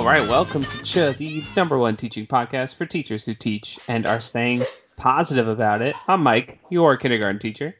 All 0.00 0.06
right, 0.06 0.26
welcome 0.26 0.62
to 0.62 0.82
Ch, 0.82 1.18
the 1.18 1.44
number 1.54 1.76
one 1.76 1.94
teaching 1.94 2.26
podcast 2.26 2.76
for 2.76 2.86
teachers 2.86 3.26
who 3.26 3.34
teach 3.34 3.78
and 3.86 4.06
are 4.06 4.18
staying 4.18 4.62
positive 4.96 5.46
about 5.46 5.82
it. 5.82 5.94
I'm 6.08 6.22
Mike, 6.22 6.58
your 6.70 6.96
kindergarten 6.96 7.38
teacher. 7.38 7.76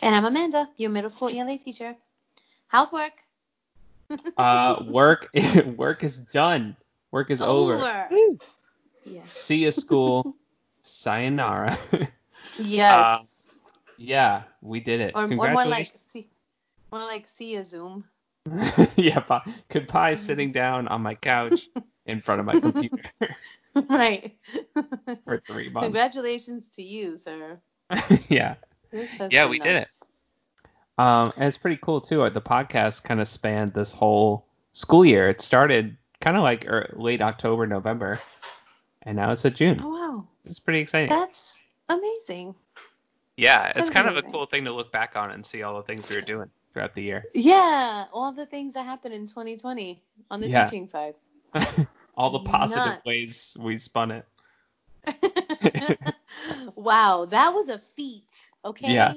And 0.00 0.16
I'm 0.16 0.24
Amanda, 0.24 0.68
your 0.78 0.90
middle 0.90 1.08
school 1.08 1.28
ELA 1.28 1.56
teacher. 1.56 1.94
How's 2.66 2.92
work? 2.92 3.12
Uh, 4.36 4.82
work 4.88 5.28
work 5.76 6.02
is 6.02 6.18
done. 6.18 6.74
Work 7.12 7.30
is 7.30 7.40
over. 7.40 7.74
Over. 7.74 8.38
See 9.26 9.64
ya, 9.64 9.70
school. 9.70 10.34
Sayonara. 10.82 11.78
Yes. 12.58 12.92
Uh, 12.92 13.18
yeah, 13.96 14.42
we 14.60 14.80
did 14.80 15.00
it. 15.00 15.12
or, 15.14 15.22
or 15.22 15.28
more 15.28 15.64
like 15.64 15.92
see, 15.94 16.26
more 16.90 17.02
like 17.02 17.28
see 17.28 17.54
a 17.54 17.62
Zoom. 17.62 18.04
yeah, 18.96 19.20
could 19.20 19.52
goodbye 19.68 20.14
sitting 20.14 20.52
down 20.52 20.88
on 20.88 21.02
my 21.02 21.14
couch 21.14 21.68
in 22.06 22.20
front 22.20 22.40
of 22.40 22.46
my 22.46 22.58
computer 22.58 23.02
right. 23.88 24.36
for 25.24 25.42
three 25.46 25.68
months. 25.68 25.86
Congratulations 25.86 26.68
to 26.70 26.82
you, 26.82 27.16
sir. 27.16 27.58
yeah. 28.28 28.54
Yeah, 28.92 29.44
been 29.44 29.50
we 29.50 29.58
did 29.58 29.76
it. 29.76 29.88
Um, 30.98 31.30
and 31.36 31.44
it's 31.46 31.58
pretty 31.58 31.78
cool 31.82 32.00
too. 32.00 32.28
The 32.30 32.40
podcast 32.40 33.04
kind 33.04 33.20
of 33.20 33.28
spanned 33.28 33.72
this 33.74 33.92
whole 33.92 34.46
school 34.72 35.04
year. 35.04 35.28
It 35.28 35.40
started 35.40 35.96
kind 36.20 36.36
of 36.36 36.42
like 36.42 36.66
er, 36.66 36.92
late 36.96 37.22
October, 37.22 37.66
November, 37.66 38.18
and 39.02 39.16
now 39.16 39.30
it's 39.30 39.44
at 39.44 39.54
June. 39.54 39.80
Oh 39.82 39.90
wow, 39.90 40.26
It's 40.44 40.58
pretty 40.58 40.80
exciting. 40.80 41.08
that's 41.08 41.64
amazing. 41.88 42.54
yeah, 43.36 43.66
it's 43.68 43.76
that's 43.76 43.90
kind 43.90 44.08
of 44.08 44.16
a 44.16 44.22
cool 44.22 44.46
thing 44.46 44.64
to 44.64 44.72
look 44.72 44.90
back 44.90 45.14
on 45.14 45.30
and 45.30 45.44
see 45.46 45.62
all 45.62 45.76
the 45.76 45.82
things 45.82 46.08
we 46.10 46.16
were 46.16 46.22
doing 46.22 46.50
throughout 46.72 46.94
the 46.94 47.02
year. 47.02 47.24
Yeah, 47.34 48.04
all 48.12 48.32
the 48.32 48.46
things 48.46 48.74
that 48.74 48.84
happened 48.84 49.14
in 49.14 49.26
2020 49.26 50.02
on 50.30 50.40
the 50.40 50.48
Yeah. 50.48 50.64
teaching 50.64 50.86
side. 50.88 51.14
all 52.16 52.30
the 52.30 52.40
positive 52.40 52.84
Nuts. 52.84 53.04
ways 53.04 53.56
we 53.60 53.78
spun 53.78 54.10
it. 54.10 54.26
wow, 56.74 57.24
that 57.30 57.50
was 57.50 57.68
a 57.68 57.78
feat. 57.78 58.48
Okay. 58.64 58.92
Yeah, 58.92 59.14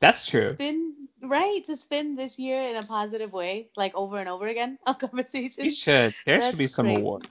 That's 0.00 0.26
true. 0.26 0.52
Spin 0.54 0.94
right 1.22 1.62
to 1.66 1.76
spin 1.76 2.16
this 2.16 2.38
year 2.38 2.60
in 2.60 2.76
a 2.76 2.82
positive 2.82 3.32
way, 3.32 3.68
like 3.76 3.94
over 3.94 4.18
and 4.18 4.28
over 4.28 4.46
again 4.46 4.78
on 4.86 4.94
You 5.00 5.08
conversations. 5.08 5.76
should. 5.76 6.14
There 6.26 6.40
should 6.42 6.58
be 6.58 6.66
some 6.66 6.86
crazy. 6.86 7.00
award. 7.00 7.28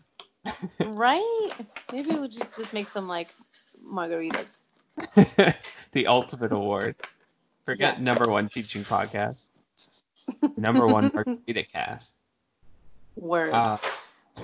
right? 0.86 1.52
Maybe 1.92 2.12
we'll 2.12 2.28
just 2.28 2.56
just 2.56 2.74
make 2.74 2.86
some 2.88 3.08
like 3.08 3.30
margaritas. 3.84 4.58
the 5.94 6.08
ultimate 6.08 6.52
award. 6.52 6.96
Forget 7.66 7.96
Yes. 7.96 8.02
number 8.04 8.30
one 8.30 8.50
teaching 8.50 8.84
podcast. 8.84 9.50
Number 10.58 10.88
one 10.88 11.12
margarita 11.14 11.64
cast. 11.72 12.16
Word. 13.16 13.54
Uh, 13.54 13.78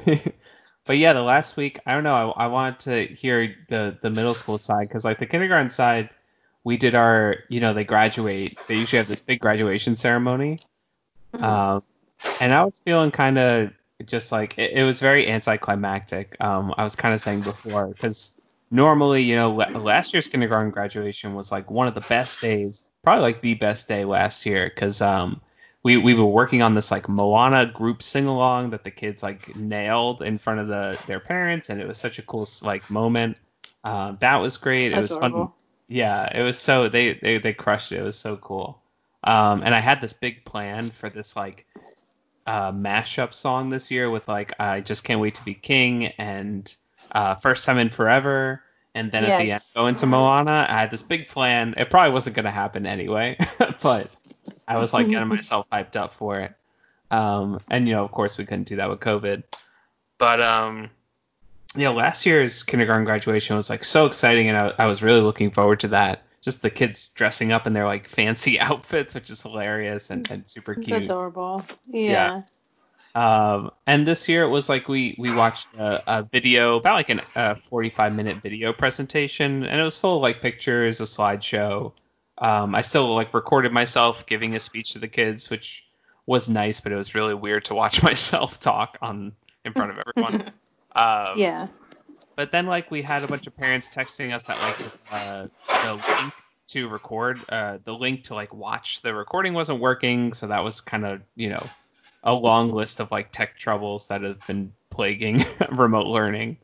but 0.86 0.98
yeah, 0.98 1.14
the 1.14 1.22
last 1.22 1.58
week, 1.58 1.80
I 1.86 1.94
don't 1.94 2.04
know. 2.04 2.32
I, 2.32 2.46
I 2.46 2.48
wanted 2.48 2.80
to 2.82 3.14
hear 3.14 3.56
the 3.70 3.98
the 4.02 4.10
middle 4.10 4.34
school 4.34 4.58
side 4.58 4.88
because 4.88 5.06
like 5.06 5.20
the 5.20 5.26
kindergarten 5.26 5.70
side, 5.70 6.10
we 6.64 6.78
did 6.78 6.96
our 6.96 7.38
you 7.50 7.60
know 7.60 7.74
they 7.74 7.84
graduate. 7.84 8.58
They 8.68 8.76
usually 8.76 8.98
have 8.98 9.08
this 9.08 9.22
big 9.22 9.40
graduation 9.40 9.96
ceremony, 9.96 10.60
Mhm. 11.36 11.44
um, 11.44 11.84
and 12.42 12.54
I 12.54 12.64
was 12.64 12.82
feeling 12.86 13.12
kind 13.12 13.38
of 13.38 13.72
just 14.06 14.32
like 14.32 14.58
it, 14.58 14.72
it 14.74 14.84
was 14.84 15.00
very 15.00 15.28
anticlimactic. 15.28 16.36
Um, 16.40 16.74
I 16.78 16.84
was 16.84 16.96
kind 16.96 17.14
of 17.14 17.22
saying 17.22 17.42
before 17.42 17.88
because 17.88 18.40
normally 18.72 19.24
you 19.24 19.36
know 19.36 19.52
la- 19.52 19.70
last 19.70 20.14
year's 20.14 20.28
kindergarten 20.28 20.70
graduation 20.72 21.34
was 21.34 21.52
like 21.52 21.72
one 21.72 21.88
of 21.88 21.96
the 21.96 22.02
best 22.02 22.42
days, 22.42 22.92
probably 23.04 23.24
like 23.24 23.42
the 23.42 23.56
best 23.56 23.88
day 23.88 24.06
last 24.06 24.46
year 24.46 24.72
because 24.74 25.02
um, 25.02 25.42
we 25.84 25.98
we 25.98 26.14
were 26.14 26.26
working 26.26 26.62
on 26.62 26.76
this 26.76 26.92
like 26.92 27.08
Moana 27.08 27.66
group 27.66 28.02
sing 28.02 28.26
along 28.26 28.72
that 28.72 28.84
the 28.84 28.92
kids 28.92 29.24
like 29.24 29.56
nailed 29.56 30.22
in 30.22 30.38
front 30.38 30.60
of 30.60 30.68
the 30.68 31.02
their 31.08 31.20
parents, 31.20 31.70
and 31.70 31.80
it 31.80 31.88
was 31.88 31.98
such 31.98 32.20
a 32.20 32.22
cool 32.24 32.48
like 32.62 32.90
moment. 32.90 33.38
Um, 33.84 34.18
that 34.20 34.36
was 34.38 34.58
great. 34.58 34.92
it 34.92 35.00
was 35.00 35.16
fun. 35.16 35.50
Yeah, 35.88 36.30
it 36.38 36.44
was 36.44 36.60
so 36.60 36.90
they 36.90 37.14
they 37.22 37.38
they 37.38 37.54
crushed 37.54 37.92
it. 37.92 38.00
It 38.00 38.04
was 38.04 38.18
so 38.18 38.38
cool. 38.38 38.82
Um, 39.24 39.64
and 39.64 39.74
I 39.76 39.80
had 39.80 40.02
this 40.02 40.14
big 40.14 40.46
plan 40.46 40.90
for 40.92 41.10
this 41.10 41.36
like 41.36 41.66
uh, 42.46 42.72
mashup 42.72 43.34
song 43.34 43.70
this 43.70 43.90
year 43.92 44.10
with 44.10 44.28
like 44.28 44.54
I 44.60 44.82
just 44.82 45.04
can't 45.04 45.20
wait 45.20 45.36
to 45.36 45.46
be 45.46 45.54
king 45.54 46.08
and 46.18 46.74
uh, 47.14 47.36
first 47.36 47.66
time 47.66 47.78
in 47.78 47.90
forever. 47.90 48.64
And 48.96 49.12
then 49.12 49.24
at 49.24 49.38
the 49.40 49.52
end, 49.52 49.62
go 49.76 49.88
into 49.88 50.06
Moana. 50.08 50.66
I 50.68 50.80
had 50.80 50.92
this 50.92 51.04
big 51.04 51.28
plan. 51.28 51.76
It 51.78 51.90
probably 51.90 52.12
wasn't 52.12 52.36
going 52.36 52.46
to 52.46 52.52
happen 52.52 52.86
anyway, 52.88 53.38
but 53.82 54.10
I 54.70 54.78
was 54.78 54.94
like 54.94 55.10
getting 55.10 55.28
myself 55.28 55.68
hyped 55.72 55.96
up 55.96 56.14
for 56.14 56.40
it. 56.40 56.54
Um, 57.12 57.60
and 57.70 57.88
you 57.88 57.96
know, 57.96 58.06
of 58.06 58.12
course, 58.12 58.38
we 58.38 58.46
couldn't 58.46 58.68
do 58.68 58.76
that 58.78 58.90
with 58.90 59.00
COVID. 59.00 59.44
But 60.20 60.42
um, 60.42 60.90
yeah, 61.76 61.90
last 61.90 62.26
year's 62.26 62.64
kindergarten 62.64 63.04
graduation 63.04 63.56
was 63.56 63.70
like 63.70 63.84
so 63.84 64.06
exciting, 64.06 64.48
and 64.48 64.58
I, 64.58 64.74
I 64.78 64.86
was 64.86 65.02
really 65.02 65.22
looking 65.22 65.52
forward 65.52 65.80
to 65.82 65.88
that. 65.90 66.24
Just 66.42 66.62
the 66.62 66.70
kids 66.70 67.10
dressing 67.10 67.52
up 67.52 67.68
in 67.68 67.74
their 67.74 67.86
like 67.86 68.08
fancy 68.08 68.60
outfits, 68.60 69.16
which 69.16 69.30
is 69.30 69.42
hilarious 69.42 70.12
and, 70.12 70.30
and 70.32 70.48
super 70.48 70.76
cute. 70.76 70.90
That's 70.90 71.10
adorable. 71.10 71.66
Yeah. 71.88 72.44
Um, 73.16 73.72
and 73.88 74.08
this 74.08 74.30
year 74.30 74.44
it 74.44 74.50
was 74.50 74.70
like 74.70 74.88
we 74.88 75.16
we 75.18 75.36
watched 75.36 75.68
a, 75.78 76.20
a 76.20 76.24
video 76.24 76.78
about 76.78 76.94
like 76.94 77.10
an, 77.10 77.20
a 77.36 77.56
45 77.56 78.16
minute 78.16 78.38
video 78.38 78.72
presentation, 78.72 79.66
and 79.66 79.82
it 79.82 79.84
was 79.84 79.98
full 79.98 80.18
of 80.18 80.22
like 80.22 80.42
pictures, 80.42 81.02
a 81.02 81.06
slideshow. 81.06 81.92
Um, 82.40 82.74
I 82.76 82.82
still 82.82 83.14
like 83.16 83.34
recorded 83.34 83.72
myself 83.72 84.26
giving 84.26 84.56
a 84.56 84.60
speech 84.60 84.94
to 84.94 85.00
the 85.00 85.08
kids, 85.08 85.50
which 85.50 85.86
was 86.26 86.48
nice, 86.50 86.80
but 86.80 86.92
it 86.92 86.96
was 86.96 87.16
really 87.16 87.34
weird 87.34 87.66
to 87.66 87.76
watch 87.76 88.02
myself 88.10 88.60
talk 88.60 88.98
on 89.02 89.34
in 89.66 89.74
front 89.74 89.92
of 89.92 89.98
everyone. 90.00 90.42
um, 90.96 91.38
Yeah. 91.38 91.68
but 92.36 92.52
then 92.52 92.66
like 92.66 92.90
we 92.92 93.02
had 93.02 93.24
a 93.24 93.28
bunch 93.28 93.46
of 93.48 93.56
parents 93.58 93.94
texting 93.94 94.34
us 94.34 94.44
that 94.46 94.58
like 94.58 94.92
uh, 95.12 95.48
the 95.86 95.94
link 95.94 96.34
to 96.68 96.88
record 96.88 97.40
uh, 97.50 97.80
the 97.84 97.94
link 97.94 98.24
to 98.26 98.36
like 98.36 98.54
watch 98.54 99.02
the 99.02 99.14
recording 99.14 99.54
wasn't 99.54 99.80
working 99.80 100.32
so 100.34 100.46
that 100.48 100.64
was 100.64 100.80
kind 100.80 101.04
of 101.04 101.20
you 101.36 101.50
know 101.50 101.66
a 102.24 102.34
long 102.34 102.72
list 102.72 103.00
of 103.00 103.10
like 103.12 103.32
tech 103.32 103.58
troubles 103.58 104.08
that 104.08 104.22
have 104.22 104.46
been 104.46 104.72
plaguing 104.92 105.44
remote 105.72 106.06
learning 106.06 106.56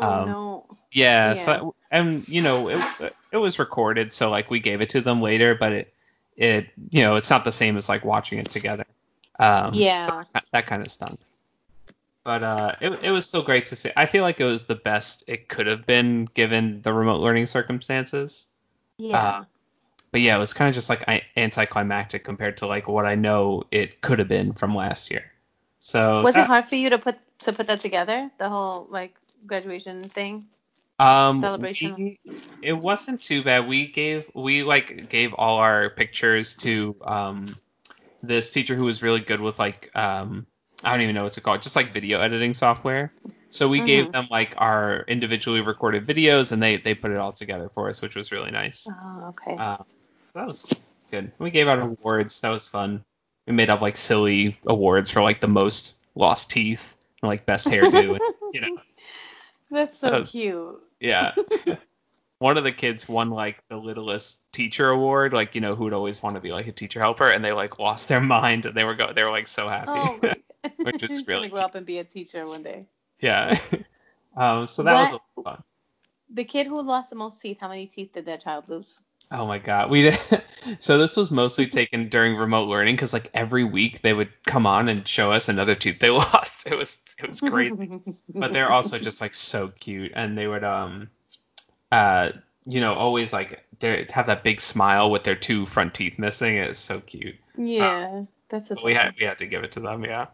Oh 0.00 0.22
Um, 0.22 0.28
no. 0.28 0.66
yeah, 0.92 1.34
Yeah. 1.34 1.44
so 1.44 1.74
and 1.90 2.26
you 2.28 2.40
know 2.42 2.68
it, 2.68 2.80
it 3.32 3.36
was 3.36 3.58
recorded 3.58 4.12
so 4.12 4.30
like 4.30 4.50
we 4.50 4.60
gave 4.60 4.80
it 4.80 4.88
to 4.90 5.00
them 5.00 5.20
later 5.22 5.54
but 5.54 5.72
it 5.72 5.94
it 6.36 6.66
you 6.90 7.02
know 7.02 7.16
it's 7.16 7.30
not 7.30 7.44
the 7.44 7.52
same 7.52 7.76
as 7.76 7.88
like 7.88 8.04
watching 8.04 8.38
it 8.38 8.46
together 8.50 8.84
um 9.38 9.72
Yeah. 9.74 10.06
so 10.06 10.22
that, 10.34 10.44
that 10.52 10.66
kind 10.66 10.82
of 10.82 10.90
stunk 10.90 11.18
but 12.24 12.42
uh 12.42 12.74
it, 12.80 12.92
it 13.02 13.10
was 13.10 13.26
still 13.26 13.42
great 13.42 13.64
to 13.66 13.74
see 13.76 13.90
i 13.96 14.04
feel 14.04 14.22
like 14.22 14.38
it 14.38 14.44
was 14.44 14.66
the 14.66 14.74
best 14.74 15.24
it 15.28 15.48
could 15.48 15.66
have 15.66 15.86
been 15.86 16.28
given 16.34 16.80
the 16.82 16.92
remote 16.92 17.20
learning 17.20 17.46
circumstances 17.46 18.48
Yeah. 18.98 19.18
uh, 19.18 19.44
but 20.12 20.20
yeah 20.20 20.36
it 20.36 20.38
was 20.38 20.52
kind 20.52 20.68
of 20.68 20.74
just 20.74 20.90
like 20.90 21.02
anticlimactic 21.36 22.22
compared 22.22 22.56
to 22.58 22.66
like 22.66 22.86
what 22.86 23.06
i 23.06 23.14
know 23.14 23.62
it 23.70 24.00
could 24.02 24.18
have 24.18 24.28
been 24.28 24.52
from 24.52 24.74
last 24.74 25.10
year 25.10 25.24
so 25.80 26.22
was 26.22 26.34
that- 26.34 26.44
it 26.44 26.46
hard 26.46 26.68
for 26.68 26.76
you 26.76 26.90
to 26.90 26.98
put 26.98 27.16
to 27.40 27.52
put 27.52 27.68
that 27.68 27.78
together? 27.78 28.28
The 28.38 28.48
whole 28.48 28.88
like 28.90 29.14
graduation 29.46 30.02
thing? 30.02 30.46
Um, 30.98 31.36
celebration? 31.36 31.94
we- 32.24 32.40
it 32.60 32.72
wasn't 32.72 33.22
too 33.22 33.42
bad. 33.42 33.68
We 33.68 33.86
gave 33.86 34.24
we 34.34 34.62
like 34.64 35.08
gave 35.08 35.32
all 35.34 35.58
our 35.58 35.90
pictures 35.90 36.56
to 36.56 36.96
um 37.02 37.54
this 38.22 38.50
teacher 38.50 38.74
who 38.74 38.84
was 38.84 39.02
really 39.02 39.20
good 39.20 39.40
with 39.40 39.58
like 39.58 39.90
um 39.94 40.46
I 40.82 40.92
don't 40.92 41.02
even 41.02 41.14
know 41.14 41.24
what's 41.24 41.38
it 41.38 41.42
called, 41.42 41.62
just 41.62 41.76
like 41.76 41.92
video 41.92 42.20
editing 42.20 42.54
software. 42.54 43.12
So 43.50 43.68
we 43.68 43.80
gave 43.80 44.06
Mhm. 44.06 44.12
them 44.12 44.26
like 44.30 44.54
our 44.58 45.04
individually 45.08 45.60
recorded 45.60 46.06
videos, 46.06 46.52
and 46.52 46.62
they 46.62 46.78
they 46.78 46.94
put 46.94 47.10
it 47.12 47.16
all 47.18 47.32
together 47.32 47.68
for 47.68 47.88
us, 47.88 48.02
which 48.02 48.16
was 48.16 48.32
really 48.32 48.50
nice. 48.50 48.86
Oh, 48.88 49.28
okay. 49.28 49.56
Uh, 49.56 49.76
that 50.34 50.46
was 50.46 50.66
good. 51.10 51.32
We 51.38 51.50
gave 51.50 51.68
out 51.68 51.78
awards. 51.78 52.40
That 52.40 52.50
was 52.50 52.68
fun. 52.68 53.04
We 53.46 53.52
made 53.52 53.70
up 53.70 53.80
like 53.80 53.96
silly 53.96 54.58
awards 54.66 55.10
for 55.10 55.22
like 55.22 55.40
the 55.40 55.48
most 55.48 56.04
lost 56.14 56.50
teeth, 56.50 56.96
and, 57.22 57.28
like 57.28 57.46
best 57.46 57.68
hairdo. 57.68 58.14
and, 58.14 58.20
you 58.52 58.60
know, 58.60 58.68
That's 59.70 59.98
so 59.98 60.20
was- 60.20 60.30
cute. 60.30 60.80
yeah. 61.00 61.34
One 62.40 62.56
of 62.56 62.62
the 62.62 62.70
kids 62.70 63.08
won 63.08 63.30
like 63.30 63.66
the 63.68 63.76
littlest 63.76 64.52
teacher 64.52 64.90
award, 64.90 65.32
like 65.32 65.56
you 65.56 65.60
know 65.60 65.74
who 65.74 65.84
would 65.84 65.92
always 65.92 66.22
want 66.22 66.36
to 66.36 66.40
be 66.40 66.52
like 66.52 66.68
a 66.68 66.72
teacher 66.72 67.00
helper, 67.00 67.28
and 67.30 67.44
they 67.44 67.50
like 67.52 67.80
lost 67.80 68.06
their 68.08 68.20
mind 68.36 68.64
and 68.66 68.76
they 68.76 68.84
were 68.84 68.94
go 68.94 69.12
they 69.12 69.24
were 69.24 69.30
like 69.30 69.48
so 69.48 69.68
happy. 69.68 69.88
Oh, 69.88 70.32
Which 70.84 71.02
is 71.02 71.26
really 71.26 71.48
grow 71.48 71.62
up 71.62 71.74
and 71.74 71.84
be 71.84 71.98
a 71.98 72.04
teacher 72.04 72.46
one 72.46 72.62
day. 72.62 72.86
yeah. 73.20 73.58
um, 74.36 74.66
so 74.68 74.84
that 74.84 74.92
was 74.92 75.08
a 75.08 75.12
What- 75.34 75.46
lot 75.46 75.54
fun. 75.56 75.62
The 76.34 76.44
kid 76.44 76.66
who 76.68 76.80
lost 76.82 77.10
the 77.10 77.16
most 77.16 77.40
teeth, 77.40 77.56
how 77.60 77.68
many 77.68 77.86
teeth 77.86 78.12
did 78.12 78.26
that 78.26 78.44
child 78.44 78.68
lose? 78.68 79.00
Oh 79.30 79.46
my 79.46 79.58
god, 79.58 79.90
we 79.90 80.02
did. 80.02 80.18
so 80.78 80.96
this 80.96 81.16
was 81.16 81.30
mostly 81.30 81.66
taken 81.66 82.08
during 82.08 82.36
remote 82.36 82.68
learning 82.68 82.96
because 82.96 83.12
like 83.12 83.30
every 83.34 83.64
week 83.64 84.02
they 84.02 84.14
would 84.14 84.30
come 84.44 84.66
on 84.66 84.88
and 84.88 85.06
show 85.06 85.30
us 85.32 85.48
another 85.48 85.74
tooth 85.74 85.98
they 85.98 86.10
lost. 86.10 86.66
It 86.66 86.76
was 86.76 86.98
it 87.18 87.28
was 87.28 87.40
great. 87.40 87.72
but 88.34 88.52
they're 88.52 88.70
also 88.70 88.98
just 89.08 89.20
like 89.20 89.34
so 89.34 89.68
cute 89.80 90.12
and 90.14 90.36
they 90.36 90.46
would 90.46 90.64
um 90.64 91.10
uh 91.92 92.30
you 92.64 92.80
know 92.80 92.94
always 92.94 93.32
like 93.32 93.64
they 93.80 94.06
have 94.10 94.26
that 94.26 94.44
big 94.44 94.60
smile 94.60 95.10
with 95.10 95.24
their 95.24 95.34
two 95.34 95.66
front 95.66 95.94
teeth 95.94 96.18
missing 96.18 96.56
it's 96.56 96.78
so 96.78 97.00
cute 97.00 97.34
yeah, 97.56 98.22
that's 98.50 98.70
a 98.70 98.76
we 98.84 98.94
had 98.94 99.14
we 99.18 99.24
had 99.24 99.38
to 99.38 99.46
give 99.46 99.64
it 99.64 99.72
to 99.72 99.80
them 99.80 100.04
yeah 100.04 100.26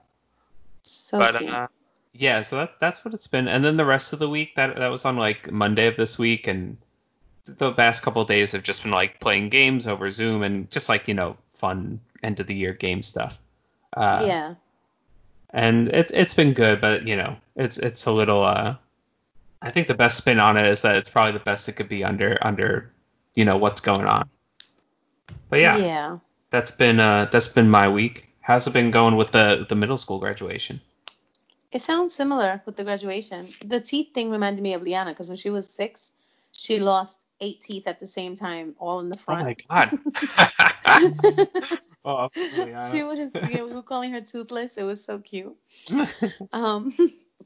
so 0.82 1.19
but 1.19 1.37
cute. 1.38 1.50
uh 1.50 1.69
yeah, 2.14 2.43
so 2.43 2.56
that 2.58 2.75
that's 2.81 3.05
what 3.05 3.12
it's 3.12 3.26
been. 3.26 3.49
And 3.49 3.64
then 3.64 3.76
the 3.76 3.85
rest 3.85 4.12
of 4.12 4.20
the 4.20 4.31
week 4.31 4.55
that 4.55 4.76
that 4.76 4.88
was 4.88 5.05
on 5.05 5.17
like 5.17 5.50
Monday 5.50 5.87
of 5.87 5.96
this 5.96 6.17
week, 6.17 6.46
and 6.46 6.76
the 7.44 7.73
past 7.73 8.02
couple 8.02 8.23
of 8.23 8.29
days 8.29 8.52
have 8.52 8.62
just 8.62 8.82
been 8.82 8.93
like 8.93 9.20
playing 9.20 9.49
games 9.50 9.87
over 9.87 10.11
Zoom 10.11 10.43
and 10.43 10.70
just 10.70 10.88
like 10.88 11.06
you 11.08 11.14
know 11.14 11.37
fun 11.55 12.00
end 12.23 12.41
of 12.41 12.46
the 12.46 12.55
year 12.55 12.73
game 12.73 13.02
stuff. 13.02 13.38
Uh, 13.96 14.25
yeah. 14.26 14.55
and 15.50 15.88
it's 15.88 16.12
it's 16.14 16.35
been 16.35 16.52
good, 16.52 16.81
but 16.81 17.06
you 17.06 17.17
know 17.17 17.37
it's 17.56 17.79
it's 17.79 18.06
a 18.06 18.12
little. 18.12 18.43
Uh, 18.43 18.76
I 19.62 19.70
think 19.70 19.88
the 19.88 19.94
best 19.94 20.17
spin 20.19 20.38
on 20.41 20.56
it 20.56 20.67
is 20.67 20.82
that 20.82 20.96
it's 20.96 21.08
probably 21.08 21.32
the 21.32 21.44
best 21.44 21.69
it 21.69 21.73
could 21.73 21.88
be 21.88 22.05
under 22.05 22.37
under 22.43 22.91
you 23.35 23.44
know 23.44 23.56
what's 23.56 23.81
going 23.81 24.06
on. 24.06 24.29
But 25.49 25.61
yeah, 25.61 25.76
Yeah. 25.76 26.19
that's 26.50 26.70
been 26.70 27.00
uh 27.00 27.26
that's 27.31 27.49
been 27.49 27.69
my 27.70 27.88
week. 27.88 28.29
How's 28.41 28.67
it 28.67 28.73
been 28.73 28.91
going 28.91 29.17
with 29.17 29.32
the 29.32 29.64
the 29.69 29.75
middle 29.75 29.96
school 29.96 30.19
graduation? 30.19 30.81
It 31.73 31.82
sounds 31.82 32.14
similar 32.14 32.62
with 32.67 32.76
the 32.76 32.85
graduation. 32.85 33.49
The 33.64 33.81
teeth 33.81 34.14
thing 34.14 34.31
reminded 34.31 34.62
me 34.62 34.75
of 34.75 34.82
Liana 34.82 35.11
because 35.11 35.29
when 35.29 35.37
she 35.37 35.50
was 35.50 35.69
six, 35.69 36.12
she 36.52 36.79
lost 36.79 37.24
eight 37.44 37.61
teeth 37.61 37.87
at 37.87 38.00
the 38.00 38.06
same 38.06 38.35
time, 38.35 38.75
all 38.79 39.00
in 39.00 39.11
the 39.11 39.19
front. 39.19 39.43
Oh 39.43 39.44
my 39.44 39.56
god. 39.69 39.99
oh, 42.05 42.29
she 42.91 43.02
was 43.02 43.19
yeah, 43.35 43.62
we 43.62 43.73
were 43.73 43.82
calling 43.82 44.12
her 44.12 44.20
toothless. 44.20 44.79
It 44.79 44.85
was 44.85 45.05
so 45.05 45.19
cute. 45.19 45.56
Um, 46.52 46.93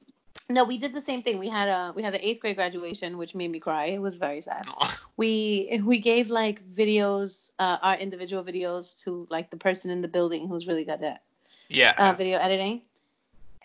no, 0.51 0.65
we 0.65 0.79
did 0.79 0.95
the 0.95 1.01
same 1.01 1.23
thing. 1.23 1.39
We 1.39 1.49
had 1.49 1.69
a 1.69 1.93
we 1.95 2.03
had 2.03 2.15
the 2.15 2.27
eighth 2.27 2.41
grade 2.41 2.57
graduation, 2.57 3.19
which 3.19 3.35
made 3.35 3.51
me 3.51 3.59
cry. 3.59 3.87
It 3.87 4.01
was 4.01 4.17
very 4.17 4.41
sad. 4.41 4.67
We 5.17 5.81
we 5.85 5.99
gave 5.99 6.31
like 6.31 6.63
videos, 6.63 7.51
uh, 7.59 7.79
our 7.83 7.97
individual 7.97 8.45
videos 8.45 9.03
to 9.05 9.27
like 9.31 9.51
the 9.51 9.57
person 9.57 9.91
in 9.91 10.01
the 10.01 10.09
building 10.09 10.49
who's 10.49 10.67
really 10.67 10.85
good 10.85 11.03
at 11.03 11.23
yeah. 11.69 11.95
uh, 11.99 12.13
video 12.13 12.39
editing. 12.39 12.83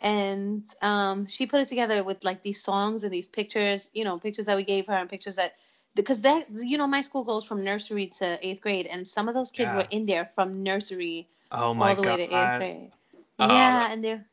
And 0.02 0.68
um, 0.82 1.28
she 1.28 1.46
put 1.46 1.62
it 1.62 1.70
together 1.70 2.04
with 2.04 2.26
like 2.26 2.44
these 2.44 2.62
songs 2.62 3.04
and 3.04 3.14
these 3.14 3.30
pictures, 3.30 3.90
you 3.94 4.04
know, 4.04 4.20
pictures 4.20 4.46
that 4.46 4.58
we 4.58 4.64
gave 4.64 4.88
her 4.88 4.94
and 4.94 5.10
pictures 5.10 5.36
that 5.36 5.56
because 5.96 6.22
that 6.22 6.46
you 6.52 6.78
know 6.78 6.88
my 6.88 7.02
school 7.02 7.24
goes 7.24 7.46
from 7.46 7.64
nursery 7.64 8.08
to 8.20 8.38
eighth 8.46 8.62
grade, 8.62 8.88
and 8.88 9.08
some 9.08 9.28
of 9.28 9.34
those 9.36 9.52
kids 9.52 9.72
Yeah. 9.72 9.74
were 9.74 9.88
in 9.90 10.06
there 10.06 10.26
from 10.36 10.64
nursery 10.64 11.30
oh 11.52 11.74
my 11.74 11.82
all 11.82 11.96
the 11.96 12.04
god. 12.04 12.06
way 12.06 12.18
to 12.18 12.24
eighth 12.24 12.56
grade. 12.58 12.92
Oh, 13.40 13.48
yeah, 13.48 13.74
that's- 13.74 13.94
and 13.94 14.04
there 14.04 14.26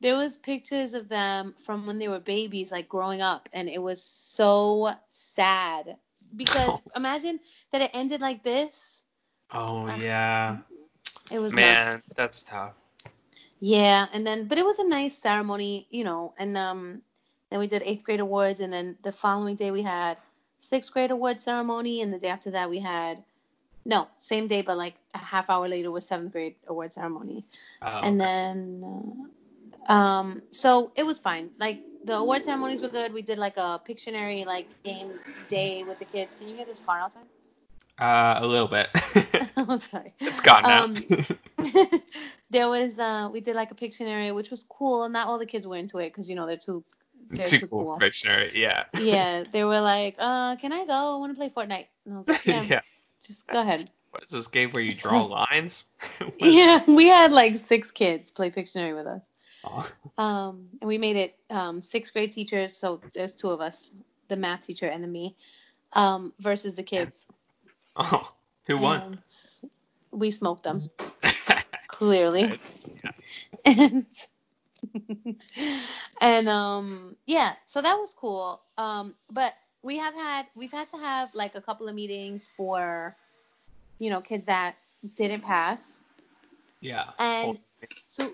there 0.00 0.16
was 0.16 0.36
pictures 0.38 0.94
of 0.94 1.08
them 1.08 1.54
from 1.58 1.86
when 1.86 1.98
they 1.98 2.08
were 2.08 2.20
babies, 2.20 2.70
like 2.72 2.88
growing 2.88 3.20
up, 3.22 3.48
and 3.52 3.68
it 3.68 3.82
was 3.82 4.02
so 4.02 4.90
sad 5.08 5.96
because 6.34 6.82
imagine 6.96 7.40
that 7.72 7.82
it 7.82 7.90
ended 7.94 8.20
like 8.20 8.42
this. 8.42 9.04
Oh 9.52 9.88
yeah. 9.88 10.58
It 11.30 11.38
was 11.38 11.54
Man, 11.54 11.56
nuts. 11.56 12.02
that's 12.16 12.42
tough. 12.42 12.74
Yeah, 13.60 14.06
and 14.12 14.26
then 14.26 14.46
but 14.48 14.58
it 14.58 14.64
was 14.64 14.78
a 14.78 14.86
nice 14.88 15.16
ceremony, 15.18 15.86
you 15.90 16.04
know, 16.04 16.34
and 16.38 16.56
um 16.56 17.02
then 17.50 17.58
we 17.60 17.66
did 17.66 17.82
eighth 17.84 18.04
grade 18.04 18.20
awards 18.20 18.60
and 18.60 18.72
then 18.72 18.96
the 19.02 19.12
following 19.12 19.56
day 19.56 19.70
we 19.70 19.82
had 19.82 20.18
sixth 20.66 20.92
grade 20.92 21.10
award 21.10 21.40
ceremony 21.40 22.02
and 22.02 22.12
the 22.12 22.18
day 22.18 22.28
after 22.28 22.50
that 22.50 22.68
we 22.68 22.78
had 22.80 23.22
no, 23.84 24.08
same 24.18 24.48
day 24.48 24.62
but 24.62 24.76
like 24.76 24.94
a 25.14 25.18
half 25.18 25.48
hour 25.48 25.68
later 25.68 25.90
was 25.90 26.06
seventh 26.06 26.32
grade 26.32 26.56
award 26.66 26.92
ceremony. 26.92 27.44
Oh, 27.82 27.98
and 28.02 28.20
okay. 28.20 28.26
then 28.26 29.28
uh, 29.88 29.92
um 29.92 30.42
so 30.50 30.92
it 30.96 31.06
was 31.06 31.18
fine. 31.20 31.50
Like 31.58 31.82
the 32.04 32.16
award 32.16 32.44
ceremonies 32.44 32.82
were 32.82 32.88
good. 32.88 33.12
We 33.12 33.22
did 33.22 33.38
like 33.38 33.56
a 33.56 33.80
Pictionary 33.88 34.44
like 34.44 34.68
game 34.84 35.12
day 35.46 35.84
with 35.84 35.98
the 36.00 36.04
kids. 36.04 36.34
Can 36.34 36.48
you 36.48 36.56
hear 36.56 36.66
this 36.66 36.80
car 36.80 36.98
outside? 36.98 37.26
uh, 37.98 38.38
a 38.40 38.46
little 38.46 38.68
bit. 38.68 38.88
oh 39.56 39.78
sorry. 39.78 40.14
it's 40.20 40.40
gone 40.40 40.62
now. 40.64 40.84
Um, 40.84 40.96
there 42.50 42.68
was 42.68 42.98
uh 42.98 43.28
we 43.32 43.40
did 43.40 43.54
like 43.54 43.70
a 43.70 43.74
Pictionary 43.74 44.34
which 44.34 44.50
was 44.50 44.64
cool. 44.64 45.04
And 45.04 45.12
Not 45.12 45.28
all 45.28 45.38
the 45.38 45.46
kids 45.46 45.66
were 45.66 45.76
into 45.76 45.98
it 45.98 46.10
because 46.10 46.28
you 46.28 46.34
know 46.34 46.46
they're 46.46 46.56
too 46.56 46.84
Too 47.34 47.66
cool 47.66 47.84
cool. 47.84 47.94
for 47.94 48.00
dictionary. 48.00 48.52
Yeah. 48.54 48.84
yeah, 48.98 49.44
they 49.50 49.64
were 49.64 49.80
like, 49.80 50.16
uh, 50.18 50.56
can 50.56 50.72
I 50.72 50.84
go? 50.86 51.16
I 51.16 51.18
want 51.18 51.34
to 51.34 51.38
play 51.38 51.50
Fortnite. 51.50 51.86
And 52.04 52.14
I 52.14 52.18
was 52.18 52.28
like, 52.28 52.46
yeah, 52.46 52.62
yeah. 52.62 52.80
just 53.24 53.46
go 53.48 53.60
ahead. 53.60 53.90
What 54.10 54.22
is 54.22 54.30
this 54.30 54.46
game 54.46 54.70
where 54.70 54.82
you 54.82 54.94
draw 54.94 55.24
lines? 55.24 55.84
Yeah, 56.38 56.82
we 56.86 57.06
had 57.06 57.32
like 57.32 57.58
six 57.58 57.90
kids 57.90 58.30
play 58.30 58.50
Pictionary 58.50 58.94
with 58.94 59.06
us. 59.06 59.22
Oh, 59.64 59.90
Um, 60.16 60.68
and 60.80 60.88
we 60.88 60.96
made 60.96 61.16
it 61.16 61.36
um, 61.50 61.82
sixth 61.82 62.12
grade 62.12 62.32
teachers, 62.32 62.76
so 62.76 63.00
there's 63.12 63.34
two 63.34 63.50
of 63.50 63.60
us, 63.60 63.92
the 64.28 64.36
math 64.36 64.62
teacher 64.62 64.86
and 64.86 65.02
then 65.02 65.10
me, 65.10 65.34
um, 65.94 66.32
versus 66.38 66.74
the 66.74 66.82
kids. 66.82 67.26
oh, 67.96 68.32
who 68.66 68.78
won? 68.78 69.00
And 69.00 69.18
we 70.12 70.30
smoked 70.30 70.62
them 70.62 70.88
clearly, 71.88 72.58
yeah. 73.04 73.10
and 73.64 74.06
and 76.20 76.48
um, 76.48 77.16
yeah, 77.26 77.54
so 77.66 77.82
that 77.82 77.94
was 77.94 78.14
cool. 78.14 78.60
Um, 78.78 79.14
but 79.32 79.54
we 79.82 79.98
have 79.98 80.14
had 80.14 80.46
we've 80.54 80.72
had 80.72 80.90
to 80.90 80.98
have 80.98 81.34
like 81.34 81.54
a 81.54 81.60
couple 81.60 81.88
of 81.88 81.94
meetings 81.94 82.48
for, 82.48 83.16
you 83.98 84.10
know, 84.10 84.20
kids 84.20 84.46
that 84.46 84.76
didn't 85.14 85.42
pass. 85.42 86.00
Yeah. 86.80 87.04
And 87.18 87.58
so 88.06 88.32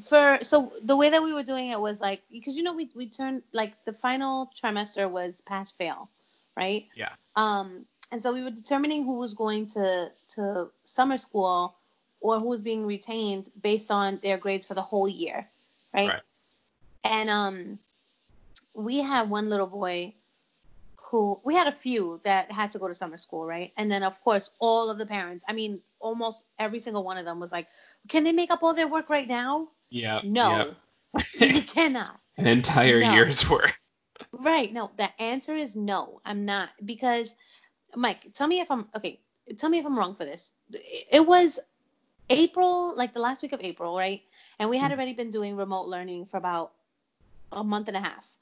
for 0.00 0.38
so 0.42 0.72
the 0.82 0.96
way 0.96 1.10
that 1.10 1.22
we 1.22 1.32
were 1.32 1.42
doing 1.42 1.70
it 1.70 1.80
was 1.80 2.00
like 2.00 2.22
because 2.30 2.56
you 2.56 2.62
know 2.62 2.72
we 2.72 2.90
we 2.94 3.08
turned 3.08 3.42
like 3.52 3.72
the 3.84 3.92
final 3.92 4.50
trimester 4.54 5.10
was 5.10 5.40
pass 5.42 5.72
fail, 5.72 6.08
right? 6.56 6.86
Yeah. 6.94 7.10
Um 7.36 7.86
and 8.12 8.22
so 8.22 8.32
we 8.32 8.42
were 8.42 8.50
determining 8.50 9.04
who 9.04 9.14
was 9.14 9.34
going 9.34 9.66
to 9.66 10.10
to 10.34 10.68
summer 10.84 11.18
school 11.18 11.74
or 12.20 12.40
who 12.40 12.46
was 12.46 12.62
being 12.62 12.86
retained 12.86 13.48
based 13.62 13.90
on 13.90 14.18
their 14.22 14.38
grades 14.38 14.66
for 14.66 14.74
the 14.74 14.82
whole 14.82 15.08
year, 15.08 15.46
right? 15.96 16.08
Right. 16.08 16.20
And 17.04 17.30
um 17.30 17.78
we 18.74 18.98
had 18.98 19.30
one 19.30 19.48
little 19.48 19.66
boy 19.66 20.14
who 20.96 21.40
we 21.44 21.54
had 21.54 21.66
a 21.66 21.72
few 21.72 22.20
that 22.24 22.50
had 22.50 22.72
to 22.72 22.78
go 22.78 22.88
to 22.88 22.94
summer 22.94 23.16
school, 23.16 23.46
right? 23.46 23.72
And 23.76 23.90
then 23.90 24.02
of 24.02 24.20
course 24.22 24.50
all 24.58 24.90
of 24.90 24.98
the 24.98 25.06
parents, 25.06 25.44
I 25.48 25.52
mean 25.52 25.80
almost 26.00 26.44
every 26.58 26.80
single 26.80 27.04
one 27.04 27.16
of 27.16 27.24
them 27.24 27.40
was 27.40 27.52
like, 27.52 27.66
"Can 28.08 28.24
they 28.24 28.32
make 28.32 28.50
up 28.50 28.62
all 28.62 28.74
their 28.74 28.88
work 28.88 29.08
right 29.08 29.26
now?" 29.28 29.68
Yeah. 29.90 30.20
No. 30.24 30.74
you 31.40 31.62
cannot. 31.62 32.18
An 32.36 32.46
entire 32.46 33.00
No. 33.00 33.14
year's 33.14 33.48
worth. 33.48 33.72
Right. 34.32 34.72
No, 34.72 34.90
the 34.98 35.08
answer 35.22 35.56
is 35.56 35.74
no. 35.76 36.20
I'm 36.24 36.44
not 36.44 36.70
because 36.84 37.34
Mike, 37.94 38.32
tell 38.34 38.46
me 38.46 38.60
if 38.60 38.70
I'm 38.70 38.86
okay. 38.96 39.18
Tell 39.56 39.70
me 39.70 39.78
if 39.78 39.86
I'm 39.86 39.98
wrong 39.98 40.14
for 40.14 40.24
this. 40.24 40.52
It 40.72 41.26
was 41.26 41.60
April, 42.30 42.96
like 42.96 43.14
the 43.14 43.20
last 43.20 43.42
week 43.42 43.52
of 43.52 43.60
April, 43.62 43.96
right? 43.96 44.22
And 44.58 44.70
we 44.70 44.78
had 44.78 44.90
Mhm. 44.90 44.96
already 44.96 45.12
been 45.14 45.30
doing 45.30 45.56
remote 45.56 45.88
learning 45.88 46.26
for 46.26 46.38
about 46.38 46.72
a 47.52 47.64
month 47.64 47.88
and 47.88 47.96
a 47.96 48.00
half. 48.00 48.36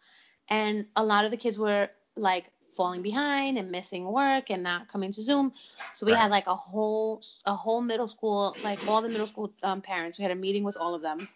And 0.48 0.86
a 0.96 1.04
lot 1.04 1.24
of 1.24 1.30
the 1.30 1.36
kids 1.36 1.58
were 1.58 1.90
like 2.16 2.50
falling 2.76 3.02
behind 3.02 3.58
and 3.58 3.70
missing 3.70 4.04
work 4.04 4.50
and 4.50 4.62
not 4.62 4.88
coming 4.88 5.12
to 5.12 5.22
Zoom. 5.22 5.52
So 5.94 6.06
we 6.06 6.12
Right. 6.12 6.20
had 6.22 6.30
like 6.30 6.46
a 6.46 6.54
whole 6.56 7.22
a 7.46 7.54
whole 7.54 7.80
middle 7.80 8.08
school, 8.08 8.56
like 8.64 8.86
all 8.88 9.02
the 9.02 9.08
middle 9.08 9.26
school 9.26 9.52
um, 9.62 9.80
parents. 9.80 10.18
We 10.18 10.22
had 10.22 10.32
a 10.32 10.36
meeting 10.36 10.64
with 10.64 10.76
all 10.76 10.94
of 10.94 11.02
them, 11.02 11.28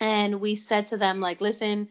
and 0.00 0.40
we 0.40 0.56
said 0.56 0.86
to 0.88 0.96
them 0.96 1.20
like, 1.20 1.40
listen, 1.40 1.88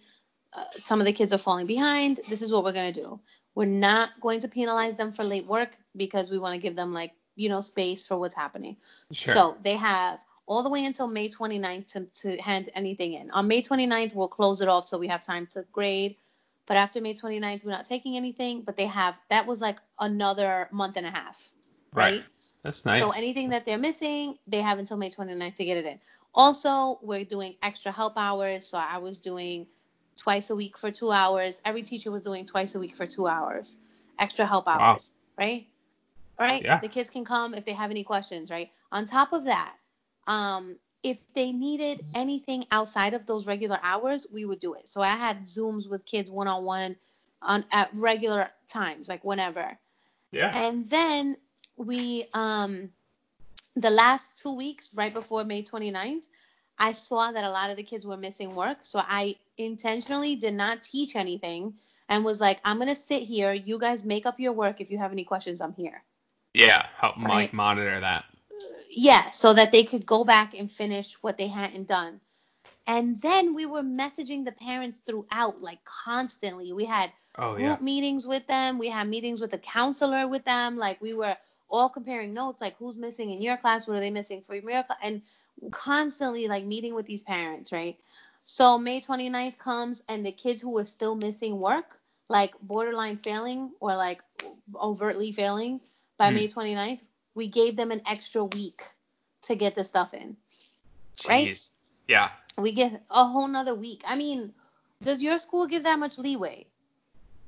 uh, 0.54 0.66
some 0.80 1.00
of 1.00 1.06
the 1.06 1.14
kids 1.14 1.34
are 1.34 1.38
falling 1.38 1.68
behind. 1.68 2.20
This 2.30 2.42
is 2.42 2.52
what 2.52 2.64
we're 2.64 2.74
gonna 2.74 2.92
do. 2.94 3.20
We're 3.56 3.66
not 3.66 4.20
going 4.22 4.40
to 4.42 4.48
penalize 4.48 4.96
them 4.96 5.12
for 5.12 5.24
late 5.24 5.46
work 5.46 5.78
because 5.96 6.32
we 6.32 6.40
want 6.40 6.56
to 6.56 6.62
give 6.62 6.76
them 6.76 6.94
like 6.94 7.14
you 7.36 7.50
know 7.50 7.62
space 7.62 8.06
for 8.06 8.18
what's 8.18 8.36
happening. 8.36 8.78
Sure. 9.12 9.34
So 9.34 9.58
they 9.64 9.76
have 9.76 10.20
all 10.46 10.64
the 10.64 10.70
way 10.70 10.86
until 10.86 11.08
May 11.08 11.30
29th 11.30 11.94
to, 11.94 12.02
to 12.22 12.42
hand 12.42 12.70
anything 12.76 13.14
in. 13.14 13.32
On 13.32 13.48
May 13.48 13.62
29th, 13.62 14.14
we'll 14.14 14.28
close 14.28 14.62
it 14.62 14.68
off 14.68 14.88
so 14.88 14.98
we 14.98 15.08
have 15.08 15.24
time 15.26 15.48
to 15.48 15.66
grade. 15.72 16.16
But 16.66 16.78
after 16.78 17.02
May 17.02 17.14
29th, 17.14 17.64
we're 17.66 17.72
not 17.72 17.86
taking 17.86 18.16
anything. 18.18 18.62
But 18.62 18.78
they 18.78 18.86
have 18.88 19.20
that 19.30 19.48
was 19.48 19.62
like 19.62 19.80
another 20.00 20.68
month 20.72 20.98
and 20.98 21.06
a 21.06 21.12
half, 21.12 21.52
right? 21.94 22.12
Right. 22.14 22.26
That's 22.64 22.86
nice. 22.86 23.00
So 23.00 23.12
anything 23.12 23.50
that 23.50 23.66
they're 23.66 23.78
missing, 23.78 24.38
they 24.48 24.62
have 24.62 24.80
until 24.80 24.96
May 24.98 25.10
29th 25.10 25.56
to 25.56 25.66
get 25.66 25.78
it 25.78 25.86
in. 25.86 26.00
Also, 26.34 27.00
we're 27.02 27.26
doing 27.26 27.56
extra 27.62 27.92
help 27.92 28.14
hours. 28.18 28.68
So 28.68 28.78
I 28.78 28.98
was 28.98 29.20
doing 29.20 29.68
twice 30.16 30.50
a 30.50 30.56
week 30.56 30.78
for 30.78 30.92
two 30.92 31.12
hours. 31.12 31.62
Every 31.66 31.84
teacher 31.84 32.12
was 32.12 32.22
doing 32.22 32.46
twice 32.46 32.76
a 32.76 32.80
week 32.80 32.96
for 32.96 33.06
two 33.06 33.28
hours, 33.28 33.78
extra 34.20 34.46
help 34.46 34.68
Wow. 34.68 34.92
hours, 34.94 35.12
right? 35.38 35.68
Right? 36.40 36.64
Yeah. 36.64 36.80
The 36.80 36.88
kids 36.88 37.10
can 37.10 37.24
come 37.26 37.54
if 37.54 37.66
they 37.66 37.74
have 37.74 37.92
any 37.92 38.04
questions, 38.04 38.50
right? 38.50 38.70
On 38.92 39.06
top 39.06 39.34
of 39.34 39.46
that, 39.46 39.76
um, 40.28 40.78
if 41.04 41.32
they 41.34 41.52
needed 41.52 42.06
anything 42.16 42.64
outside 42.72 43.14
of 43.14 43.26
those 43.26 43.46
regular 43.48 43.78
hours, 43.84 44.26
we 44.32 44.46
would 44.46 44.60
do 44.60 44.74
it. 44.74 44.88
So 44.88 45.02
I 45.02 45.16
had 45.16 45.44
Zooms 45.44 45.90
with 45.90 46.06
kids 46.06 46.32
one 46.32 46.48
on 46.48 46.64
one 46.64 46.96
on 47.42 47.66
at 47.72 47.90
regular 47.96 48.50
times, 48.70 49.10
like 49.10 49.24
whenever. 49.24 49.78
yeah. 50.32 50.52
And 50.56 50.88
then 50.90 51.38
we 51.76 52.26
um 52.34 52.90
the 53.76 53.90
last 53.90 54.38
two 54.42 54.56
weeks 54.56 54.94
right 54.96 55.14
before 55.14 55.44
May 55.44 55.64
29th, 55.64 56.28
I 56.80 56.92
saw 56.92 57.32
that 57.32 57.44
a 57.44 57.50
lot 57.50 57.70
of 57.70 57.78
the 57.78 57.84
kids 57.84 58.06
were 58.06 58.18
missing 58.18 58.54
work. 58.56 58.80
So 58.84 59.02
I 59.04 59.36
intentionally 59.58 60.36
did 60.36 60.54
not 60.54 60.84
teach 60.84 61.16
anything 61.16 61.74
and 62.10 62.24
was 62.24 62.40
like, 62.40 62.60
I'm 62.64 62.80
gonna 62.80 62.96
sit 62.96 63.24
here. 63.24 63.54
You 63.54 63.78
guys 63.78 64.06
make 64.06 64.26
up 64.26 64.40
your 64.40 64.54
work. 64.54 64.80
If 64.80 64.90
you 64.92 64.98
have 65.00 65.12
any 65.12 65.24
questions, 65.24 65.60
I'm 65.62 65.74
here. 65.74 66.04
Yeah. 66.54 66.88
Help 67.00 67.18
Right. 67.18 67.28
Mike 67.28 67.54
monitor 67.54 68.00
that. 68.00 68.26
Yeah, 68.90 69.32
so 69.32 69.54
that 69.54 69.72
they 69.72 69.84
could 69.84 70.06
go 70.06 70.24
back 70.24 70.54
and 70.54 70.72
finish 70.72 71.16
what 71.22 71.38
they 71.38 71.48
hadn't 71.48 71.88
done. 71.88 72.22
And 72.88 73.16
then 73.18 73.56
we 73.56 73.66
were 73.66 73.82
messaging 73.84 74.46
the 74.46 74.52
parents 74.52 75.00
throughout, 75.06 75.62
like 75.62 75.84
constantly. 75.86 76.74
We 76.74 76.86
had 76.86 77.12
Oh 77.38 77.56
group 77.56 77.80
yeah. 77.80 77.84
meetings 77.84 78.28
with 78.28 78.46
them. 78.48 78.78
We 78.78 78.90
had 78.90 79.08
meetings 79.10 79.42
with 79.42 79.52
the 79.52 79.58
counselor 79.58 80.28
with 80.28 80.46
them. 80.46 80.78
Like 80.78 81.02
we 81.02 81.14
were 81.14 81.38
all 81.70 81.90
comparing 81.90 82.34
notes, 82.34 82.62
like 82.62 82.78
who's 82.78 82.98
missing 82.98 83.32
in 83.32 83.42
your 83.42 83.58
class, 83.58 83.88
what 83.88 83.98
are 83.98 84.02
they 84.02 84.12
missing 84.12 84.42
for 84.42 84.56
your 84.56 84.62
class, 84.84 85.00
and 85.02 85.22
constantly 85.72 86.48
like 86.48 86.66
meeting 86.66 86.94
with 86.94 87.06
these 87.06 87.24
parents, 87.24 87.72
right? 87.72 87.98
So 88.46 88.78
May 88.78 89.00
29th 89.02 89.58
comes 89.58 90.04
and 90.10 90.26
the 90.26 90.32
kids 90.32 90.62
who 90.62 90.72
were 90.72 90.86
still 90.86 91.16
missing 91.16 91.60
work, 91.60 92.00
like 92.30 92.54
borderline 92.62 93.18
failing 93.18 93.72
or 93.80 93.96
like 93.96 94.22
overtly 94.76 95.32
failing 95.32 95.80
by 96.18 96.30
Hmm. 96.30 96.36
May 96.36 96.48
29th, 96.48 97.02
we 97.36 97.48
gave 97.48 97.76
them 97.76 97.92
an 97.92 98.02
extra 98.08 98.44
week 98.44 98.84
to 99.44 99.56
get 99.56 99.76
the 99.76 99.84
stuff 99.84 100.14
in. 100.14 100.38
Right? 101.28 101.58
Yeah. 102.08 102.30
We 102.58 102.72
get 102.72 103.04
a 103.10 103.26
whole 103.26 103.48
nother 103.48 103.76
week. 103.76 104.04
I 104.08 104.16
mean, 104.16 104.54
does 105.02 105.24
your 105.24 105.40
school 105.40 105.68
give 105.68 105.84
that 105.84 106.00
much 106.00 106.18
leeway? 106.18 106.68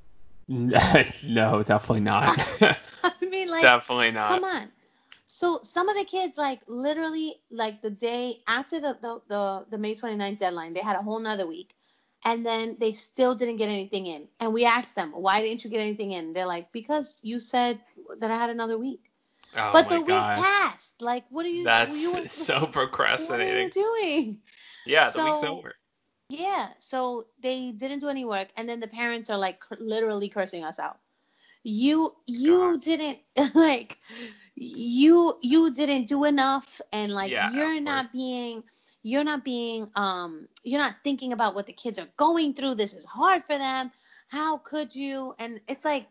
no, 0.48 1.62
definitely 1.62 2.00
not. 2.00 2.38
I 2.60 3.12
mean, 3.20 3.50
like, 3.50 3.62
definitely 3.62 4.12
not. 4.12 4.28
Come 4.28 4.44
on. 4.44 4.68
So 5.26 5.60
some 5.62 5.88
of 5.88 5.96
the 5.96 6.04
kids, 6.04 6.38
like 6.38 6.60
literally, 6.68 7.34
like 7.50 7.82
the 7.82 7.90
day 7.90 8.42
after 8.46 8.80
the 8.80 8.96
the, 9.00 9.20
the, 9.28 9.66
the 9.70 9.78
May 9.78 9.94
29th 9.94 10.38
deadline, 10.38 10.72
they 10.72 10.80
had 10.80 10.96
a 10.96 11.02
whole 11.02 11.18
nother 11.18 11.46
week. 11.46 11.74
And 12.26 12.44
then 12.44 12.76
they 12.80 12.92
still 12.92 13.36
didn't 13.36 13.56
get 13.56 13.68
anything 13.68 14.06
in. 14.08 14.26
And 14.40 14.52
we 14.52 14.64
asked 14.64 14.96
them, 14.96 15.12
why 15.12 15.40
didn't 15.40 15.62
you 15.62 15.70
get 15.70 15.80
anything 15.80 16.10
in? 16.10 16.32
They're 16.32 16.44
like, 16.44 16.72
because 16.72 17.20
you 17.22 17.38
said 17.38 17.78
that 18.18 18.32
I 18.32 18.36
had 18.36 18.50
another 18.50 18.76
week. 18.76 19.00
Oh 19.56 19.70
but 19.72 19.88
the 19.88 20.00
week 20.00 20.08
passed. 20.08 21.00
Like, 21.00 21.24
what 21.30 21.46
are 21.46 21.50
you, 21.50 21.62
That's 21.62 22.02
you 22.02 22.14
were- 22.14 22.24
so 22.24 22.66
what 22.66 23.40
are 23.40 23.46
you 23.46 23.70
doing? 23.70 24.38
Yeah, 24.86 25.08
the 25.08 25.24
week's 25.24 25.40
So- 25.40 25.58
over. 25.58 25.74
Yeah. 26.28 26.70
So 26.80 27.28
they 27.40 27.70
didn't 27.70 28.00
do 28.00 28.08
any 28.08 28.24
work. 28.24 28.48
And 28.56 28.68
then 28.68 28.80
the 28.80 28.88
parents 28.88 29.30
are 29.30 29.38
like 29.38 29.60
cur- 29.60 29.78
literally 29.78 30.28
cursing 30.28 30.64
us 30.64 30.80
out. 30.80 30.98
You, 31.62 32.12
you 32.26 32.58
God. 32.72 32.82
didn't 32.82 33.18
like, 33.54 33.98
you, 34.56 35.38
you 35.42 35.72
didn't 35.72 36.08
do 36.08 36.24
enough. 36.24 36.80
And 36.92 37.12
like, 37.12 37.30
Yeah, 37.30 37.52
you're 37.52 37.80
not 37.80 38.12
being, 38.12 38.64
you're 39.06 39.22
not 39.22 39.44
being, 39.44 39.88
um, 39.94 40.48
you're 40.64 40.80
not 40.80 40.96
thinking 41.04 41.32
about 41.32 41.54
what 41.54 41.68
the 41.68 41.72
kids 41.72 41.96
are 42.00 42.08
going 42.16 42.52
through. 42.54 42.74
This 42.74 42.92
is 42.92 43.04
hard 43.04 43.40
for 43.44 43.56
them. 43.56 43.92
How 44.26 44.58
could 44.58 44.96
you? 44.96 45.32
And 45.38 45.60
it's 45.68 45.84
like, 45.84 46.08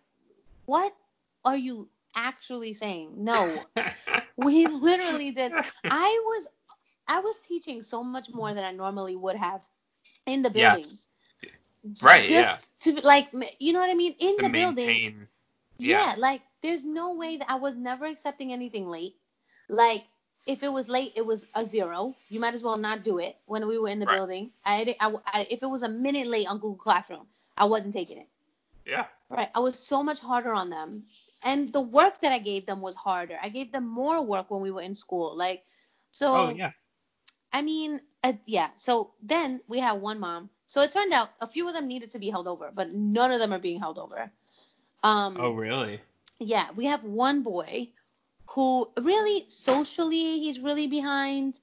what 0.65 0.95
are 1.43 1.57
you 1.57 1.89
actually 2.15 2.73
saying? 2.73 3.11
No, 3.17 3.59
we 4.37 4.65
literally 4.67 5.31
did. 5.31 5.51
I 5.83 6.21
was, 6.25 6.47
I 7.05 7.19
was 7.19 7.35
teaching 7.45 7.83
so 7.83 8.01
much 8.01 8.29
more 8.33 8.53
than 8.53 8.63
I 8.63 8.71
normally 8.71 9.17
would 9.17 9.35
have 9.35 9.61
in 10.25 10.41
the 10.41 10.49
building. 10.49 10.85
yes. 10.85 11.07
Right, 12.01 12.25
Just 12.25 12.81
to 12.85 13.01
like, 13.01 13.27
you 13.59 13.73
know 13.73 13.81
what 13.81 13.89
I 13.89 13.93
mean? 13.93 14.15
In 14.19 14.37
To 14.37 14.43
the 14.43 14.49
building. 14.49 15.27
Yeah. 15.77 15.97
yeah. 15.99 16.15
like 16.17 16.41
there's 16.61 16.85
no 16.85 17.13
way 17.13 17.35
that 17.35 17.51
I 17.51 17.55
was 17.55 17.75
never 17.75 18.05
accepting 18.05 18.53
anything 18.53 18.87
late. 18.87 19.15
Like 19.67 20.05
if 20.45 20.63
it 20.63 20.71
was 20.71 20.89
late, 20.89 21.11
it 21.15 21.25
was 21.25 21.47
a 21.55 21.65
zero. 21.65 22.15
You 22.29 22.39
might 22.39 22.53
as 22.53 22.63
well 22.63 22.77
not 22.77 23.03
do 23.03 23.17
it 23.19 23.37
when 23.45 23.67
we 23.67 23.77
were 23.77 23.89
in 23.89 23.99
the 23.99 24.05
Right. 24.05 24.15
building. 24.15 24.51
I, 24.65 24.95
I, 24.99 25.13
I- 25.27 25.47
if 25.49 25.61
it 25.63 25.67
was 25.67 25.81
a 25.83 25.89
minute 25.89 26.27
late 26.27 26.47
on 26.47 26.57
Google 26.57 26.75
Classroom, 26.75 27.27
I 27.57 27.65
wasn't 27.65 27.93
taking 27.93 28.17
it. 28.17 28.27
Yeah. 28.85 29.07
Right. 29.29 29.49
I 29.55 29.59
was 29.59 29.77
so 29.77 30.03
much 30.03 30.19
harder 30.19 30.53
on 30.53 30.69
them. 30.69 31.05
And 31.43 31.69
the 31.71 31.81
work 31.81 32.19
that 32.21 32.31
I 32.31 32.39
gave 32.39 32.65
them 32.65 32.81
was 32.81 32.95
harder. 32.95 33.37
I 33.41 33.49
gave 33.49 33.71
them 33.71 33.87
more 33.87 34.21
work 34.21 34.49
when 34.51 34.61
we 34.61 34.71
were 34.71 34.81
in 34.81 34.95
school. 34.95 35.35
Like, 35.35 35.63
so, 36.11 36.35
Oh 36.35 36.49
yeah. 36.55 36.71
I 37.53 37.61
mean, 37.61 38.01
uh, 38.23 38.33
yeah. 38.45 38.69
So 38.77 39.13
then 39.21 39.61
we 39.67 39.79
have 39.79 39.97
one 40.01 40.19
mom. 40.19 40.49
So 40.65 40.81
it 40.81 40.91
turned 40.91 41.13
out 41.13 41.29
a 41.41 41.47
few 41.47 41.67
of 41.67 41.73
them 41.73 41.87
needed 41.87 42.11
to 42.11 42.19
be 42.19 42.29
held 42.29 42.47
over, 42.47 42.71
but 42.73 42.91
none 42.93 43.31
of 43.31 43.39
them 43.39 43.53
are 43.53 43.59
being 43.59 43.79
held 43.79 43.97
over. 43.99 44.31
Um, 45.03 45.47
Oh 45.47 45.53
really? 45.53 46.01
yeah, 46.39 46.71
we 46.75 46.85
have 46.85 47.03
one 47.03 47.43
boy 47.43 47.89
who 48.47 48.89
really 48.99 49.45
socially 49.49 50.39
he's 50.39 50.59
really 50.59 50.87
behind 50.87 51.59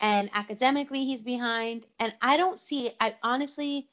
and 0.00 0.30
academically 0.34 1.04
he's 1.04 1.22
behind 1.22 1.86
and 1.98 2.14
I 2.22 2.36
don't 2.36 2.58
see 2.58 2.86
it 2.86 2.96
I 3.00 3.14
honestly 3.22 3.88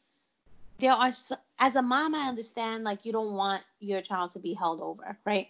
there 0.79 0.91
are 0.93 1.11
as 1.59 1.75
a 1.75 1.81
mom 1.81 2.15
I 2.15 2.27
understand 2.27 2.83
like 2.83 3.05
you 3.05 3.11
don't 3.11 3.33
want 3.33 3.63
your 3.79 4.01
child 4.01 4.31
to 4.31 4.39
be 4.39 4.53
held 4.53 4.81
over, 4.81 5.17
right? 5.25 5.47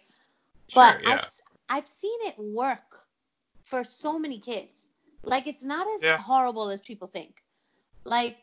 Sure. 0.68 0.84
But 0.84 1.02
yeah. 1.04 1.14
I've 1.14 1.42
I've 1.70 1.88
seen 1.88 2.18
it 2.24 2.36
work 2.38 3.06
for 3.64 3.84
so 3.84 4.18
many 4.20 4.40
kids. 4.40 4.88
Like 5.24 5.48
it's 5.48 5.64
not 5.64 5.88
as 5.96 6.04
Yeah. 6.04 6.18
horrible 6.18 6.70
as 6.70 6.82
people 6.82 7.08
think. 7.08 7.44
Like 8.06 8.38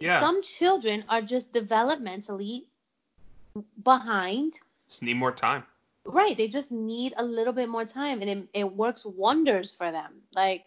Yeah. 0.00 0.20
some 0.20 0.42
children 0.42 1.04
are 1.08 1.22
just 1.22 1.52
developmentally 1.52 2.66
behind 3.82 4.58
Just 4.88 5.02
need 5.02 5.16
more 5.16 5.32
time. 5.32 5.64
Right. 6.06 6.36
They 6.36 6.48
just 6.48 6.70
need 6.70 7.14
a 7.16 7.24
little 7.24 7.52
bit 7.52 7.68
more 7.68 7.84
time 7.84 8.20
and 8.20 8.30
it, 8.30 8.48
it 8.52 8.72
works 8.76 9.06
wonders 9.06 9.72
for 9.72 9.90
them. 9.90 10.12
Like, 10.34 10.64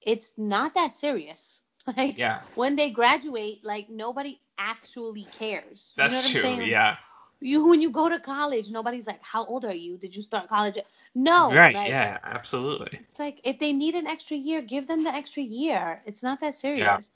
it's 0.00 0.32
not 0.36 0.74
that 0.74 0.92
serious. 0.92 1.62
Like, 1.96 2.18
Yeah. 2.18 2.42
when 2.54 2.76
they 2.76 2.90
graduate, 2.90 3.64
like, 3.64 3.88
nobody 3.88 4.38
actually 4.58 5.26
cares. 5.32 5.94
That's 5.96 6.32
you 6.32 6.42
know 6.42 6.48
what 6.50 6.56
true. 6.58 6.64
Yeah. 6.66 6.96
You, 7.40 7.66
when 7.66 7.80
you 7.80 7.90
go 7.90 8.08
to 8.10 8.20
college, 8.20 8.70
nobody's 8.70 9.06
like, 9.06 9.18
how 9.22 9.46
old 9.46 9.64
are 9.64 9.74
you? 9.74 9.96
Did 9.96 10.14
you 10.14 10.20
start 10.22 10.46
college? 10.48 10.76
No. 11.14 11.52
right. 11.52 11.74
like, 11.74 11.88
yeah. 11.88 12.18
Absolutely. 12.22 13.00
It's 13.08 13.18
like, 13.18 13.40
if 13.44 13.58
they 13.58 13.72
need 13.72 13.94
an 13.94 14.06
extra 14.06 14.36
year, 14.36 14.60
give 14.60 14.86
them 14.86 15.04
the 15.04 15.10
extra 15.10 15.42
year. 15.42 16.02
It's 16.04 16.22
not 16.22 16.40
that 16.42 16.54
serious. 16.54 17.08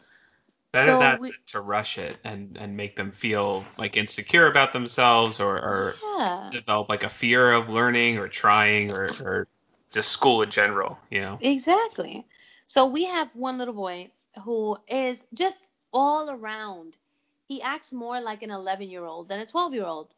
Better 0.74 0.92
So 0.92 0.98
that 0.98 1.20
we- 1.20 1.32
to 1.46 1.60
rush 1.60 1.98
it 1.98 2.18
and 2.24 2.56
and 2.58 2.76
make 2.76 2.96
them 2.96 3.12
feel 3.12 3.64
like 3.78 3.96
insecure 3.96 4.46
about 4.48 4.72
themselves 4.72 5.40
or 5.40 5.56
or 5.56 5.94
Yeah. 6.18 6.50
develop 6.52 6.88
like 6.88 7.04
a 7.04 7.08
fear 7.08 7.52
of 7.52 7.68
learning 7.68 8.18
or 8.18 8.28
trying 8.28 8.90
or 8.90 9.04
or 9.22 9.48
just 9.90 10.10
school 10.10 10.42
in 10.42 10.50
general. 10.50 10.98
You 11.10 11.20
know. 11.20 11.38
Exactly. 11.40 12.26
So 12.66 12.86
we 12.86 13.04
have 13.04 13.34
one 13.36 13.56
little 13.58 13.74
boy 13.74 14.10
who 14.44 14.76
is 14.88 15.26
just 15.32 15.60
all 15.92 16.28
around. 16.30 16.96
He 17.46 17.62
acts 17.62 17.92
more 17.92 18.20
like 18.20 18.42
an 18.42 18.50
11 18.50 18.90
year 18.90 19.04
old 19.04 19.28
than 19.28 19.38
a 19.40 19.46
12 19.46 19.74
year 19.74 19.84
old. 19.86 20.14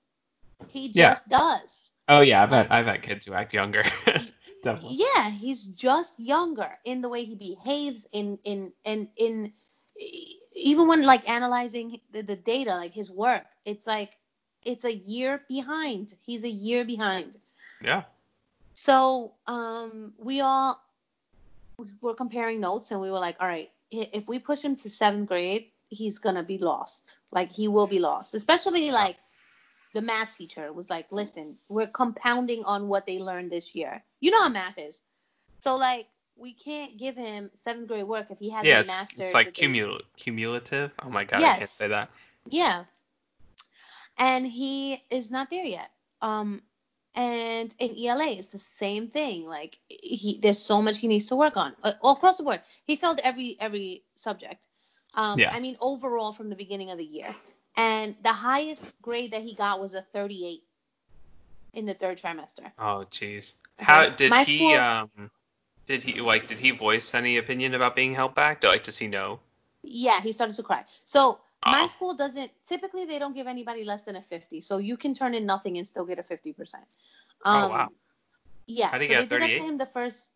He 0.69 0.87
Yeah. 0.95 1.11
just 1.11 1.29
does. 1.29 1.91
Oh 2.09 2.21
yeah. 2.21 2.43
I've 2.43 2.51
had 2.51 2.69
I've 2.71 2.87
had 2.87 3.03
kids 3.03 3.27
who 3.27 3.35
act 3.35 3.53
younger. 3.53 3.83
Definitely. 4.63 4.97
Yeah, 5.05 5.31
he's 5.31 5.67
just 5.67 6.19
younger 6.19 6.79
in 6.85 7.01
the 7.03 7.09
way 7.11 7.25
he 7.25 7.35
behaves 7.35 8.07
in 8.13 8.39
in 8.45 8.73
in 8.85 9.11
in 9.17 9.53
even 10.57 10.89
when 10.89 11.03
like 11.03 11.29
analyzing 11.29 12.01
the, 12.13 12.23
the 12.23 12.37
data, 12.37 12.71
like 12.71 12.93
his 12.93 13.11
work, 13.11 13.45
it's 13.65 13.87
like 13.87 14.17
it's 14.65 14.85
a 14.85 14.95
year 14.95 15.43
behind. 15.49 16.15
He's 16.23 16.45
a 16.45 16.51
year 16.51 16.85
behind. 16.85 17.37
Yeah. 17.83 18.03
So 18.75 19.35
um, 19.47 20.13
we 20.19 20.41
all 20.41 20.83
we 21.79 21.87
were 22.01 22.15
comparing 22.15 22.61
notes, 22.61 22.91
and 22.91 23.01
we 23.01 23.11
were 23.11 23.19
like, 23.19 23.37
all 23.41 23.47
right, 23.47 23.71
if 23.91 24.27
we 24.27 24.39
push 24.39 24.63
him 24.63 24.77
to 24.77 24.91
seventh 24.91 25.29
grade, 25.29 25.67
he's 25.89 26.19
gonna 26.19 26.43
be 26.43 26.59
lost. 26.59 27.19
Like 27.31 27.53
he 27.53 27.69
will 27.69 27.87
be 27.87 27.99
lost, 27.99 28.35
especially 28.35 28.91
like 28.91 29.17
the 29.95 30.03
math 30.03 30.33
teacher 30.33 30.73
was 30.73 30.91
like, 30.91 31.07
listen, 31.11 31.57
we're 31.69 31.87
compounding 31.87 32.65
on 32.65 32.89
what 32.89 33.07
they 33.07 33.19
learned 33.19 33.51
this 33.51 33.75
year. 33.75 34.03
You 34.21 34.31
know 34.31 34.43
how 34.43 34.49
math 34.49 34.79
is. 34.79 35.01
So 35.61 35.77
like 35.77 36.09
we 36.37 36.53
can't 36.53 36.99
give 36.99 37.17
him 37.17 37.51
seventh 37.55 37.89
grade 37.89 38.05
work 38.05 38.27
if 38.31 38.39
he 38.39 38.51
hasn't 38.51 38.67
Yeah. 38.67 38.81
It's, 38.81 38.93
mastered. 38.93 39.21
it's 39.23 39.35
like 39.35 39.53
cumul- 39.55 40.03
cumulative. 40.17 40.93
Oh 41.03 41.09
my 41.09 41.25
god. 41.25 41.41
I 41.43 41.59
can't 41.59 41.71
say 41.71 41.89
that. 41.89 42.11
Yeah. 42.49 42.85
And 44.19 44.47
he 44.47 45.03
is 45.11 45.31
not 45.31 45.51
there 45.51 45.65
yet. 45.65 45.91
Um 46.23 46.63
and 47.15 47.75
in 47.79 47.97
ELA 48.07 48.33
it's 48.33 48.49
the 48.49 48.59
same 48.59 49.09
thing. 49.09 49.47
Like 49.47 49.79
he 49.89 50.39
there's 50.43 50.59
so 50.59 50.81
much 50.83 50.99
he 50.99 51.09
needs 51.09 51.27
to 51.27 51.37
work 51.37 51.57
on. 51.57 51.75
Uh, 51.83 51.93
all 52.03 52.13
across 52.13 52.37
the 52.39 52.45
board. 52.45 52.61
He 52.85 52.97
failed 52.97 53.21
every 53.25 53.57
every 53.61 54.03
subject. 54.15 54.67
Um 55.15 55.39
Yeah. 55.39 55.51
I 55.55 55.61
mean 55.61 55.77
overall 55.81 56.33
from 56.33 56.49
the 56.51 56.57
beginning 56.57 56.91
of 56.91 56.99
the 56.99 57.05
year. 57.05 57.35
And 57.79 58.15
the 58.23 58.33
highest 58.33 59.01
grade 59.03 59.33
that 59.33 59.43
he 59.43 59.55
got 59.55 59.81
was 59.81 59.93
a 59.95 60.01
38 60.01 60.63
in 61.75 61.85
the 61.85 61.93
third 61.95 62.19
trimester. 62.19 62.71
Oh 62.79 63.05
jeez. 63.11 63.55
How 63.79 64.09
did 64.09 64.31
My 64.31 64.45
he 64.45 64.57
school- 64.59 64.75
um 64.79 65.31
did 65.87 66.03
he 66.03 66.21
like 66.21 66.49
did 66.49 66.59
he 66.61 66.71
voice 66.73 67.15
any 67.15 67.39
opinion 67.39 67.75
about 67.75 67.97
being 67.97 68.15
held 68.15 68.35
back? 68.35 68.61
Do 68.61 68.69
like 68.69 68.83
does 68.83 68.99
he 68.99 69.07
know? 69.07 69.41
Yeah, 69.83 70.21
he 70.21 70.33
started 70.33 70.55
to 70.57 70.63
cry. 70.63 70.85
So 71.05 71.41
my 71.65 71.83
Oh. 71.83 71.87
school 71.87 72.15
doesn't 72.15 72.51
typically 72.67 73.05
they 73.05 73.19
don't 73.19 73.35
give 73.35 73.47
anybody 73.47 73.85
less 73.85 74.03
than 74.03 74.17
a 74.17 74.23
50. 74.23 74.61
So 74.61 74.79
you 74.79 74.97
can 74.97 75.15
turn 75.15 75.35
in 75.35 75.47
nothing 75.47 75.79
and 75.79 75.87
still 75.87 76.05
get 76.05 76.19
a 76.19 76.23
50%. 76.23 76.75
Um, 77.45 77.63
Oh, 77.65 77.69
wow. 77.69 77.89
Yeah, 78.67 78.91
so 78.93 78.99
they 78.99 79.09
did 79.09 79.29
that 79.31 79.41
to 79.47 79.59
him 79.61 79.79
the 79.79 79.87
first 79.87 80.31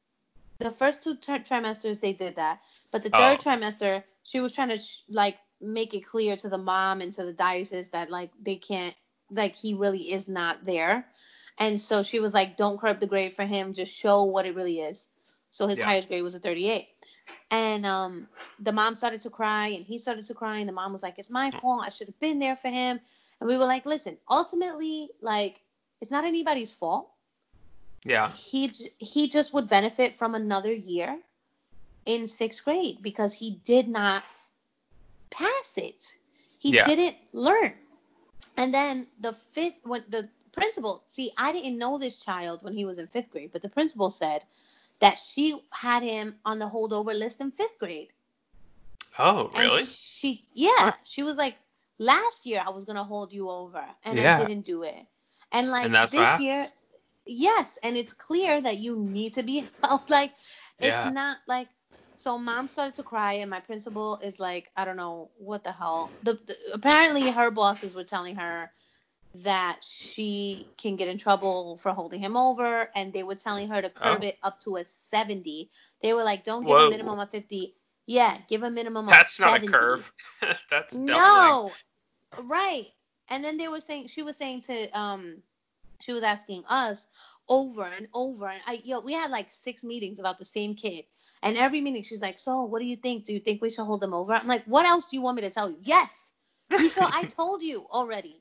the 0.58 0.70
first 0.70 1.02
two 1.02 1.16
ter- 1.16 1.38
trimesters 1.40 2.00
they 2.00 2.12
did 2.12 2.36
that. 2.36 2.60
But 2.92 3.02
the 3.02 3.10
Oh. 3.12 3.18
third 3.18 3.40
trimester 3.40 4.04
she 4.22 4.40
was 4.40 4.54
trying 4.54 4.68
to 4.68 4.78
sh- 4.78 5.02
like 5.08 5.38
make 5.60 5.94
it 5.94 6.00
clear 6.06 6.36
to 6.36 6.48
the 6.48 6.58
mom 6.58 7.00
and 7.00 7.12
to 7.14 7.24
the 7.24 7.32
diocese 7.32 7.88
that 7.90 8.10
like 8.10 8.30
they 8.40 8.56
can't 8.56 8.94
like 9.30 9.56
he 9.56 9.74
really 9.74 10.12
is 10.12 10.28
not 10.28 10.62
there. 10.64 11.08
And 11.58 11.78
so 11.80 12.02
she 12.02 12.20
was 12.20 12.32
like 12.32 12.56
don't 12.56 12.78
corrupt 12.78 13.00
the 13.00 13.06
grade 13.06 13.32
for 13.32 13.44
him, 13.44 13.72
just 13.72 13.96
show 13.96 14.22
what 14.24 14.46
it 14.46 14.54
really 14.54 14.80
is. 14.80 15.08
So 15.50 15.66
his 15.66 15.78
Yeah. 15.78 15.86
highest 15.86 16.08
grade 16.08 16.22
was 16.22 16.34
a 16.34 16.40
38. 16.40 16.88
And 17.50 17.84
um, 17.86 18.28
the 18.60 18.72
mom 18.72 18.94
started 18.94 19.20
to 19.22 19.30
cry, 19.30 19.68
and 19.68 19.84
he 19.84 19.98
started 19.98 20.24
to 20.26 20.34
cry, 20.34 20.58
and 20.58 20.68
the 20.68 20.72
mom 20.72 20.92
was 20.92 21.02
like, 21.02 21.18
"It's 21.18 21.30
my 21.30 21.50
fault. 21.50 21.84
I 21.84 21.90
should 21.90 22.06
have 22.08 22.18
been 22.20 22.38
there 22.38 22.56
for 22.56 22.68
him." 22.68 23.00
And 23.40 23.48
we 23.48 23.56
were 23.56 23.64
like, 23.64 23.86
"Listen, 23.86 24.16
ultimately, 24.30 25.10
like, 25.20 25.60
it's 26.00 26.10
not 26.10 26.24
anybody's 26.24 26.72
fault. 26.72 27.10
Yeah. 28.04 28.30
He 28.32 28.68
j- 28.68 28.92
he 28.98 29.28
just 29.28 29.52
would 29.52 29.68
benefit 29.68 30.14
from 30.14 30.34
another 30.34 30.72
year 30.72 31.18
in 32.06 32.26
sixth 32.26 32.64
grade 32.64 33.02
because 33.02 33.34
he 33.34 33.60
did 33.64 33.88
not 33.88 34.24
pass 35.30 35.72
it. 35.76 36.16
He 36.58 36.72
Yeah. 36.72 36.84
didn't 36.84 37.16
learn. 37.32 37.74
And 38.56 38.72
then 38.74 39.06
the 39.20 39.32
fifth, 39.32 39.78
when 39.84 40.04
the 40.08 40.28
principal, 40.52 41.02
see, 41.06 41.32
I 41.38 41.52
didn't 41.52 41.78
know 41.78 41.98
this 41.98 42.18
child 42.18 42.62
when 42.62 42.72
he 42.74 42.84
was 42.84 42.98
in 42.98 43.06
fifth 43.06 43.30
grade, 43.30 43.50
but 43.52 43.62
the 43.62 43.68
principal 43.68 44.10
said 44.10 44.44
that 45.00 45.18
she 45.18 45.60
had 45.72 46.02
him 46.02 46.38
on 46.44 46.58
the 46.58 46.66
holdover 46.66 47.18
list 47.18 47.40
in 47.40 47.50
fifth 47.52 47.78
grade. 47.78 48.12
Oh, 49.18 49.50
And 49.54 49.70
really? 49.70 49.72
she, 49.72 50.46
yeah, 50.54 50.90
Huh. 50.90 50.92
she 51.04 51.22
was 51.22 51.36
like, 51.36 51.56
last 51.98 52.46
year 52.46 52.62
I 52.64 52.70
was 52.70 52.84
gonna 52.84 53.04
hold 53.04 53.32
you 53.32 53.50
over, 53.50 53.84
and 54.04 54.20
Yeah. 54.20 54.20
I 54.20 54.32
didn't 54.32 54.62
do 54.62 54.82
it. 54.82 55.06
And 55.52 55.70
like 55.70 55.92
And 55.92 56.08
this 56.10 56.38
year, 56.38 56.68
yes, 57.26 57.78
and 57.82 57.96
it's 57.96 58.12
clear 58.12 58.60
that 58.60 58.78
you 58.78 58.96
need 58.96 59.34
to 59.34 59.42
be 59.42 59.68
helped. 59.82 60.10
Like, 60.10 60.32
it's 60.80 61.04
Yeah. 61.04 61.04
not 61.04 61.38
like. 61.46 61.68
So 62.16 62.38
mom 62.38 62.66
started 62.68 62.94
to 62.96 63.02
cry, 63.02 63.34
and 63.34 63.50
my 63.50 63.60
principal 63.60 64.18
is 64.22 64.38
like, 64.38 64.70
I 64.76 64.84
don't 64.84 64.96
know 64.96 65.30
what 65.38 65.64
the 65.64 65.72
hell. 65.72 66.16
The, 66.22 66.34
the 66.34 66.56
apparently 66.74 67.28
her 67.28 67.50
bosses 67.50 67.94
were 67.94 68.04
telling 68.04 68.36
her 68.36 68.70
that 69.34 69.78
she 69.84 70.66
can 70.76 70.96
get 70.96 71.08
in 71.08 71.16
trouble 71.16 71.76
for 71.76 71.92
holding 71.92 72.20
him 72.20 72.36
over, 72.36 72.90
and 72.96 73.12
they 73.12 73.22
were 73.22 73.36
telling 73.36 73.68
her 73.68 73.80
to 73.80 73.88
curb 73.88 74.20
Oh. 74.22 74.26
it 74.26 74.38
up 74.42 74.58
to 74.60 74.76
a 74.76 74.84
seventy. 74.84 75.70
They 76.02 76.12
were 76.12 76.24
like, 76.24 76.44
don't 76.44 76.62
give 76.66 76.76
Whoa. 76.76 76.88
a 76.88 76.90
minimum 76.90 77.18
of 77.18 77.30
fifty. 77.30 77.74
Yeah, 78.06 78.38
give 78.48 78.64
a 78.64 78.70
minimum 78.70 79.06
of 79.06 79.12
That's 79.12 79.38
not 79.38 79.62
a 79.62 79.66
curve. 79.66 80.12
That's. 80.70 80.94
No, 80.94 81.70
right. 82.42 82.86
And 83.28 83.44
then 83.44 83.56
they 83.56 83.68
were 83.68 83.80
saying 83.80 84.08
she 84.08 84.22
was 84.22 84.36
saying 84.36 84.62
to 84.62 84.88
um, 84.98 85.36
she 86.00 86.12
was 86.12 86.24
asking 86.24 86.64
us 86.68 87.06
over 87.48 87.84
and 87.84 88.08
over, 88.12 88.48
and 88.48 88.60
I 88.66 88.80
yo 88.84 89.00
we 89.00 89.12
had 89.12 89.30
like 89.30 89.50
six 89.50 89.84
meetings 89.84 90.18
about 90.18 90.38
the 90.38 90.44
same 90.44 90.74
kid, 90.74 91.04
and 91.42 91.56
every 91.56 91.80
meeting 91.80 92.02
she's 92.02 92.20
like, 92.22 92.38
so 92.40 92.64
what 92.64 92.80
do 92.80 92.86
you 92.86 92.96
think? 92.96 93.26
Do 93.26 93.32
you 93.32 93.40
think 93.40 93.62
we 93.62 93.70
should 93.70 93.84
hold 93.84 94.00
them 94.00 94.14
over? 94.14 94.32
I'm 94.32 94.48
like, 94.48 94.64
what 94.64 94.86
else 94.86 95.06
do 95.06 95.16
you 95.16 95.22
want 95.22 95.36
me 95.36 95.42
to 95.42 95.50
tell 95.50 95.70
you? 95.70 95.78
Yes, 95.82 96.32
you 96.70 96.88
should. 96.88 97.04
I 97.04 97.24
told 97.26 97.62
you 97.62 97.86
already. 97.92 98.39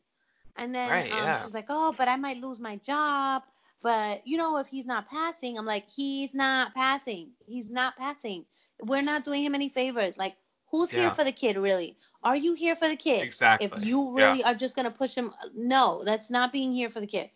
And 0.58 0.74
then 0.75 0.89
Right, 0.89 1.12
um, 1.12 1.18
yeah. 1.18 1.38
she 1.38 1.44
was 1.46 1.53
like, 1.53 1.68
oh, 1.70 1.94
but 1.98 2.08
I 2.08 2.15
might 2.15 2.41
lose 2.41 2.60
my 2.60 2.75
job. 2.77 3.44
But 3.82 4.22
you 4.27 4.38
know, 4.38 4.58
if 4.58 4.68
he's 4.68 4.86
not 4.86 5.10
passing, 5.10 5.58
I'm 5.58 5.65
like, 5.65 5.89
he's 5.89 6.34
not 6.34 6.75
passing. 6.75 7.29
He's 7.48 7.70
not 7.70 7.96
passing. 7.96 8.46
We're 8.82 9.01
not 9.01 9.24
doing 9.24 9.44
him 9.44 9.56
any 9.56 9.70
favors. 9.70 10.18
Like, 10.18 10.36
who's 10.70 10.91
here 10.91 11.10
for 11.12 11.24
the 11.24 11.32
kid, 11.32 11.58
really? 11.58 11.96
Are 12.24 12.36
you 12.36 12.53
here 12.53 12.75
for 12.75 12.88
the 12.89 12.98
kid? 12.98 13.24
Exactly. 13.24 13.65
If 13.65 13.86
you 13.88 14.18
Yeah. 14.18 14.25
really 14.25 14.44
are 14.44 14.53
just 14.53 14.75
gonna 14.75 14.91
push 14.91 15.15
him, 15.15 15.34
no, 15.56 16.03
that's 16.03 16.29
not 16.29 16.51
being 16.51 16.74
here 16.74 16.89
for 16.89 17.00
the 17.00 17.08
kid. 17.08 17.29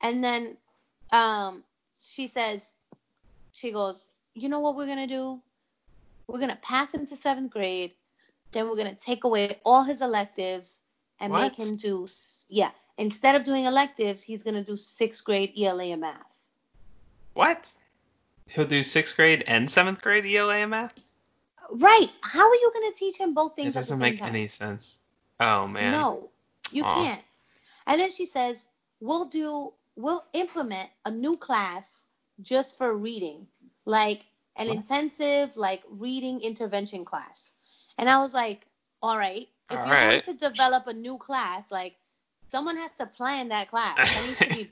And 0.00 0.24
then, 0.24 0.56
um, 1.12 1.64
she 2.00 2.26
says, 2.26 2.72
she 3.52 3.70
goes, 3.70 4.08
you 4.34 4.48
know 4.48 4.60
what 4.60 4.76
we're 4.76 4.86
gonna 4.86 5.06
do? 5.06 5.42
We're 6.26 6.38
gonna 6.40 6.56
pass 6.62 6.94
him 6.94 7.06
to 7.06 7.16
seventh 7.16 7.50
grade. 7.50 7.92
Then 8.52 8.68
we're 8.70 8.76
gonna 8.76 8.94
take 8.94 9.24
away 9.24 9.60
all 9.66 9.82
his 9.82 10.00
electives 10.00 10.80
and 11.20 11.32
make 11.32 11.54
him 11.54 11.76
do, 11.76 12.06
yeah. 12.48 12.70
Instead 12.98 13.34
of 13.34 13.42
doing 13.44 13.64
electives, 13.64 14.22
he's 14.22 14.42
gonna 14.42 14.64
do 14.64 14.76
sixth 14.76 15.24
grade 15.24 15.52
ELA 15.58 15.84
and 15.84 16.00
math. 16.00 16.38
What? 17.34 17.70
He'll 18.48 18.66
do 18.66 18.82
sixth 18.82 19.16
grade 19.16 19.44
and 19.46 19.70
seventh 19.70 20.00
grade 20.02 20.26
ELA 20.26 20.56
and 20.56 20.70
math? 20.70 20.94
Right? 21.72 22.08
How 22.22 22.48
are 22.48 22.54
you 22.54 22.70
gonna 22.74 22.92
teach 22.94 23.16
him 23.18 23.32
both 23.32 23.52
It 23.52 23.56
things 23.62 23.76
at 23.76 23.84
the 23.84 23.90
doesn't 23.90 23.98
make 24.00 24.18
time? 24.18 24.28
any 24.28 24.48
sense. 24.48 24.98
Oh 25.38 25.66
man. 25.66 25.92
No, 25.92 26.28
you 26.72 26.82
Aw. 26.84 26.94
can't. 27.04 27.22
And 27.86 28.00
then 28.00 28.10
she 28.10 28.26
says, 28.26 28.66
"We'll 29.00 29.26
do, 29.26 29.72
we'll 29.96 30.24
implement 30.32 30.90
a 31.04 31.10
new 31.10 31.36
class 31.36 32.04
just 32.42 32.76
for 32.76 32.94
reading, 32.96 33.46
like 33.84 34.24
an 34.56 34.66
What? 34.66 34.76
intensive, 34.76 35.56
like 35.56 35.82
reading 35.88 36.40
intervention 36.42 37.04
class." 37.04 37.52
And 37.98 38.08
I 38.10 38.20
was 38.22 38.34
like, 38.34 38.66
"All 39.02 39.16
right, 39.16 39.48
if 39.70 39.78
All 39.78 39.86
you're 39.86 39.96
going 40.10 40.20
to 40.22 40.34
develop 40.34 40.86
a 40.86 40.92
new 40.94 41.16
class, 41.18 41.70
like 41.70 41.96
someone 42.48 42.76
has 42.76 42.90
to 42.98 43.06
plan 43.06 43.48
that 43.48 43.70
class. 43.70 43.96
That 43.98 44.26
needs 44.26 44.38
to 44.40 44.48
be 44.48 44.70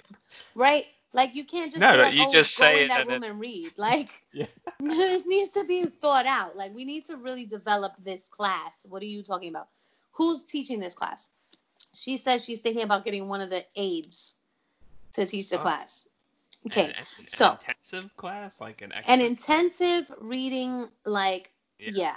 right." 0.54 0.84
Like 1.14 1.34
you 1.34 1.42
can't 1.44 1.70
just 1.72 1.80
No, 1.80 1.94
like, 1.94 2.12
you 2.14 2.26
oh, 2.26 2.30
just 2.32 2.58
go 2.58 2.64
say 2.66 2.80
in 2.80 2.84
it 2.84 2.88
that 2.88 3.06
room 3.08 3.22
and 3.22 3.40
read. 3.40 3.72
Like 3.78 4.22
Yeah. 4.32 4.44
this 4.80 5.24
needs 5.26 5.50
to 5.52 5.64
be 5.64 5.84
thought 5.84 6.26
out. 6.26 6.54
Like 6.54 6.74
we 6.74 6.84
need 6.84 7.06
to 7.06 7.16
really 7.16 7.46
develop 7.46 7.92
this 8.04 8.28
class. 8.28 8.86
What 8.86 9.00
are 9.02 9.06
you 9.06 9.22
talking 9.22 9.48
about? 9.48 9.68
Who's 10.12 10.44
teaching 10.44 10.80
this 10.80 10.94
class? 10.94 11.30
She 11.94 12.18
says 12.18 12.44
she's 12.44 12.60
thinking 12.60 12.82
about 12.82 13.06
getting 13.06 13.26
one 13.26 13.40
of 13.40 13.48
the 13.48 13.64
aides 13.74 14.34
to 15.14 15.24
teach 15.24 15.48
the 15.48 15.58
Oh. 15.58 15.62
class. 15.62 16.06
Okay, 16.66 16.84
An, 16.86 16.90
an 16.90 17.26
so- 17.26 17.52
intensive 17.52 18.14
class, 18.18 18.60
like 18.60 18.82
an 18.82 18.92
extra. 18.92 19.14
an 19.14 19.20
intensive 19.22 20.12
reading, 20.18 20.88
like 21.06 21.50
Yeah. 21.78 21.90
yeah, 21.94 22.16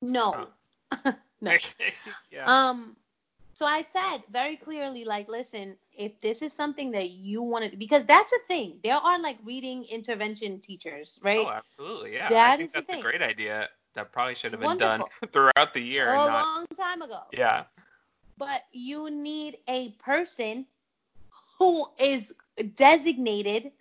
no, 0.00 0.48
oh. 1.06 1.14
no. 1.42 1.56
yeah. 2.30 2.44
Um, 2.46 2.96
so 3.54 3.66
I 3.66 3.82
said 3.82 4.22
very 4.30 4.56
clearly, 4.56 5.04
like, 5.04 5.28
listen, 5.28 5.76
if 5.92 6.18
this 6.20 6.40
is 6.40 6.52
something 6.52 6.92
that 6.92 7.10
you 7.10 7.42
wanted, 7.42 7.78
because 7.78 8.06
that's 8.06 8.32
a 8.32 8.38
thing. 8.48 8.78
There 8.82 8.94
are 8.94 9.20
like 9.20 9.36
reading 9.44 9.84
intervention 9.92 10.60
teachers, 10.60 11.20
right? 11.22 11.44
oh, 11.46 11.50
absolutely. 11.50 12.14
Yeah. 12.14 12.28
I 12.30 12.56
think 12.56 12.72
that's 12.72 12.94
a 12.94 13.02
great 13.02 13.20
idea. 13.20 13.68
That 13.94 14.12
probably 14.12 14.34
should 14.34 14.52
have 14.52 14.62
It's 14.62 14.70
been 14.70 14.78
done 14.78 15.02
throughout 15.32 15.74
the 15.74 15.82
year 15.82 16.08
a 16.08 16.14
not. 16.14 16.42
long 16.42 16.66
time 16.76 17.02
ago. 17.02 17.20
Yeah. 17.32 17.64
But 18.38 18.62
you 18.72 19.10
need 19.10 19.58
a 19.68 19.90
person 19.98 20.64
who 21.58 21.86
is 22.00 22.32
designated 22.76 23.72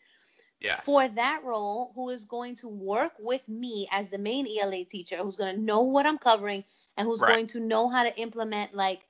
Yes. 0.60 0.84
for 0.86 1.08
that 1.08 1.42
role, 1.44 1.92
who 1.96 2.10
is 2.10 2.26
going 2.26 2.56
to 2.56 2.68
work 2.68 3.14
with 3.20 3.48
me 3.48 3.88
as 3.92 4.10
the 4.10 4.18
main 4.18 4.48
ELA 4.48 4.84
teacher, 4.86 5.18
who's 5.18 5.38
going 5.38 5.56
to 5.56 5.62
know 5.62 5.82
what 5.82 6.06
I'm 6.06 6.18
covering 6.18 6.64
and 6.98 7.08
who's 7.08 7.22
Right. 7.22 7.34
going 7.34 7.48
to 7.48 7.60
know 7.60 7.90
how 7.90 8.04
to 8.04 8.20
implement, 8.20 8.74
like, 8.76 9.02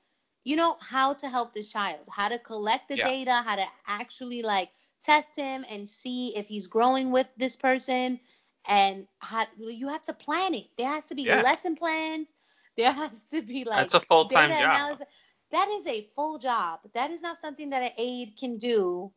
you 0.44 0.56
know, 0.56 0.76
how 0.80 1.12
to 1.14 1.28
help 1.28 1.54
this 1.54 1.72
child, 1.72 2.00
how 2.10 2.28
to 2.28 2.38
collect 2.38 2.88
the 2.88 2.96
Yeah. 2.96 3.04
data, 3.04 3.32
how 3.32 3.56
to 3.56 3.64
actually 3.86 4.42
like 4.42 4.70
test 5.02 5.36
him 5.36 5.64
and 5.70 5.88
see 5.88 6.36
if 6.36 6.48
he's 6.48 6.66
growing 6.66 7.10
with 7.10 7.32
this 7.36 7.56
person. 7.56 8.20
And 8.68 9.06
how 9.20 9.46
you 9.58 9.88
have 9.88 10.02
to 10.02 10.12
plan 10.12 10.54
it. 10.54 10.66
There 10.76 10.88
has 10.88 11.06
to 11.06 11.14
be 11.14 11.24
Yeah. 11.26 11.42
lesson 11.42 11.76
plans. 11.76 12.28
There 12.76 12.92
has 12.92 13.24
to 13.32 13.42
be 13.42 13.64
like 13.64 13.78
That's 13.78 13.94
a 13.94 14.00
full-time 14.00 14.50
job. 14.50 14.66
analysis. 14.66 15.06
That 15.50 15.68
is 15.68 15.86
a 15.86 16.02
full 16.02 16.38
job. 16.38 16.80
That 16.94 17.10
is 17.10 17.22
not 17.22 17.38
something 17.38 17.70
that 17.70 17.82
an 17.82 17.92
aide 17.98 18.36
can 18.38 18.58
do. 18.58 19.12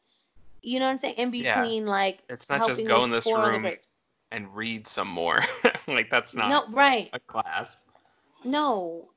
You 0.64 0.80
know 0.80 0.86
what 0.86 0.92
I'm 0.92 0.98
saying? 0.98 1.16
In 1.18 1.30
Yeah. 1.32 1.62
between, 1.62 1.86
like 1.86 2.20
It's 2.30 2.50
not 2.50 2.58
just 2.66 2.80
helping 2.80 2.88
go 2.88 3.04
in 3.04 3.12
this 3.12 3.34
room 3.36 3.70
and 4.32 4.56
read 4.56 4.88
some 4.88 5.10
more. 5.10 5.42
like 5.88 6.10
that's 6.10 6.36
not 6.36 6.50
No, 6.50 6.76
right. 6.76 7.10
a 7.14 7.20
class. 7.20 7.78
No. 8.46 9.10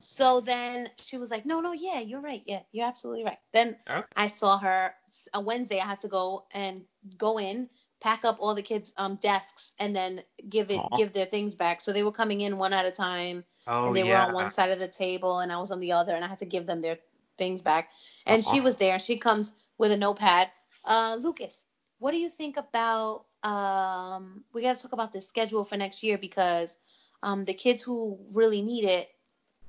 So 0.00 0.40
then 0.40 0.88
she 0.98 1.18
was 1.18 1.30
like, 1.30 1.46
"No, 1.46 1.60
no, 1.60 1.72
yeah, 1.72 2.00
you're 2.00 2.20
right. 2.20 2.42
Yeah, 2.46 2.60
you're 2.72 2.86
absolutely 2.86 3.24
right." 3.24 3.38
Then 3.52 3.76
Okay. 3.88 4.02
I 4.16 4.26
saw 4.28 4.58
her 4.58 4.94
a 5.34 5.40
Wednesday. 5.40 5.78
I 5.78 5.86
had 5.86 6.00
to 6.00 6.08
go 6.08 6.46
and 6.52 6.84
go 7.18 7.38
in, 7.38 7.68
pack 8.00 8.24
up 8.24 8.38
all 8.40 8.54
the 8.54 8.62
kids' 8.62 8.92
um 8.96 9.16
desks, 9.16 9.74
and 9.78 9.94
then 9.94 10.22
give 10.48 10.70
it 10.70 10.78
Aw. 10.78 10.96
give 10.96 11.12
their 11.12 11.26
things 11.26 11.54
back. 11.54 11.80
So 11.80 11.92
they 11.92 12.02
were 12.02 12.12
coming 12.12 12.40
in 12.40 12.58
one 12.58 12.72
at 12.72 12.86
a 12.86 12.90
time, 12.90 13.44
Oh 13.66 13.86
and 13.86 13.96
they 13.96 14.04
yeah. 14.04 14.08
were 14.24 14.26
on 14.28 14.32
one 14.32 14.50
side 14.50 14.70
of 14.70 14.78
the 14.78 14.88
table, 14.88 15.40
and 15.40 15.52
I 15.52 15.58
was 15.58 15.70
on 15.70 15.80
the 15.80 15.92
other, 15.92 16.14
and 16.14 16.24
I 16.24 16.28
had 16.28 16.38
to 16.40 16.46
give 16.46 16.66
them 16.66 16.80
their 16.80 16.98
things 17.36 17.62
back. 17.62 17.90
And 18.26 18.42
she 18.44 18.60
was 18.60 18.76
there. 18.76 18.98
She 18.98 19.16
comes 19.16 19.52
with 19.78 19.92
a 19.92 19.96
notepad. 19.96 20.50
Uh, 20.84 21.16
Lucas, 21.20 21.64
what 21.98 22.12
do 22.12 22.18
you 22.18 22.28
think 22.28 22.56
about? 22.56 23.24
Um, 23.42 24.44
we 24.52 24.62
got 24.62 24.76
to 24.76 24.82
talk 24.82 24.92
about 24.92 25.12
the 25.12 25.20
schedule 25.20 25.64
for 25.64 25.76
next 25.76 26.02
year 26.02 26.18
because 26.18 26.76
um, 27.22 27.44
the 27.44 27.54
kids 27.54 27.82
who 27.82 28.18
really 28.34 28.62
need 28.62 28.84
it, 28.84 29.08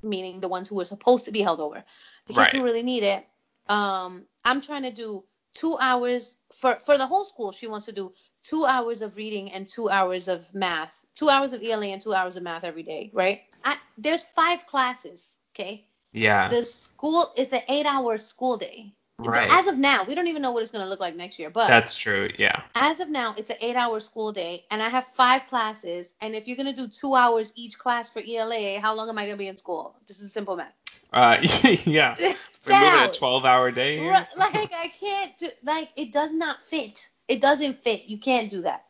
meaning 0.03 0.39
the 0.39 0.47
ones 0.47 0.67
who 0.67 0.75
were 0.75 0.85
supposed 0.85 1.25
to 1.25 1.31
be 1.31 1.41
held 1.41 1.59
over, 1.59 1.83
the 2.27 2.33
kids 2.33 2.51
who 2.51 2.63
really 2.63 2.83
need 2.83 3.03
it. 3.03 3.25
Um, 3.69 4.23
I'm 4.43 4.61
trying 4.61 4.83
to 4.83 4.91
do 4.91 5.23
two 5.53 5.77
hours 5.79 6.37
for 6.53 6.75
for 6.75 6.97
the 6.97 7.05
whole 7.05 7.25
school. 7.25 7.51
She 7.51 7.67
wants 7.67 7.85
to 7.85 7.91
do 7.91 8.13
two 8.43 8.65
hours 8.65 9.01
of 9.01 9.15
reading 9.15 9.51
and 9.51 9.67
two 9.67 9.89
hours 9.89 10.27
of 10.27 10.53
math, 10.53 11.05
two 11.15 11.29
hours 11.29 11.53
of 11.53 11.61
ELA 11.63 11.87
and 11.87 12.01
two 12.01 12.13
hours 12.13 12.35
of 12.35 12.43
math 12.43 12.63
every 12.63 12.83
day. 12.83 13.11
Right? 13.13 13.41
I, 13.63 13.77
there's 13.97 14.23
five 14.23 14.65
classes. 14.65 15.37
Okay. 15.53 15.85
Yeah. 16.13 16.49
The 16.49 16.65
school 16.65 17.31
is 17.37 17.53
an 17.53 17.61
eight-hour 17.69 18.17
school 18.17 18.57
day. 18.57 18.93
Right. 19.29 19.49
As 19.51 19.67
of 19.67 19.77
now, 19.77 20.03
we 20.03 20.15
don't 20.15 20.27
even 20.27 20.41
know 20.41 20.51
what 20.51 20.63
it's 20.63 20.71
going 20.71 20.83
to 20.83 20.89
look 20.89 20.99
like 20.99 21.15
next 21.15 21.39
year, 21.39 21.49
but 21.49 21.67
That's 21.67 21.95
true. 21.95 22.29
Yeah. 22.37 22.61
as 22.75 22.99
of 22.99 23.09
now, 23.09 23.33
it's 23.37 23.49
an 23.49 23.57
eight 23.61 23.75
hour 23.75 23.99
school 23.99 24.31
day, 24.31 24.65
and 24.71 24.81
I 24.81 24.89
have 24.89 25.05
five 25.07 25.47
classes. 25.47 26.15
And 26.21 26.35
if 26.35 26.47
you're 26.47 26.57
going 26.57 26.73
to 26.73 26.81
do 26.81 26.87
two 26.87 27.15
hours 27.15 27.53
each 27.55 27.77
class 27.77 28.09
for 28.09 28.21
ELA, 28.27 28.79
how 28.79 28.95
long 28.95 29.09
am 29.09 29.17
I 29.17 29.23
going 29.23 29.35
to 29.35 29.39
be 29.39 29.47
in 29.47 29.57
school? 29.57 29.95
This 30.07 30.21
is 30.21 30.31
simple 30.31 30.55
math. 30.55 30.73
Uh, 31.13 31.37
yeah. 31.85 32.15
Moving 32.69 33.09
a 33.09 33.11
12 33.11 33.45
hour 33.45 33.71
day. 33.71 33.99
Right, 33.99 34.25
like, 34.37 34.55
I 34.55 34.91
can't 34.99 35.37
do, 35.37 35.47
like, 35.63 35.89
it 35.95 36.11
does 36.11 36.31
not 36.31 36.61
fit. 36.63 37.09
It 37.27 37.41
doesn't 37.41 37.81
fit. 37.83 38.03
You 38.05 38.17
can't 38.17 38.49
do 38.49 38.61
that. 38.61 38.85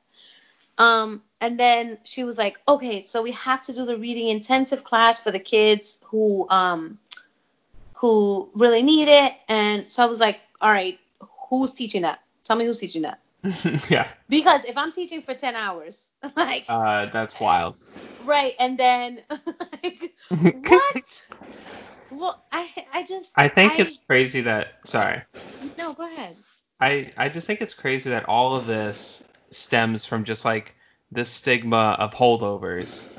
Um, 0.77 1.21
and 1.41 1.59
then 1.59 1.97
she 2.03 2.23
was 2.23 2.37
like, 2.37 2.59
"Okay, 2.67 3.01
so 3.01 3.21
we 3.21 3.31
have 3.31 3.61
to 3.63 3.73
do 3.73 3.85
the 3.85 3.97
reading 3.97 4.29
intensive 4.29 4.83
class 4.83 5.19
for 5.19 5.31
the 5.31 5.39
kids 5.39 5.99
who 6.03 6.47
um 6.49 6.97
who 8.01 8.49
really 8.55 8.81
need 8.83 9.07
it." 9.07 9.33
And 9.47 9.87
so 9.89 10.03
I 10.03 10.07
was 10.07 10.19
like, 10.19 10.41
"All 10.59 10.71
right, 10.71 10.99
who's 11.49 11.71
teaching 11.71 12.01
that? 12.01 12.19
Tell 12.43 12.57
me 12.57 12.65
who's 12.65 12.79
teaching 12.79 13.03
that." 13.03 13.21
yeah. 13.89 14.07
Because 14.29 14.65
if 14.65 14.77
I'm 14.77 14.91
teaching 14.91 15.21
for 15.21 15.33
10 15.33 15.55
hours, 15.55 16.11
like 16.35 16.65
Uh, 16.67 17.05
that's 17.13 17.39
wild. 17.39 17.77
right, 18.25 18.53
and 18.59 18.77
then 18.77 19.21
like 19.83 20.13
what? 20.53 21.27
Well, 22.11 22.43
I 22.51 22.69
I 22.93 23.03
just 23.03 23.31
I 23.37 23.47
think 23.47 23.79
it's 23.79 23.99
crazy 23.99 24.41
that. 24.41 24.79
Sorry. 24.85 25.21
no. 25.77 25.93
Go 25.93 26.03
ahead. 26.03 26.35
I 26.79 27.11
I 27.17 27.29
just 27.29 27.47
think 27.47 27.61
it's 27.61 27.73
crazy 27.73 28.09
that 28.09 28.25
all 28.27 28.55
of 28.55 28.67
this 28.67 29.23
stems 29.51 30.05
from 30.05 30.23
just 30.23 30.45
like 30.45 30.75
the 31.11 31.23
stigma 31.25 31.95
of 31.99 32.13
holdovers 32.13 33.09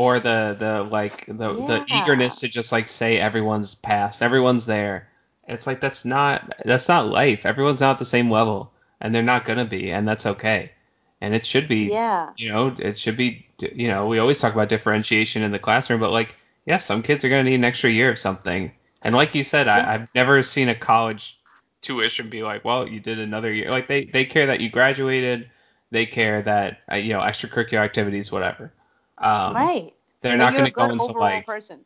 or 0.00 0.18
the 0.18 0.56
the 0.58 0.82
like 0.84 1.26
the 1.26 1.52
the 1.70 1.84
eagerness 1.90 2.40
to 2.40 2.48
just 2.48 2.72
like 2.72 2.88
say 2.88 3.18
everyone's 3.20 3.74
passed, 3.74 4.22
everyone's 4.22 4.64
there. 4.64 5.08
It's 5.46 5.66
like 5.66 5.80
that's 5.82 6.06
not 6.06 6.54
that's 6.64 6.88
not 6.88 7.08
life. 7.08 7.44
Everyone's 7.44 7.82
not 7.82 7.92
at 7.92 7.98
the 7.98 8.06
same 8.16 8.30
level 8.30 8.72
and 9.02 9.14
they're 9.14 9.22
not 9.22 9.44
going 9.44 9.58
to 9.58 9.66
be 9.66 9.92
and 9.92 10.08
that's 10.08 10.24
okay. 10.24 10.72
And 11.20 11.34
it 11.34 11.44
should 11.44 11.68
be 11.68 11.90
Yeah. 11.92 12.30
you 12.38 12.48
know, 12.50 12.74
it 12.78 12.96
should 12.96 13.18
be 13.18 13.46
you 13.74 13.88
know, 13.88 14.06
we 14.06 14.18
always 14.18 14.38
talk 14.40 14.54
about 14.54 14.70
differentiation 14.70 15.42
in 15.42 15.52
the 15.52 15.58
classroom, 15.58 16.00
but 16.00 16.12
like 16.12 16.34
yeah, 16.64 16.78
some 16.78 17.02
kids 17.02 17.22
are 17.22 17.28
going 17.28 17.44
to 17.44 17.50
need 17.50 17.56
an 17.56 17.64
extra 17.64 17.90
year 17.90 18.10
of 18.10 18.18
something. 18.18 18.72
And 19.02 19.14
like 19.14 19.34
you 19.34 19.42
said, 19.42 19.66
Yes. 19.66 19.84
I, 19.86 19.94
I've 19.94 20.14
never 20.14 20.42
seen 20.42 20.70
a 20.70 20.74
college 20.74 21.38
tuition 21.82 22.30
be 22.30 22.42
like, 22.42 22.64
well, 22.64 22.88
you 22.88 23.00
did 23.00 23.18
another 23.18 23.52
year. 23.52 23.68
Like 23.70 23.86
they, 23.86 24.04
they 24.06 24.24
care 24.24 24.46
that 24.46 24.60
you 24.62 24.70
graduated. 24.70 25.50
They 25.90 26.06
care 26.06 26.40
that 26.42 26.78
uh, 26.90 26.96
you 26.96 27.12
know 27.12 27.20
extracurricular 27.20 27.84
activities, 27.84 28.32
whatever. 28.32 28.72
Um, 29.20 29.54
right. 29.54 29.94
They're 30.22 30.36
not 30.36 30.52
going 30.52 30.64
to 30.64 30.70
go 30.70 30.90
into 30.90 31.12
like 31.12 31.46
person. 31.46 31.80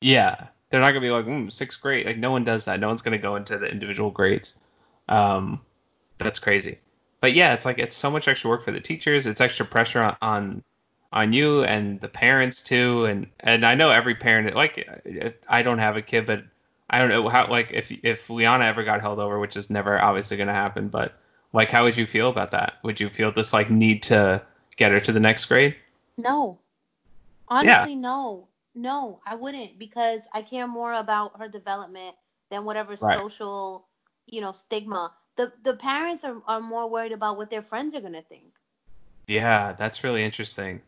yeah, 0.00 0.48
they're 0.70 0.80
not 0.80 0.92
going 0.92 1.02
to 1.02 1.06
be 1.06 1.10
like 1.10 1.26
mm, 1.26 1.50
sixth 1.52 1.80
grade. 1.80 2.06
Like 2.06 2.18
no 2.18 2.30
one 2.30 2.44
does 2.44 2.64
that. 2.64 2.80
No 2.80 2.88
one's 2.88 3.02
going 3.02 3.16
to 3.16 3.22
go 3.22 3.36
into 3.36 3.58
the 3.58 3.66
individual 3.66 4.10
grades. 4.10 4.58
Um, 5.08 5.60
that's 6.18 6.38
crazy. 6.38 6.78
But 7.20 7.34
yeah, 7.34 7.54
it's 7.54 7.64
like 7.64 7.78
it's 7.78 7.96
so 7.96 8.10
much 8.10 8.28
extra 8.28 8.50
work 8.50 8.64
for 8.64 8.72
the 8.72 8.80
teachers. 8.80 9.26
It's 9.26 9.40
extra 9.40 9.64
pressure 9.66 10.02
on 10.02 10.16
on, 10.22 10.62
on 11.12 11.32
you 11.32 11.62
and 11.64 12.00
the 12.00 12.08
parents 12.08 12.62
too. 12.62 13.04
And 13.04 13.26
and 13.40 13.64
I 13.64 13.74
know 13.74 13.90
every 13.90 14.14
parent 14.14 14.54
like 14.56 14.88
I 15.48 15.62
don't 15.62 15.78
have 15.78 15.96
a 15.96 16.02
kid, 16.02 16.26
but 16.26 16.44
I 16.90 16.98
don't 16.98 17.08
know 17.08 17.28
how 17.28 17.48
like 17.48 17.70
if 17.72 17.92
if 18.02 18.28
Liana 18.30 18.64
ever 18.64 18.84
got 18.84 19.00
held 19.00 19.18
over, 19.18 19.38
which 19.38 19.56
is 19.56 19.70
never 19.70 20.00
obviously 20.00 20.36
going 20.36 20.48
to 20.48 20.54
happen, 20.54 20.88
but 20.88 21.14
like 21.52 21.70
how 21.70 21.84
would 21.84 21.96
you 21.96 22.06
feel 22.06 22.28
about 22.28 22.50
that? 22.50 22.74
Would 22.82 23.00
you 23.00 23.08
feel 23.08 23.32
this 23.32 23.52
like 23.52 23.70
need 23.70 24.02
to 24.04 24.42
get 24.76 24.92
her 24.92 25.00
to 25.00 25.12
the 25.12 25.20
next 25.20 25.46
grade? 25.46 25.74
No. 26.18 26.58
Honestly, 27.48 27.94
no. 27.94 28.48
No, 28.74 29.20
I 29.26 29.36
wouldn't 29.36 29.78
because 29.78 30.28
I 30.34 30.42
care 30.42 30.66
more 30.66 30.92
about 30.92 31.38
her 31.38 31.48
development 31.48 32.14
than 32.50 32.64
whatever 32.64 32.94
Right. 33.00 33.16
social, 33.18 33.86
you 34.26 34.42
know, 34.42 34.52
stigma. 34.52 35.12
The 35.36 35.52
the 35.62 35.74
parents 35.74 36.24
are, 36.24 36.42
are 36.46 36.60
more 36.60 36.86
worried 36.88 37.12
about 37.12 37.38
what 37.38 37.48
their 37.48 37.62
friends 37.62 37.94
are 37.94 38.02
gonna 38.02 38.22
think. 38.22 38.52
Yeah, 39.26 39.72
that's 39.72 40.04
really 40.04 40.22
interesting. 40.22 40.82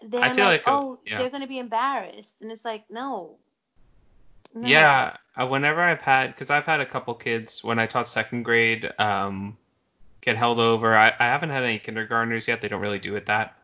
They're 0.00 0.22
I 0.22 0.30
feel 0.30 0.44
like, 0.44 0.66
like, 0.66 0.68
uh, 0.68 0.78
oh, 0.78 0.98
yeah. 1.04 1.18
they're 1.18 1.30
gonna 1.30 1.48
be 1.48 1.58
embarrassed, 1.58 2.36
and 2.40 2.52
it's 2.52 2.64
like, 2.64 2.88
no. 2.88 3.36
No. 4.54 4.66
Yeah, 4.66 5.16
uh, 5.36 5.46
whenever 5.46 5.80
I've 5.80 6.00
had, 6.00 6.28
because 6.28 6.50
I've 6.50 6.64
had 6.64 6.80
a 6.80 6.86
couple 6.86 7.14
kids 7.14 7.62
when 7.62 7.78
I 7.78 7.86
taught 7.86 8.08
second 8.08 8.44
grade, 8.44 8.90
um, 8.98 9.58
get 10.20 10.36
held 10.36 10.60
over. 10.60 10.96
I, 10.96 11.12
I 11.18 11.26
haven't 11.26 11.50
had 11.50 11.64
any 11.64 11.78
kindergartners 11.78 12.48
yet. 12.48 12.62
They 12.62 12.68
don't 12.68 12.80
really 12.80 12.98
do 12.98 13.16
it 13.16 13.26
that. 13.26 13.57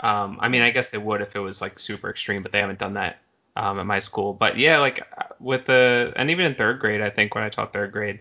Um, 0.00 0.38
I 0.40 0.48
mean, 0.48 0.62
I 0.62 0.70
guess 0.70 0.90
they 0.90 0.98
would 0.98 1.20
if 1.20 1.34
it 1.34 1.40
was 1.40 1.60
like 1.60 1.78
super 1.78 2.10
extreme, 2.10 2.42
but 2.42 2.52
they 2.52 2.60
haven't 2.60 2.78
done 2.78 2.94
that 2.94 3.18
um, 3.56 3.78
at 3.80 3.86
my 3.86 3.98
school. 3.98 4.32
But 4.32 4.56
yeah, 4.56 4.78
like 4.78 5.04
with 5.40 5.66
the, 5.66 6.12
and 6.16 6.30
even 6.30 6.46
in 6.46 6.54
third 6.54 6.78
grade, 6.78 7.00
I 7.00 7.10
think 7.10 7.34
when 7.34 7.44
I 7.44 7.48
taught 7.48 7.72
third 7.72 7.92
grade, 7.92 8.20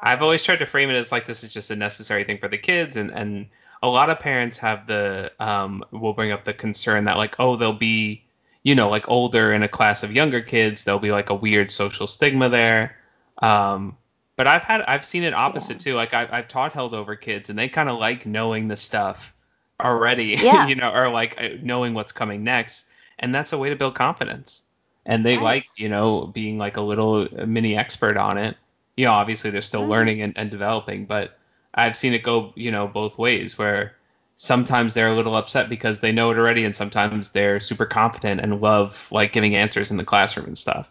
I've 0.00 0.22
always 0.22 0.42
tried 0.42 0.58
to 0.58 0.66
frame 0.66 0.90
it 0.90 0.94
as 0.94 1.12
like 1.12 1.26
this 1.26 1.42
is 1.42 1.52
just 1.52 1.70
a 1.70 1.76
necessary 1.76 2.24
thing 2.24 2.38
for 2.38 2.48
the 2.48 2.58
kids, 2.58 2.96
and 2.96 3.10
and 3.10 3.46
a 3.82 3.88
lot 3.88 4.10
of 4.10 4.18
parents 4.18 4.58
have 4.58 4.86
the 4.86 5.32
um, 5.40 5.84
will 5.90 6.12
bring 6.12 6.32
up 6.32 6.44
the 6.44 6.52
concern 6.52 7.04
that 7.04 7.16
like 7.16 7.36
oh 7.38 7.56
they'll 7.56 7.72
be 7.72 8.22
you 8.62 8.74
know 8.74 8.88
like 8.88 9.08
older 9.08 9.52
in 9.52 9.62
a 9.62 9.68
class 9.68 10.02
of 10.02 10.12
younger 10.12 10.40
kids 10.40 10.84
there'll 10.84 11.00
be 11.00 11.12
like 11.12 11.30
a 11.30 11.34
weird 11.34 11.70
social 11.70 12.06
stigma 12.06 12.48
there. 12.48 12.96
Um, 13.42 13.96
but 14.36 14.46
I've 14.46 14.62
had 14.62 14.82
I've 14.82 15.04
seen 15.06 15.22
it 15.22 15.32
opposite 15.34 15.80
too. 15.80 15.94
Like 15.94 16.12
I've 16.12 16.32
I've 16.32 16.48
taught 16.48 16.72
held 16.72 16.94
over 16.94 17.16
kids, 17.16 17.48
and 17.48 17.58
they 17.58 17.68
kind 17.68 17.88
of 17.88 17.98
like 17.98 18.26
knowing 18.26 18.68
the 18.68 18.76
stuff 18.76 19.32
already, 19.80 20.36
Yeah. 20.40 20.70
you 20.70 20.74
know, 20.74 20.92
or 20.92 21.08
like 21.10 21.34
uh, 21.40 21.50
knowing 21.62 21.94
what's 21.94 22.12
coming 22.12 22.44
next, 22.44 22.86
and 23.18 23.34
that's 23.34 23.52
a 23.52 23.58
way 23.58 23.68
to 23.70 23.76
build 23.76 23.94
confidence. 23.94 24.64
And 25.06 25.24
they 25.24 25.38
Right. 25.38 25.38
like 25.38 25.66
you 25.76 25.88
know 25.88 26.26
being 26.28 26.58
like 26.58 26.76
a 26.76 26.80
little 26.82 27.28
mini 27.46 27.76
expert 27.76 28.16
on 28.16 28.38
it 28.38 28.56
you 28.96 29.04
know, 29.04 29.12
obviously 29.12 29.50
they're 29.50 29.60
still 29.60 29.86
Right. 29.86 29.86
learning 29.86 30.22
and, 30.22 30.32
and 30.38 30.50
developing, 30.50 31.04
but 31.04 31.38
I've 31.74 31.96
seen 31.96 32.14
it 32.14 32.22
go, 32.22 32.52
you 32.56 32.70
know, 32.70 32.88
both 32.88 33.18
ways 33.18 33.58
where 33.58 33.94
sometimes 34.36 34.94
they're 34.94 35.12
a 35.12 35.14
little 35.16 35.36
upset 35.36 35.68
because 35.68 36.00
they 36.00 36.12
know 36.12 36.30
it 36.30 36.38
already 36.38 36.64
and 36.64 36.74
sometimes 36.74 37.32
they're 37.32 37.60
super 37.60 37.84
confident 37.84 38.40
and 38.40 38.58
love 38.62 39.06
like 39.10 39.32
giving 39.34 39.54
answers 39.54 39.90
in 39.90 39.98
the 39.98 40.04
classroom 40.04 40.46
and 40.46 40.56
stuff. 40.58 40.90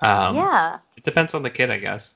Um, 0.00 0.48
yeah. 0.48 0.80
It 0.96 1.04
depends 1.04 1.34
on 1.34 1.42
the 1.42 1.50
kid, 1.50 1.70
I 1.70 1.78
guess. 1.78 2.14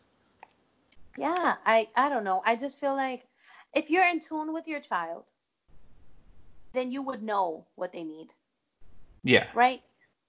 Yeah. 1.16 1.56
I 1.64 1.88
I 1.96 2.08
don't 2.08 2.24
know. 2.24 2.42
I 2.44 2.56
just 2.56 2.78
feel 2.80 2.94
like 2.94 3.26
if 3.74 3.90
you're 3.90 4.06
in 4.08 4.20
tune 4.20 4.52
with 4.52 4.66
your 4.68 4.80
child, 4.80 5.24
then 6.76 6.92
you 6.92 7.02
would 7.02 7.22
know 7.22 7.64
what 7.74 7.92
they 7.92 8.04
need. 8.04 8.28
Yeah. 9.22 9.46
right? 9.54 9.80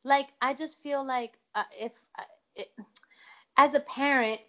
Like 0.03 0.27
I 0.41 0.53
just 0.53 0.81
feel 0.81 1.05
like 1.05 1.33
uh, 1.53 1.63
if 1.79 2.05
uh, 2.17 2.23
it, 2.55 2.71
as 3.57 3.75
a 3.75 3.79
parent, 3.81 4.39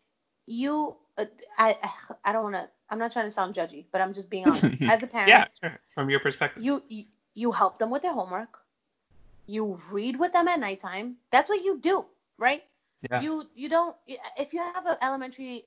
you 0.47 0.97
uh, 1.19 1.27
I 1.59 1.77
I 2.25 2.33
don't 2.33 2.45
want 2.45 2.57
to. 2.57 2.69
I'm 2.91 2.99
not 2.99 3.13
trying 3.13 3.27
to 3.27 3.31
sound 3.31 3.55
judgy, 3.55 3.85
but 3.93 4.01
I'm 4.01 4.15
just 4.15 4.31
being 4.31 4.47
honest. 4.49 4.81
As 4.89 5.03
a 5.03 5.07
parent, 5.07 5.29
Yeah, 5.29 5.45
sure. 5.61 5.79
From 5.95 6.09
your 6.09 6.21
perspective. 6.21 6.63
you, 6.63 6.83
you 6.89 7.05
you 7.35 7.53
help 7.53 7.79
them 7.79 7.91
with 7.91 8.01
their 8.01 8.15
homework. 8.15 8.61
You 9.47 9.79
read 9.93 10.19
with 10.19 10.33
them 10.33 10.49
at 10.49 10.59
nighttime. 10.59 11.17
That's 11.31 11.51
what 11.51 11.63
you 11.63 11.79
do, 11.79 12.07
right? 12.39 12.63
Yeah. 13.11 13.21
You 13.21 13.45
you 13.55 13.69
don't 13.69 13.95
if 14.39 14.55
you 14.55 14.61
have 14.61 14.87
an 14.87 14.97
elementary 15.03 15.65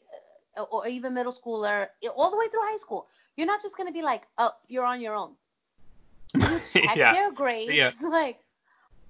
uh, 0.57 0.63
or 0.63 0.87
even 0.87 1.13
middle 1.13 1.31
schooler 1.31 1.87
all 2.15 2.31
the 2.31 2.37
way 2.37 2.47
through 2.49 2.61
high 2.63 2.77
school, 2.77 3.07
you're 3.37 3.47
not 3.47 3.61
just 3.61 3.77
gonna 3.77 3.91
be 3.91 4.01
like, 4.01 4.23
oh, 4.39 4.51
you're 4.67 4.85
on 4.85 4.99
your 4.99 5.13
own. 5.13 5.35
You 6.35 6.59
check 6.61 7.01
Yeah. 7.01 7.11
their 7.11 7.31
grades, 7.31 8.01
like 8.01 8.39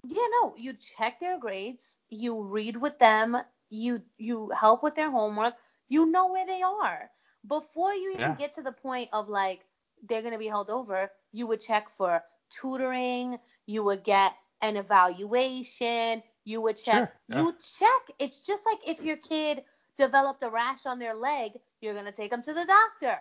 yeah, 0.03 0.25
no, 0.41 0.55
you 0.57 0.73
check 0.73 1.19
their 1.19 1.38
grades, 1.39 1.97
you 2.10 2.43
read 2.43 2.77
with 2.77 2.99
them, 2.99 3.38
you 3.69 4.01
you 4.17 4.49
help 4.49 4.84
with 4.84 4.95
their 4.95 5.12
homework, 5.12 5.53
you 5.88 6.05
know 6.12 6.31
where 6.31 6.45
they 6.45 6.62
are. 6.62 7.10
Before 7.47 7.93
you 7.93 8.13
even 8.15 8.36
Yeah. 8.36 8.36
get 8.36 8.53
to 8.53 8.62
the 8.63 8.71
point 8.71 9.10
of 9.13 9.29
like 9.29 9.65
they're 10.07 10.21
gonna 10.21 10.38
be 10.38 10.47
held 10.47 10.69
over, 10.69 11.12
you 11.31 11.47
would 11.47 11.62
check 11.62 11.89
for 11.89 12.23
tutoring, 12.49 13.39
you 13.65 13.84
would 13.84 14.03
get 14.03 14.34
an 14.62 14.77
evaluation, 14.77 16.21
you 16.43 16.62
would 16.62 16.77
check 16.77 17.05
Sure, 17.05 17.29
yeah. 17.29 17.45
you 17.45 17.53
check. 17.62 18.15
It's 18.19 18.41
just 18.41 18.63
like 18.65 18.79
if 18.88 19.03
your 19.03 19.17
kid 19.17 19.63
developed 19.97 20.43
a 20.43 20.49
rash 20.49 20.86
on 20.86 20.99
their 20.99 21.15
leg, 21.15 21.51
you're 21.81 21.93
gonna 21.95 22.12
take 22.12 22.31
them 22.31 22.41
to 22.43 22.53
the 22.53 22.65
doctor. 22.65 23.19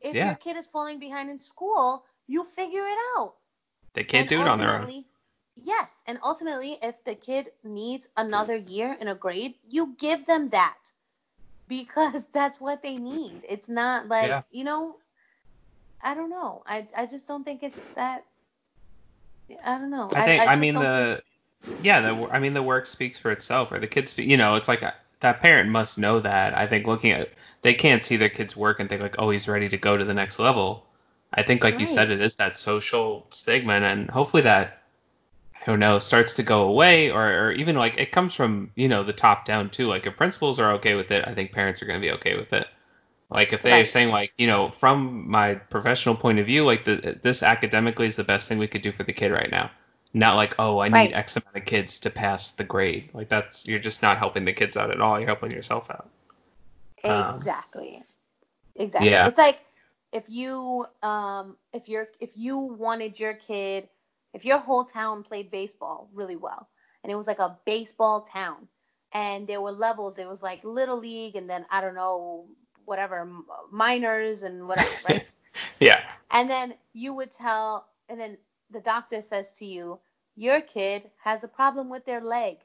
If 0.00 0.20
Yeah. 0.20 0.22
your 0.22 0.34
kid 0.36 0.56
is 0.56 0.66
falling 0.68 0.98
behind 0.98 1.30
in 1.30 1.40
school, 1.40 2.04
you 2.26 2.44
figure 2.44 2.84
it 2.86 2.98
out. 3.16 3.34
They 3.94 4.02
can't 4.04 4.22
And 4.22 4.28
do 4.28 4.40
it 4.40 4.48
on 4.48 4.58
their 4.58 4.70
own. 4.70 5.04
Yes, 5.56 5.94
and 6.06 6.18
ultimately, 6.24 6.78
if 6.82 7.04
the 7.04 7.14
kid 7.14 7.50
needs 7.64 8.08
another 8.16 8.56
year 8.56 8.96
in 9.00 9.08
a 9.08 9.14
grade, 9.14 9.54
you 9.68 9.94
give 9.98 10.26
them 10.26 10.48
that 10.50 10.78
because 11.68 12.26
that's 12.32 12.60
what 12.60 12.82
they 12.82 12.96
need. 12.96 13.42
It's 13.48 13.68
not 13.68 14.08
like 14.08 14.28
Yeah. 14.28 14.42
you 14.50 14.64
know, 14.64 14.96
I 16.02 16.14
don't 16.14 16.30
know. 16.30 16.62
I 16.66 16.86
I 16.96 17.06
just 17.06 17.26
don't 17.26 17.44
think 17.44 17.62
it's 17.62 17.82
that. 17.94 18.24
I 19.64 19.78
don't 19.78 19.90
know. 19.90 20.08
I 20.14 20.22
think 20.22 20.42
I, 20.42 20.46
just 20.46 20.60
mean 20.60 20.74
don't 20.74 20.82
the 20.84 21.22
yeah 21.82 22.00
the 22.00 22.28
I 22.30 22.38
mean 22.38 22.54
the 22.54 22.62
work 22.62 22.86
speaks 22.86 23.18
for 23.18 23.30
itself 23.30 23.72
or 23.72 23.78
the 23.78 23.86
kids 23.86 24.16
you 24.16 24.36
know 24.36 24.54
it's 24.54 24.68
like 24.68 24.82
uh, 24.82 24.92
that 25.20 25.40
parent 25.40 25.70
must 25.70 25.98
know 25.98 26.20
that 26.20 26.56
I 26.56 26.66
think 26.66 26.86
looking 26.86 27.10
at 27.10 27.30
they 27.62 27.74
can't 27.74 28.02
see 28.02 28.16
their 28.16 28.30
kids 28.30 28.56
work 28.56 28.80
and 28.80 28.88
think 28.88 29.02
like 29.02 29.16
oh 29.18 29.30
he's 29.30 29.48
ready 29.48 29.68
to 29.68 29.76
go 29.76 29.96
to 29.96 30.04
the 30.04 30.14
next 30.14 30.38
level 30.38 30.86
I 31.34 31.42
think 31.42 31.62
like 31.64 31.78
you 31.80 31.86
said 31.86 32.10
it 32.10 32.20
is 32.20 32.36
that 32.36 32.56
social 32.56 33.26
stigma 33.30 33.74
and 33.74 34.10
hopefully 34.10 34.42
that 34.42 34.82
I 35.60 35.64
don't 35.66 35.78
know 35.80 35.98
starts 35.98 36.32
to 36.34 36.42
go 36.42 36.62
away 36.68 37.10
or, 37.10 37.26
or 37.46 37.52
even 37.52 37.76
like 37.76 37.98
it 37.98 38.12
comes 38.12 38.34
from 38.34 38.72
you 38.76 38.88
know 38.88 39.02
the 39.04 39.12
top 39.12 39.44
down 39.44 39.70
too 39.70 39.86
like 39.88 40.06
if 40.06 40.16
principals 40.16 40.58
are 40.60 40.72
okay 40.72 40.94
with 40.94 41.10
it 41.10 41.26
I 41.28 41.34
think 41.34 41.52
parents 41.52 41.82
are 41.82 41.86
going 41.86 42.00
to 42.00 42.06
be 42.06 42.12
okay 42.14 42.36
with 42.36 42.52
it 42.52 42.66
like 43.30 43.52
if 43.52 43.62
they're 43.62 43.84
saying 43.84 44.10
like 44.10 44.32
you 44.38 44.46
know 44.46 44.70
from 44.70 45.28
my 45.30 45.54
professional 45.54 46.16
point 46.16 46.38
of 46.38 46.46
view 46.46 46.64
like 46.64 46.84
the, 46.84 47.18
this 47.22 47.42
academically 47.42 48.06
is 48.06 48.16
the 48.16 48.24
best 48.24 48.48
thing 48.48 48.58
we 48.58 48.68
could 48.68 48.82
do 48.82 48.92
for 48.92 49.04
the 49.04 49.12
kid 49.12 49.32
right 49.32 49.50
now 49.50 49.70
not 50.14 50.36
like 50.36 50.54
oh 50.58 50.80
i 50.80 50.88
need 50.88 50.94
Right. 50.94 51.12
x 51.12 51.36
amount 51.36 51.56
of 51.56 51.64
kids 51.64 51.98
to 52.00 52.10
pass 52.10 52.50
the 52.52 52.64
grade 52.64 53.10
like 53.14 53.28
that's 53.28 53.66
you're 53.68 53.78
just 53.78 54.02
not 54.02 54.18
helping 54.18 54.44
the 54.44 54.52
kids 54.52 54.76
out 54.76 54.90
at 54.90 55.00
all 55.00 55.18
you're 55.18 55.26
helping 55.28 55.50
yourself 55.52 55.90
out 55.90 56.08
um, 57.04 57.36
Exactly. 57.36 58.02
Exactly. 58.76 59.08
yeah. 59.10 59.26
It's 59.26 59.38
like 59.38 59.60
if 60.12 60.28
you 60.28 60.86
um 61.02 61.56
if 61.72 61.88
you're 61.88 62.08
if 62.20 62.32
you 62.36 62.58
wanted 62.58 63.18
your 63.18 63.34
kid 63.34 63.88
if 64.34 64.44
your 64.44 64.58
whole 64.58 64.84
town 64.84 65.22
played 65.22 65.50
baseball 65.50 66.08
really 66.14 66.36
well 66.36 66.68
and 67.02 67.10
it 67.12 67.16
was 67.16 67.26
like 67.26 67.38
a 67.38 67.56
baseball 67.64 68.22
town 68.22 68.68
and 69.12 69.46
there 69.46 69.60
were 69.60 69.72
levels 69.72 70.18
it 70.18 70.28
was 70.28 70.42
like 70.42 70.62
little 70.64 70.98
league 70.98 71.36
and 71.36 71.48
then 71.48 71.64
i 71.70 71.80
don't 71.80 71.94
know 71.94 72.46
whatever 72.84 73.28
minors 73.70 74.42
and 74.42 74.66
whatever 74.66 74.88
right 75.08 75.24
Yeah. 75.80 76.00
and 76.30 76.48
then 76.50 76.74
you 76.92 77.14
would 77.14 77.30
tell 77.30 77.86
and 78.08 78.20
then 78.20 78.36
the 78.70 78.80
doctor 78.80 79.22
says 79.22 79.52
to 79.58 79.66
you 79.66 79.98
your 80.36 80.60
kid 80.60 81.10
has 81.22 81.44
a 81.44 81.48
problem 81.48 81.88
with 81.88 82.04
their 82.04 82.20
leg 82.20 82.58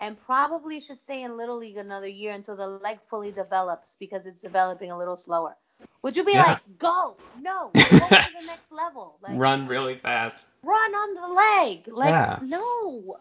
and 0.00 0.18
probably 0.18 0.80
should 0.80 0.98
stay 0.98 1.22
in 1.22 1.36
little 1.36 1.58
league 1.58 1.76
another 1.76 2.08
year 2.08 2.32
until 2.32 2.56
the 2.56 2.66
leg 2.66 2.98
fully 3.02 3.30
develops 3.30 3.96
because 3.98 4.26
it's 4.26 4.40
developing 4.40 4.90
a 4.90 4.98
little 4.98 5.16
slower 5.16 5.56
would 6.02 6.16
you 6.16 6.24
be 6.24 6.32
Yeah. 6.32 6.42
like 6.42 6.60
go 6.78 7.16
no 7.40 7.70
go 7.74 7.80
to 7.82 8.08
the 8.40 8.46
next 8.46 8.72
level 8.72 9.16
like 9.22 9.36
Run 9.38 9.66
really 9.66 9.96
fast. 9.96 10.48
run 10.62 10.94
on 10.94 11.14
the 11.14 11.28
leg 11.34 11.88
like 11.88 12.10
Yeah. 12.10 12.38
no 12.42 13.16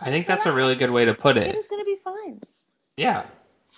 I 0.00 0.10
think 0.10 0.26
that's 0.26 0.46
a 0.46 0.52
really 0.52 0.76
good 0.76 0.90
way 0.90 1.04
to 1.04 1.14
put 1.14 1.36
it. 1.36 1.44
it. 1.48 1.54
is 1.56 1.66
gonna 1.68 1.84
be 1.84 1.96
fine 1.96 2.40
Yeah. 2.96 3.24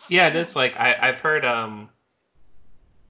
Yeah, 0.08 0.28
it 0.28 0.36
is 0.36 0.54
like 0.56 0.78
I, 0.78 0.96
I've 1.00 1.20
heard 1.20 1.44
um 1.44 1.88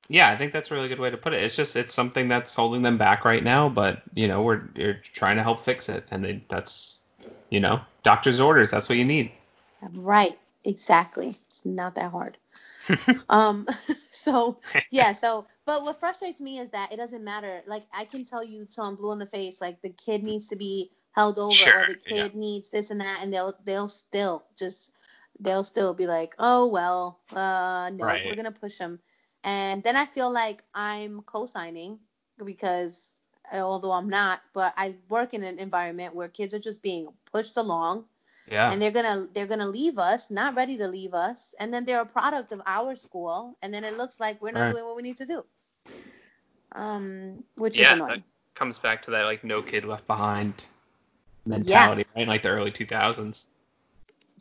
yeah, 0.08 0.28
I 0.28 0.36
think 0.36 0.52
that's 0.52 0.72
a 0.72 0.74
really 0.74 0.88
good 0.88 0.98
way 0.98 1.08
to 1.10 1.16
put 1.16 1.32
it. 1.34 1.42
It's 1.42 1.54
just 1.54 1.76
it's 1.76 1.94
something 1.94 2.26
that's 2.26 2.52
holding 2.54 2.82
them 2.82 2.98
back 2.98 3.24
right 3.24 3.44
now, 3.44 3.68
but 3.68 4.02
you 4.14 4.26
know, 4.26 4.42
we're 4.42 4.62
you're 4.74 4.94
trying 4.94 5.36
to 5.36 5.42
help 5.42 5.62
fix 5.64 5.88
it 5.88 6.04
and 6.10 6.24
they 6.24 6.42
that's 6.48 7.04
you 7.50 7.60
know, 7.60 7.80
doctor's 8.02 8.40
orders, 8.40 8.70
that's 8.70 8.88
what 8.88 8.98
you 8.98 9.04
need. 9.04 9.30
Right, 9.94 10.32
exactly. 10.64 11.28
It's 11.46 11.64
not 11.64 11.94
that 11.96 12.10
hard. 12.10 12.36
Um, 13.29 13.66
so 13.70 14.61
yeah, 14.90 15.12
so 15.12 15.46
but 15.66 15.83
what 15.83 16.00
frustrates 16.00 16.40
me 16.40 16.59
is 16.59 16.70
that 16.70 16.92
it 16.92 16.96
doesn't 16.96 17.24
matter. 17.24 17.62
Like 17.66 17.83
I 17.96 18.05
can 18.05 18.24
tell 18.24 18.44
you 18.44 18.66
till 18.66 18.85
I'm 18.85 18.96
blue 18.96 19.12
in 19.12 19.18
the 19.18 19.26
face, 19.26 19.61
like 19.61 19.83
the 19.83 19.90
kid 19.90 20.22
needs 20.22 20.48
to 20.48 20.57
be 20.57 20.90
held 21.12 21.38
over 21.38 21.64
Sure, 21.64 21.74
or 21.74 21.85
the 21.85 21.94
kid 21.94 22.35
needs 22.35 22.70
this 22.70 22.90
and 22.90 23.00
that, 23.00 23.20
and 23.22 23.33
they'll 23.33 23.55
they'll 23.64 23.88
still 23.88 24.44
just 24.59 24.92
they'll 25.40 25.64
still 25.64 25.94
be 25.94 26.07
like, 26.07 26.35
oh 26.38 26.66
well, 26.68 27.20
uh, 27.35 27.90
no, 27.94 28.20
Right. 28.22 28.22
we're 28.24 28.37
gonna 28.37 28.53
push 28.53 28.79
them, 28.79 29.00
and 29.44 29.83
then 29.83 29.96
I 29.96 30.07
feel 30.07 30.33
like 30.33 30.62
I'm 30.74 31.22
co-signing 31.22 31.98
because 32.44 33.20
although 33.53 33.92
I'm 33.92 34.09
not, 34.09 34.40
but 34.55 34.74
I 34.76 34.96
work 35.09 35.35
in 35.35 35.42
an 35.42 35.59
environment 35.59 36.14
where 36.14 36.29
kids 36.29 36.55
are 36.55 36.59
just 36.61 36.83
being 36.83 37.09
pushed 37.33 37.57
along 37.57 38.05
Yeah. 38.50 38.72
and 38.72 38.82
they're 38.82 38.90
gonna 38.90 39.28
they're 39.32 39.46
gonna 39.46 39.68
leave 39.68 39.98
us 39.98 40.30
not 40.30 40.54
ready 40.56 40.76
to 40.78 40.88
leave 40.88 41.14
us 41.14 41.54
and 41.60 41.72
then 41.72 41.84
they're 41.84 42.02
a 42.02 42.06
product 42.06 42.52
of 42.52 42.60
our 42.66 42.96
school 42.96 43.56
and 43.62 43.72
then 43.72 43.84
it 43.84 43.96
looks 43.96 44.20
like 44.20 44.40
we're 44.42 44.52
not 44.52 44.62
Right. 44.64 44.72
doing 44.72 44.84
what 44.84 44.96
we 44.96 45.02
need 45.02 45.16
to 45.18 45.26
do 45.26 45.44
um 46.72 47.44
which 47.56 47.78
Yeah, 47.78 47.86
is 47.86 47.90
annoying 47.92 48.24
Comes 48.54 48.78
back 48.78 49.02
to 49.02 49.10
that 49.12 49.24
like 49.24 49.42
no 49.44 49.62
kid 49.62 49.84
left 49.84 50.06
behind 50.06 50.64
mentality, 51.46 52.04
right? 52.16 52.28
Like 52.28 52.42
the 52.42 52.50
early 52.50 52.70
two 52.70 52.86
thousands. 52.86 53.48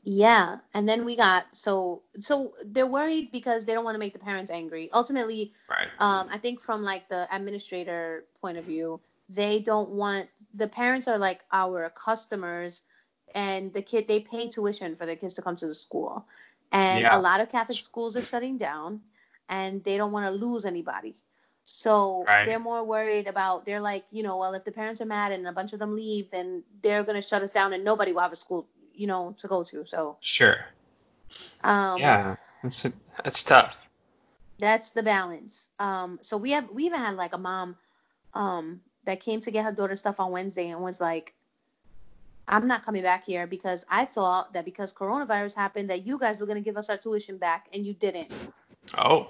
yeah 0.03 0.57
and 0.73 0.87
then 0.87 1.05
we 1.05 1.15
got 1.15 1.45
so 1.55 2.01
so 2.19 2.53
they're 2.65 2.87
worried 2.87 3.31
because 3.31 3.65
they 3.65 3.73
don't 3.73 3.83
want 3.83 3.95
to 3.95 3.99
make 3.99 4.13
the 4.13 4.19
parents 4.19 4.49
angry 4.51 4.89
ultimately 4.93 5.53
Right. 5.69 5.87
um 5.99 6.27
i 6.31 6.37
think 6.37 6.61
from 6.61 6.83
like 6.83 7.07
the 7.09 7.27
administrator 7.33 8.25
point 8.41 8.57
of 8.57 8.65
view 8.65 8.99
they 9.29 9.59
don't 9.59 9.89
want 9.89 10.27
the 10.53 10.67
parents 10.67 11.07
are 11.07 11.17
like 11.17 11.41
our 11.51 11.89
customers 11.89 12.83
and 13.35 13.73
the 13.73 13.81
kid 13.81 14.07
they 14.07 14.19
pay 14.19 14.47
tuition 14.49 14.95
for 14.95 15.05
their 15.05 15.15
kids 15.15 15.33
to 15.35 15.41
come 15.41 15.55
to 15.55 15.67
the 15.67 15.73
school 15.73 16.25
and 16.71 17.01
Yeah. 17.01 17.17
a 17.17 17.19
lot 17.19 17.41
of 17.41 17.49
catholic 17.49 17.79
schools 17.79 18.15
are 18.17 18.21
shutting 18.21 18.57
down 18.57 19.01
and 19.49 19.83
they 19.83 19.97
don't 19.97 20.11
want 20.11 20.25
to 20.25 20.31
lose 20.45 20.65
anybody 20.65 21.15
so 21.63 22.23
Right. 22.27 22.45
they're 22.45 22.59
more 22.59 22.83
worried 22.83 23.27
about 23.27 23.65
they're 23.65 23.81
like 23.81 24.05
you 24.11 24.23
know 24.23 24.37
well 24.37 24.53
if 24.53 24.63
the 24.65 24.71
parents 24.71 25.01
are 25.01 25.05
mad 25.05 25.31
and 25.31 25.47
a 25.47 25.51
bunch 25.53 25.73
of 25.73 25.79
them 25.79 25.95
leave 25.95 26.29
then 26.31 26.63
they're 26.81 27.03
going 27.03 27.15
to 27.15 27.21
shut 27.21 27.41
us 27.43 27.51
down 27.51 27.73
and 27.73 27.83
nobody 27.83 28.11
will 28.11 28.21
have 28.21 28.31
a 28.33 28.35
school 28.35 28.67
you 28.93 29.07
know 29.07 29.35
to 29.37 29.47
go 29.47 29.63
to 29.63 29.85
so 29.85 30.17
Sure. 30.19 30.57
um 31.63 31.99
yeah. 32.01 32.35
That's 32.63 32.85
that's 33.23 33.43
tough. 33.43 33.75
that's 34.59 34.91
the 34.91 35.03
balance. 35.03 35.69
Um, 35.79 36.19
so 36.21 36.37
we 36.37 36.51
have 36.51 36.69
we 36.71 36.85
even 36.85 36.99
had 36.99 37.15
like 37.15 37.33
a 37.33 37.37
mom 37.37 37.75
um 38.33 38.81
that 39.05 39.19
came 39.21 39.39
to 39.41 39.51
get 39.51 39.63
her 39.63 39.71
daughter 39.71 39.95
stuff 39.95 40.19
on 40.19 40.31
Wednesday 40.31 40.69
and 40.69 40.81
was 40.81 40.99
like, 40.99 41.33
I'm 42.49 42.67
not 42.67 42.83
coming 42.83 43.03
back 43.03 43.23
here 43.23 43.47
because 43.47 43.85
I 43.89 44.05
thought 44.05 44.53
that 44.53 44.65
because 44.65 44.93
coronavirus 44.93 45.55
happened 45.55 45.89
that 45.91 46.05
you 46.05 46.17
guys 46.17 46.39
were 46.39 46.47
gonna 46.47 46.61
give 46.61 46.77
us 46.77 46.89
our 46.89 46.97
tuition 46.97 47.37
back 47.37 47.67
and 47.73 47.85
you 47.85 47.93
didn't. 47.93 48.29
Oh. 48.97 49.29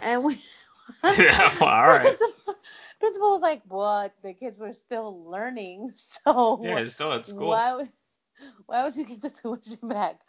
And 0.00 0.24
we 0.24 0.34
yeah, 1.18 1.50
well, 1.60 1.68
all 1.68 1.86
right. 1.86 2.02
principal, 2.02 2.54
principal 3.00 3.30
was 3.32 3.42
like, 3.42 3.62
What? 3.68 4.14
The 4.22 4.32
kids 4.34 4.58
were 4.58 4.72
still 4.72 5.28
learning, 5.28 5.90
so 5.94 6.60
Yeah, 6.62 6.78
it's 6.78 6.94
still 6.94 7.12
at 7.12 7.26
school. 7.26 7.48
why 7.48 7.74
would 7.74 7.88
why 8.66 8.84
would 8.84 8.96
you 8.96 9.04
give 9.04 9.20
the 9.20 9.30
tuition 9.30 9.88
back? 9.88 10.20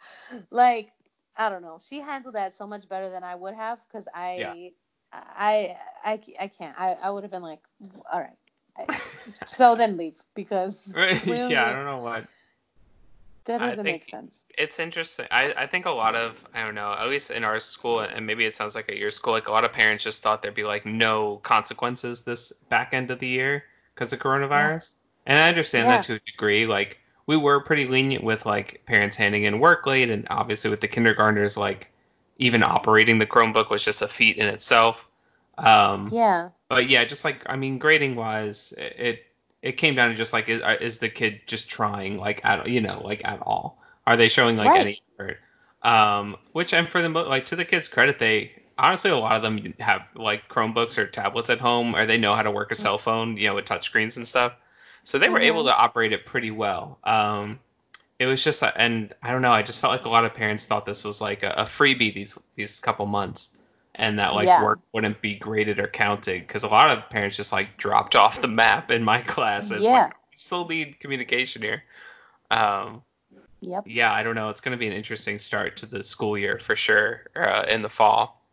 Like, 0.50 0.90
I 1.36 1.48
don't 1.48 1.62
know. 1.62 1.78
She 1.80 2.00
handled 2.00 2.34
that 2.34 2.52
so 2.52 2.66
much 2.66 2.88
better 2.88 3.08
than 3.08 3.24
I 3.24 3.34
would 3.34 3.54
have 3.54 3.80
because 3.88 4.06
I, 4.14 4.36
Yeah. 4.38 4.54
I, 5.12 5.76
I, 6.04 6.20
I 6.40 6.48
can't. 6.48 6.78
I, 6.78 6.96
I 7.02 7.10
would 7.10 7.22
have 7.24 7.30
been 7.30 7.42
like, 7.42 7.60
all 8.12 8.20
right. 8.20 8.36
So 9.44 9.74
then 9.76 9.96
leave 9.96 10.18
because 10.34 10.92
yeah, 10.96 11.66
I 11.66 11.72
don't 11.72 11.84
know 11.84 11.98
what. 11.98 12.26
that 13.44 13.58
doesn't 13.58 13.86
make 13.86 14.04
sense. 14.04 14.44
It's 14.58 14.78
interesting. 14.78 15.26
I, 15.30 15.52
I 15.56 15.66
think 15.66 15.86
a 15.86 15.90
lot 15.90 16.14
of 16.14 16.36
I 16.54 16.62
don't 16.64 16.74
know, 16.74 16.92
at 16.98 17.08
least 17.08 17.30
in 17.30 17.44
our 17.44 17.58
school, 17.60 18.00
and 18.00 18.26
maybe 18.26 18.44
it 18.44 18.54
sounds 18.56 18.74
like 18.74 18.88
at 18.88 18.96
your 18.98 19.10
school, 19.10 19.32
like 19.32 19.48
a 19.48 19.52
lot 19.52 19.64
of 19.64 19.72
parents 19.72 20.04
just 20.04 20.22
thought 20.22 20.42
there'd 20.42 20.54
be 20.54 20.64
like 20.64 20.86
no 20.86 21.38
consequences 21.38 22.22
this 22.22 22.52
back 22.70 22.90
end 22.92 23.10
of 23.10 23.18
the 23.18 23.26
year 23.28 23.64
because 23.94 24.12
of 24.12 24.18
coronavirus. 24.20 24.94
And 25.26 25.38
I 25.38 25.48
understand 25.48 25.88
Yeah. 25.88 25.96
that 25.96 26.02
to 26.04 26.14
a 26.14 26.18
degree. 26.20 26.66
Like 26.66 26.98
we 27.26 27.36
were 27.36 27.60
pretty 27.60 27.86
lenient 27.86 28.24
with 28.24 28.46
like 28.46 28.82
parents 28.86 29.16
handing 29.16 29.44
in 29.44 29.60
work 29.60 29.86
late, 29.86 30.10
and 30.10 30.26
obviously 30.30 30.70
with 30.70 30.80
the 30.80 30.88
kindergartners, 30.88 31.56
like 31.56 31.90
even 32.38 32.62
operating 32.62 33.18
the 33.18 33.26
Chromebook 33.26 33.70
was 33.70 33.84
just 33.84 34.02
a 34.02 34.08
feat 34.08 34.36
in 34.38 34.46
itself. 34.48 35.06
Um, 35.58 36.16
Yeah. 36.18 36.52
but 36.68 36.88
yeah, 36.88 37.04
just 37.04 37.24
like 37.24 37.42
I 37.46 37.56
mean, 37.56 37.78
grading 37.78 38.16
wise, 38.16 38.72
it 38.78 38.94
it, 38.98 39.26
it 39.62 39.72
came 39.72 39.94
down 39.94 40.10
to 40.10 40.14
just 40.14 40.32
like 40.32 40.48
is, 40.48 40.62
uh, 40.62 40.76
is 40.80 40.98
the 40.98 41.08
kid 41.08 41.42
just 41.46 41.68
trying 41.70 42.18
like 42.18 42.44
at 42.44 42.68
you 42.68 42.80
know 42.80 43.02
like 43.04 43.22
at 43.24 43.40
all? 43.42 43.82
Are 44.06 44.16
they 44.16 44.28
showing 44.28 44.56
like 44.56 44.74
Right. 44.74 44.76
any 44.76 45.02
effort? 45.18 45.38
Um, 45.82 46.36
which 46.52 46.72
and 46.74 46.88
for 46.88 47.02
the 47.02 47.08
mo- 47.08 47.28
like 47.28 47.44
to 47.46 47.56
the 47.56 47.64
kids' 47.64 47.88
credit, 47.88 48.18
they 48.18 48.52
honestly 48.78 49.10
a 49.10 49.16
lot 49.16 49.36
of 49.36 49.42
them 49.42 49.74
have 49.80 50.02
like 50.14 50.48
Chromebooks 50.48 50.98
or 50.98 51.06
tablets 51.06 51.50
at 51.50 51.60
home, 51.60 51.94
or 51.96 52.06
they 52.06 52.18
know 52.18 52.34
how 52.34 52.42
to 52.42 52.50
work 52.50 52.70
a 52.70 52.74
cell 52.74 52.98
phone, 52.98 53.36
you 53.36 53.48
know, 53.48 53.54
with 53.56 53.64
touchscreens 53.66 54.16
and 54.16 54.26
stuff. 54.26 54.54
So 55.04 55.18
they 55.18 55.28
were 55.28 55.40
Mhm. 55.40 55.40
able 55.40 55.64
to 55.64 55.76
operate 55.76 56.12
it 56.12 56.26
pretty 56.26 56.50
well. 56.52 56.98
Um, 57.04 57.58
it 58.18 58.26
was 58.26 58.42
just, 58.44 58.62
and 58.76 59.12
I 59.22 59.32
don't 59.32 59.42
know, 59.42 59.52
I 59.52 59.62
just 59.62 59.80
felt 59.80 59.92
like 59.92 60.04
a 60.06 60.08
lot 60.08 60.24
of 60.24 60.34
parents 60.34 60.66
thought 60.66 60.86
this 60.86 61.04
was 61.04 61.20
like 61.20 61.42
a, 61.42 61.50
a 61.56 61.64
freebie 61.64 62.14
these 62.14 62.38
these 62.54 62.78
couple 62.80 63.06
months, 63.06 63.56
and 63.96 64.18
that 64.18 64.34
like 64.34 64.46
Yeah. 64.46 64.62
work 64.62 64.80
wouldn't 64.92 65.20
be 65.20 65.34
graded 65.34 65.78
or 65.78 65.86
counted 65.88 66.46
because 66.46 66.62
a 66.62 66.68
lot 66.68 66.96
of 66.96 67.08
parents 67.10 67.36
just 67.36 67.52
like 67.52 67.76
dropped 67.76 68.16
off 68.16 68.40
the 68.40 68.48
map 68.48 68.90
in 68.90 69.02
my 69.02 69.20
class. 69.22 69.70
It's 69.70 69.84
Yeah. 69.84 70.04
like 70.04 70.12
still 70.34 70.66
need 70.66 70.98
communication 71.00 71.62
here. 71.62 71.82
Um, 72.50 73.02
Yep. 73.60 73.84
yeah, 73.86 74.12
I 74.12 74.22
don't 74.24 74.34
know. 74.34 74.48
It's 74.48 74.60
going 74.60 74.72
to 74.76 74.78
be 74.78 74.88
an 74.88 74.92
interesting 74.92 75.38
start 75.38 75.76
to 75.78 75.86
the 75.86 76.02
school 76.02 76.36
year 76.36 76.58
for 76.58 76.74
sure 76.74 77.26
uh, 77.36 77.64
in 77.68 77.80
the 77.80 77.88
fall, 77.88 78.44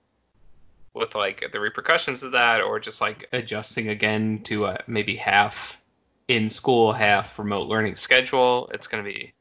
with 0.94 1.16
like 1.16 1.52
the 1.52 1.60
repercussions 1.60 2.22
of 2.22 2.32
that, 2.34 2.62
or 2.62 2.80
just 2.80 3.02
like 3.02 3.28
adjusting 3.34 3.90
again 3.90 4.40
to 4.44 4.66
a 4.66 4.78
maybe 4.88 5.16
half 5.16 5.82
in 6.28 6.48
school, 6.48 6.92
half 6.94 7.40
remote 7.40 7.68
learning 7.68 7.96
schedule. 7.96 8.70
It's 8.72 8.86
going 8.88 9.04
to 9.04 9.10
be 9.10 9.34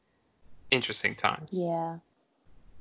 interesting 0.71 1.13
times. 1.13 1.49
Yeah. 1.51 1.97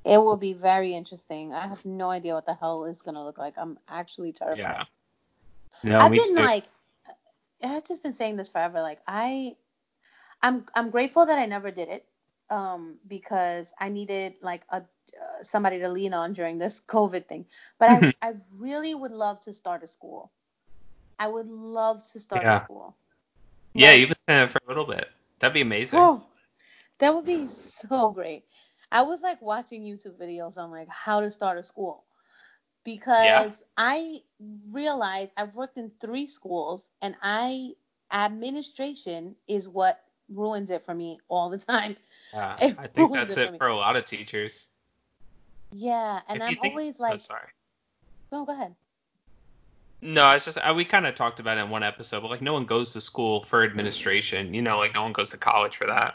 It 0.09 0.19
will 0.19 0.37
be 0.37 0.55
very 0.55 0.95
interesting. 0.95 1.53
I 1.53 1.67
have 1.67 1.85
no 1.85 2.11
idea 2.11 2.35
what 2.35 2.47
the 2.47 2.55
hell 2.55 2.87
is 2.87 3.03
gonna 3.03 3.25
look 3.25 3.39
like. 3.39 3.55
I'm 3.59 3.79
actually 3.89 4.33
terrified. 4.33 4.59
Yeah. 4.59 4.85
No, 5.85 6.01
I've 6.01 6.11
been 6.11 6.35
too. 6.35 6.43
like, 6.43 6.65
I've 7.63 7.87
just 7.87 8.03
been 8.03 8.15
saying 8.15 8.37
this 8.37 8.49
forever. 8.49 8.81
Like 8.81 9.01
I, 9.07 9.55
I'm 10.43 10.65
I'm 10.75 10.91
grateful 10.91 11.27
that 11.27 11.39
I 11.39 11.47
never 11.47 11.71
did 11.71 11.89
it, 11.89 12.07
um, 12.49 12.97
because 13.07 13.73
I 13.79 13.91
needed 13.91 14.35
like 14.41 14.63
a 14.71 14.77
uh, 14.77 15.43
somebody 15.43 15.81
to 15.81 15.89
lean 15.89 16.15
on 16.15 16.33
during 16.33 16.59
this 16.59 16.81
COVID 16.89 17.27
thing. 17.27 17.47
But 17.79 17.91
I 17.91 18.13
I 18.23 18.33
really 18.59 18.95
would 18.95 19.13
love 19.13 19.41
to 19.43 19.53
start 19.53 19.83
a 19.83 19.87
school. 19.87 20.31
I 21.19 21.29
would 21.29 21.49
love 21.49 22.01
to 22.13 22.21
start 22.21 22.45
Yeah. 22.45 22.57
a 22.57 22.65
school. 22.65 22.97
yeah, 23.75 23.91
Like, 23.91 24.01
you've 24.01 24.09
been 24.09 24.17
saying 24.27 24.45
it 24.45 24.51
for 24.53 24.61
a 24.65 24.69
little 24.69 24.87
bit. 24.87 25.09
That'd 25.41 25.55
be 25.55 25.61
amazing. 25.63 25.99
Oh, 26.01 26.23
that 26.99 27.15
would 27.15 27.27
be 27.27 27.47
so 27.47 28.11
great. 28.11 28.45
I 28.91 29.03
was 29.03 29.23
like 29.23 29.41
watching 29.43 29.83
YouTube 29.83 30.19
videos 30.19 30.59
on 30.59 30.71
like 30.71 30.89
how 30.89 31.21
to 31.21 31.31
start 31.31 31.59
a 31.59 31.63
school 31.65 32.05
because 32.85 33.63
I 33.77 34.21
realized 34.71 35.33
I've 35.37 35.55
worked 35.57 35.77
in 35.77 35.91
three 36.01 36.27
schools 36.27 36.91
and 37.03 37.15
I 37.23 37.73
administration 38.13 39.35
is 39.47 39.69
what 39.69 40.03
ruins 40.31 40.71
it 40.71 40.83
for 40.85 40.95
me 40.95 41.19
all 41.29 41.51
the 41.51 41.59
time. 41.59 41.97
Yeah, 42.33 42.57
I 42.61 42.87
think 42.87 43.13
that's 43.13 43.37
it 43.37 43.55
it 43.55 43.59
for 43.59 43.69
a 43.69 43.77
lot 43.77 43.97
of 43.97 44.05
teachers. 44.07 44.69
Yeah, 45.73 46.21
and 46.29 46.39
If 46.39 46.43
I'm 46.43 46.57
think- 46.57 46.73
always 46.73 46.97
oh, 46.99 47.03
like, 47.03 47.21
sorry. 47.21 47.49
no, 48.33 48.45
go 48.45 48.53
ahead. 48.55 48.75
No, 50.01 50.31
it's 50.31 50.45
just 50.45 50.59
uh, 50.59 50.73
we 50.75 50.85
kind 50.85 51.07
of 51.07 51.15
talked 51.17 51.41
about 51.41 51.59
it 51.59 51.63
in 51.63 51.71
one 51.71 51.83
episode, 51.83 52.21
but 52.21 52.31
like 52.31 52.41
no 52.41 52.53
one 52.53 52.65
goes 52.67 52.93
to 52.93 53.01
school 53.01 53.43
for 53.45 53.65
administration. 53.65 54.55
You 54.55 54.63
know, 54.63 54.79
like 54.79 54.95
no 54.95 55.03
one 55.03 55.13
goes 55.13 55.31
to 55.31 55.37
college 55.37 55.77
for 55.77 55.87
that. 55.89 56.15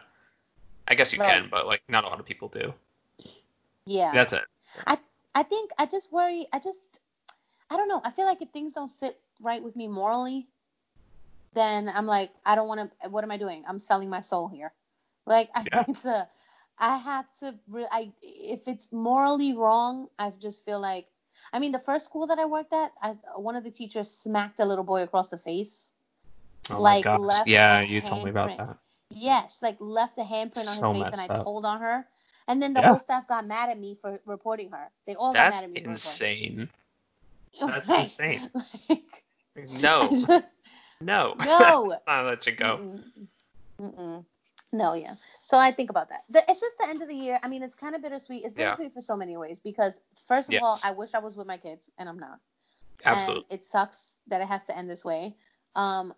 I 0.88 0.96
guess 0.96 1.13
you 1.13 1.19
Right. 1.19 1.28
can, 1.34 1.48
but 1.50 1.65
like 1.67 1.82
not 1.89 2.04
a 2.04 2.08
lot 2.08 2.19
of 2.19 2.26
people 2.26 2.48
do. 2.50 2.74
Yeah. 3.86 4.13
That's 4.13 4.34
it. 4.34 4.43
I 4.86 4.98
I 5.36 5.43
think 5.43 5.72
I 5.78 5.86
just 5.86 6.12
worry. 6.12 6.48
I 6.54 6.60
just, 6.60 6.80
I 7.69 7.78
don't 7.78 7.88
know. 7.88 8.02
I 8.04 8.12
feel 8.12 8.26
like 8.26 8.41
if 8.41 8.50
things 8.50 8.74
don't 8.74 8.89
sit 8.89 9.17
right 9.41 9.63
with 9.63 9.76
me 9.76 9.88
morally, 9.88 10.48
then 11.54 11.89
I'm 11.89 12.06
like, 12.06 12.32
I 12.46 12.56
don't 12.56 12.67
want 12.67 12.91
to. 13.02 13.10
What 13.10 13.24
am 13.24 13.32
I 13.32 13.38
doing? 13.38 13.63
I'm 13.67 13.80
selling 13.80 14.10
my 14.10 14.22
soul 14.22 14.48
here. 14.48 14.72
Like 15.26 15.50
I 15.56 15.65
Yeah. 15.72 15.84
need 15.88 15.98
to. 16.04 16.28
I 16.80 16.98
have 16.98 17.26
to. 17.39 17.56
Re- 17.69 17.88
I 17.91 18.12
if 18.22 18.67
it's 18.67 18.91
morally 18.91 19.54
wrong, 19.54 20.08
I 20.19 20.32
just 20.39 20.65
feel 20.65 20.80
like. 20.80 21.08
I 21.52 21.60
mean, 21.60 21.72
the 21.72 21.80
first 21.80 22.06
school 22.06 22.28
that 22.28 22.39
I 22.39 22.46
worked 22.46 22.74
at, 22.74 22.91
I, 23.02 23.10
one 23.36 23.56
of 23.56 23.63
the 23.63 23.72
teachers 23.72 24.10
smacked 24.10 24.60
a 24.60 24.65
little 24.65 24.84
boy 24.84 25.02
across 25.04 25.30
the 25.30 25.38
face. 25.38 25.91
Oh 26.69 26.80
Like, 26.80 27.06
my 27.06 27.17
gosh. 27.17 27.41
Yeah, 27.48 27.82
a 27.82 27.86
you 27.86 28.02
told 28.02 28.24
me 28.24 28.30
about 28.30 28.50
handprint. 28.50 28.58
that. 28.58 28.78
Yes, 29.15 29.62
like 29.62 29.78
left 29.80 30.17
a 30.17 30.23
handprint 30.23 30.67
on 30.67 30.78
his 30.78 30.80
face, 30.82 31.12
and 31.12 31.21
I 31.21 31.28
up. 31.36 31.43
told 31.43 31.65
on 31.65 31.80
her. 31.82 32.06
And 32.47 32.62
then 32.62 32.73
the 32.73 32.82
Yeah. 32.82 32.89
whole 32.89 32.99
staff 32.99 33.28
got 33.28 33.47
mad 33.47 33.69
at 33.69 33.80
me 33.80 33.95
for 33.95 34.19
reporting 34.26 34.71
her. 34.71 34.91
They 35.08 35.15
all 35.15 35.34
That's 35.34 35.56
got 35.56 35.63
mad 35.63 35.80
at 35.80 35.86
me 35.86 35.93
insane. 35.93 36.69
That's 37.60 37.88
Right. 37.89 38.02
insane. 38.02 38.49
Like, 38.89 39.23
No, 39.69 40.10
just, 40.28 40.49
no, 40.99 41.36
no. 41.39 41.97
I'll 42.08 42.26
let 42.26 42.47
you 42.47 42.54
go. 42.54 42.80
Mm-mm. 42.80 43.28
Mm-mm. 43.80 44.26
No, 44.71 44.93
yeah. 44.95 45.13
So 45.43 45.58
I 45.60 45.71
think 45.71 45.91
about 45.91 46.10
that. 46.10 46.23
The, 46.32 46.43
it's 46.49 46.60
just 46.60 46.76
the 46.80 46.88
end 46.88 47.04
of 47.04 47.08
the 47.08 47.15
year. 47.15 47.39
I 47.43 47.47
mean, 47.47 47.62
it's 47.62 47.76
kind 47.76 47.93
of 47.93 48.02
bittersweet. 48.02 48.43
It's 48.43 48.56
Yeah. 48.56 48.71
bittersweet 48.71 48.93
for 48.93 49.02
so 49.02 49.15
many 49.15 49.38
ways 49.38 49.62
because, 49.62 49.99
first 50.28 50.49
of 50.49 50.54
Yes. 50.54 50.63
all, 50.63 50.80
I 50.84 50.91
wish 50.91 51.13
I 51.13 51.19
was 51.19 51.38
with 51.38 51.45
my 51.45 51.58
kids, 51.58 51.91
and 51.99 52.10
I'm 52.10 52.17
not. 52.17 52.39
Absolutely. 53.06 53.45
And 53.52 53.60
it 53.60 53.65
sucks 53.65 54.17
that 54.28 54.41
it 54.41 54.47
has 54.47 54.63
to 54.65 54.78
end 54.78 54.89
this 54.89 55.06
way. 55.06 55.36
Um, 55.76 56.13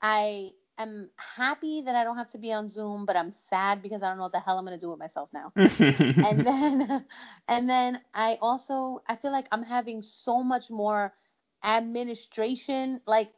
I 0.00 0.52
am 0.78 1.10
happy 1.36 1.82
that 1.82 1.94
I 1.96 2.04
don't 2.04 2.16
have 2.16 2.30
to 2.32 2.38
be 2.38 2.52
on 2.52 2.68
Zoom, 2.68 3.06
but 3.06 3.16
I'm 3.16 3.32
sad 3.32 3.82
because 3.82 4.02
I 4.02 4.08
don't 4.08 4.16
know 4.18 4.24
what 4.24 4.32
the 4.32 4.40
hell 4.40 4.58
I'm 4.58 4.64
going 4.64 4.78
to 4.78 4.80
do 4.80 4.90
with 4.90 4.98
myself 4.98 5.30
now. 5.32 5.52
and 6.22 6.46
then 6.46 7.04
and 7.48 7.68
then 7.70 8.00
I 8.14 8.38
also 8.40 9.02
I 9.08 9.16
feel 9.16 9.32
like 9.32 9.46
I'm 9.52 9.62
having 9.64 10.02
so 10.02 10.42
much 10.42 10.70
more 10.70 11.12
administration 11.64 13.00
like 13.06 13.32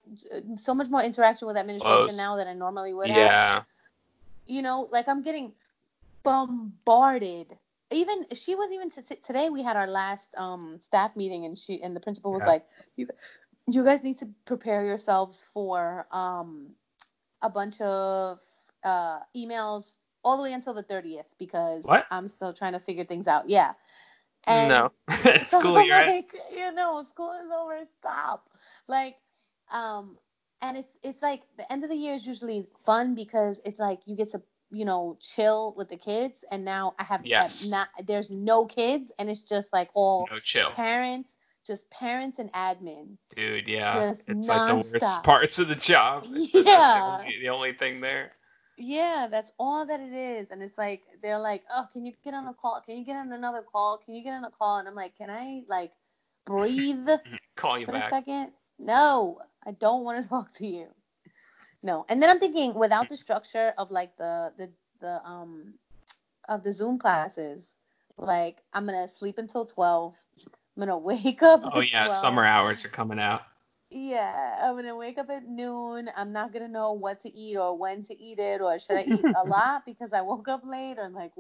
so 0.56 0.74
much 0.74 0.88
more 0.90 1.02
interaction 1.02 1.48
with 1.48 1.56
administration 1.56 2.16
Close. 2.16 2.16
now 2.16 2.36
than 2.36 2.48
I 2.48 2.52
normally 2.54 2.92
would 2.92 3.10
have 3.10 3.16
yeah. 3.16 3.62
you 4.46 4.62
know 4.62 4.88
like 4.90 5.08
I'm 5.08 5.22
getting 5.22 5.52
bombarded 6.22 7.46
even 7.90 8.26
she 8.34 8.54
was 8.54 8.72
even 8.72 8.90
t- 8.90 9.16
today 9.22 9.48
we 9.50 9.62
had 9.62 9.76
our 9.76 9.86
last 9.88 10.34
um 10.36 10.78
staff 10.80 11.16
meeting 11.16 11.44
and 11.44 11.56
she 11.56 11.82
and 11.82 11.96
the 11.96 12.00
principal 12.00 12.32
was 12.32 12.42
Yeah. 12.42 12.48
like 12.48 12.66
you 12.96 13.08
you 13.66 13.84
guys 13.84 14.02
need 14.04 14.18
to 14.18 14.28
prepare 14.44 14.84
yourselves 14.84 15.44
for 15.54 16.06
um 16.12 16.74
a 17.42 17.48
bunch 17.48 17.80
of 17.80 18.38
uh 18.84 19.20
emails 19.36 19.98
all 20.24 20.36
the 20.36 20.42
way 20.44 20.52
until 20.52 20.74
the 20.74 20.82
30th 20.82 21.34
because 21.38 21.84
What? 21.88 22.06
I'm 22.10 22.28
still 22.28 22.52
trying 22.52 22.72
to 22.72 22.80
figure 22.80 23.04
things 23.04 23.26
out. 23.28 23.48
Yeah. 23.48 23.72
And 24.46 24.68
no. 24.68 24.92
so 25.40 25.60
School 25.60 25.80
I'm 25.90 26.06
year. 26.06 26.12
you 26.54 26.72
know, 26.72 27.02
school 27.02 27.32
is 27.32 27.50
over. 27.50 27.78
Stop. 28.00 28.48
Like, 28.88 29.16
um, 29.72 30.18
and 30.62 30.76
it's 30.76 30.98
it's 31.02 31.22
like 31.22 31.42
the 31.56 31.70
end 31.72 31.84
of 31.84 31.90
the 31.90 31.96
year 31.96 32.14
is 32.14 32.26
usually 32.26 32.66
fun 32.84 33.14
because 33.14 33.60
it's 33.64 33.78
like 33.78 34.00
you 34.06 34.16
get 34.16 34.28
to 34.30 34.42
you 34.70 34.84
know 34.84 35.16
chill 35.20 35.74
with 35.76 35.88
the 35.88 35.96
kids, 35.96 36.44
and 36.50 36.64
now 36.64 36.94
I 36.98 37.04
have 37.04 37.22
Yes. 37.24 37.62
not 37.62 37.88
there's 38.06 38.30
no 38.30 38.66
kids, 38.66 39.12
and 39.18 39.30
it's 39.30 39.42
just 39.42 39.72
like 39.72 39.90
all 39.94 40.30
No 40.30 40.38
chill. 40.40 40.72
parents, 40.74 41.36
just 41.66 41.90
parents 41.90 42.38
and 42.38 42.52
admin. 42.52 43.16
Dude, 43.34 43.68
yeah. 43.68 43.92
Just 43.92 44.28
it's 44.28 44.48
like 44.48 44.66
the 44.66 44.76
worst 44.76 45.22
parts 45.22 45.58
of 45.58 45.68
the 45.68 45.74
job. 45.74 46.26
Yeah. 46.52 47.16
the 47.18 47.24
only, 47.24 47.38
the 47.40 47.48
only 47.48 47.72
thing 47.72 48.00
there. 48.00 48.30
Yeah, 48.76 49.28
that's 49.30 49.52
all 49.58 49.84
that 49.86 50.00
it 50.00 50.12
is. 50.12 50.50
And 50.50 50.62
it's 50.62 50.78
like 50.78 51.02
they're 51.22 51.38
like, 51.38 51.64
"Oh, 51.72 51.86
can 51.92 52.06
you 52.06 52.12
get 52.24 52.34
on 52.34 52.46
a 52.46 52.54
call? 52.54 52.80
Can 52.80 52.96
you 52.96 53.04
get 53.04 53.16
on 53.16 53.32
another 53.32 53.62
call? 53.62 53.98
Can 53.98 54.14
you 54.14 54.24
get 54.24 54.34
on 54.34 54.44
a 54.44 54.50
call?" 54.50 54.78
And 54.78 54.88
I'm 54.88 54.94
like, 54.94 55.16
"Can 55.16 55.28
I 55.30 55.62
like 55.68 55.92
breathe 56.46 57.08
Call 57.56 57.78
you 57.78 57.86
for 57.86 57.96
a 57.96 58.02
second? 58.02 58.52
No, 58.78 59.40
I 59.66 59.72
don't 59.72 60.04
want 60.04 60.22
to 60.22 60.28
talk 60.28 60.54
to 60.54 60.66
you. 60.66 60.86
No." 61.82 62.06
And 62.08 62.22
then 62.22 62.30
I'm 62.30 62.40
thinking 62.40 62.74
without 62.74 63.08
the 63.10 63.18
structure 63.18 63.74
of 63.76 63.90
like 63.90 64.16
the 64.16 64.52
the 64.56 64.70
the 65.00 65.22
um 65.24 65.74
of 66.48 66.62
the 66.62 66.72
Zoom 66.72 66.98
classes, 66.98 67.76
like 68.16 68.62
I'm 68.72 68.86
going 68.86 69.00
to 69.00 69.08
sleep 69.08 69.38
until 69.38 69.66
12. 69.66 70.16
I'm 70.80 70.88
going 70.88 71.16
to 71.16 71.22
wake 71.24 71.42
up 71.42 71.72
Oh 71.72 71.80
yeah, 71.80 72.06
12. 72.06 72.20
summer 72.20 72.44
hours 72.44 72.84
are 72.84 72.88
coming 72.88 73.18
out. 73.18 73.42
Yeah, 73.90 74.56
I'm 74.62 74.76
gonna 74.76 74.96
wake 74.96 75.18
up 75.18 75.30
at 75.30 75.46
noon. 75.48 76.10
I'm 76.16 76.32
not 76.32 76.52
gonna 76.52 76.68
know 76.68 76.92
what 76.92 77.20
to 77.20 77.36
eat 77.36 77.56
or 77.56 77.76
when 77.76 78.02
to 78.04 78.18
eat 78.20 78.38
it, 78.38 78.60
or 78.60 78.78
should 78.78 78.96
I 78.96 79.02
eat 79.02 79.26
a 79.34 79.44
lot 79.46 79.84
because 79.86 80.12
I 80.12 80.22
woke 80.22 80.48
up 80.48 80.62
late, 80.64 80.98
or 80.98 81.08
like, 81.10 81.32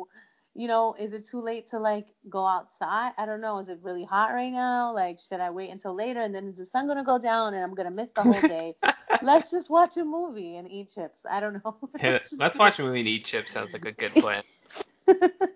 you 0.54 0.68
know, 0.68 0.94
is 0.98 1.12
it 1.12 1.26
too 1.26 1.40
late 1.40 1.68
to 1.70 1.78
like 1.78 2.08
go 2.28 2.44
outside? 2.44 3.12
I 3.18 3.26
don't 3.26 3.40
know. 3.40 3.58
Is 3.58 3.68
it 3.68 3.78
really 3.82 4.04
hot 4.04 4.32
right 4.34 4.52
now? 4.52 4.92
Like, 4.94 5.18
should 5.18 5.40
I 5.40 5.50
wait 5.50 5.70
until 5.70 5.94
later 5.94 6.20
and 6.20 6.34
then 6.34 6.48
is 6.48 6.58
the 6.58 6.66
sun 6.66 6.86
gonna 6.88 7.04
go 7.04 7.18
down 7.18 7.54
and 7.54 7.62
I'm 7.62 7.74
gonna 7.74 7.90
miss 7.90 8.12
the 8.12 8.24
whole 8.24 8.42
day? 8.42 8.76
Let's 9.20 9.50
just 9.50 9.70
watch 9.70 9.96
a 9.96 10.04
movie 10.04 10.56
and 10.56 10.70
eat 10.70 10.90
chips. 10.94 11.24
I 11.30 11.40
don't 11.40 11.62
know. 11.64 11.90
Hey, 11.98 12.12
let's, 12.12 12.38
let's 12.38 12.58
watch 12.58 12.78
a 12.78 12.82
movie 12.84 12.98
and 12.98 13.08
eat 13.08 13.24
chips. 13.26 13.52
Sounds 13.52 13.72
like 13.74 13.84
a 13.84 13.92
good 13.92 14.18
plan 14.18 14.42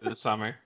for 0.01 0.09
the 0.09 0.15
summer. 0.15 0.57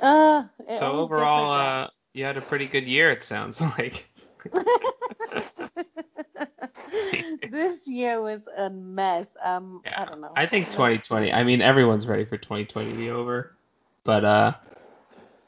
Uh, 0.00 0.44
So 0.70 0.92
overall, 0.92 1.50
like 1.54 1.74
uh, 1.84 1.88
you 2.16 2.24
had 2.24 2.38
a 2.38 2.40
pretty 2.40 2.66
good 2.66 2.84
year. 2.84 3.10
It 3.10 3.22
sounds 3.22 3.60
like. 3.78 4.08
this 7.50 7.86
year 7.86 8.22
was 8.22 8.48
a 8.56 8.70
mess. 8.70 9.36
Um, 9.42 9.82
I 9.94 10.06
don't 10.06 10.22
know. 10.22 10.32
I 10.34 10.46
think 10.46 10.70
2020. 10.70 11.32
I 11.32 11.44
mean, 11.44 11.60
everyone's 11.60 12.06
ready 12.06 12.24
for 12.24 12.38
2020 12.38 12.90
to 12.90 12.96
be 12.96 13.10
over, 13.10 13.52
but 14.04 14.24
uh, 14.24 14.54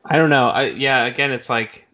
I 0.04 0.16
don't 0.16 0.30
know. 0.30 0.48
I 0.48 0.70
yeah, 0.70 1.06
again, 1.06 1.32
it's 1.32 1.48
like, 1.48 1.86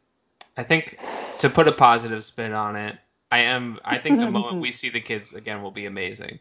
I 0.56 0.64
think 0.64 0.98
to 1.38 1.48
put 1.48 1.68
a 1.68 1.72
positive 1.72 2.24
spin 2.24 2.52
on 2.52 2.74
it, 2.74 2.96
I 3.30 3.38
am. 3.38 3.78
I 3.84 3.98
think 3.98 4.18
the 4.18 4.30
moment 4.30 4.60
we 4.60 4.70
see 4.72 4.88
the 4.88 5.00
kids 5.00 5.34
again 5.34 5.62
will 5.62 5.70
be 5.70 5.86
amazing. 5.86 6.40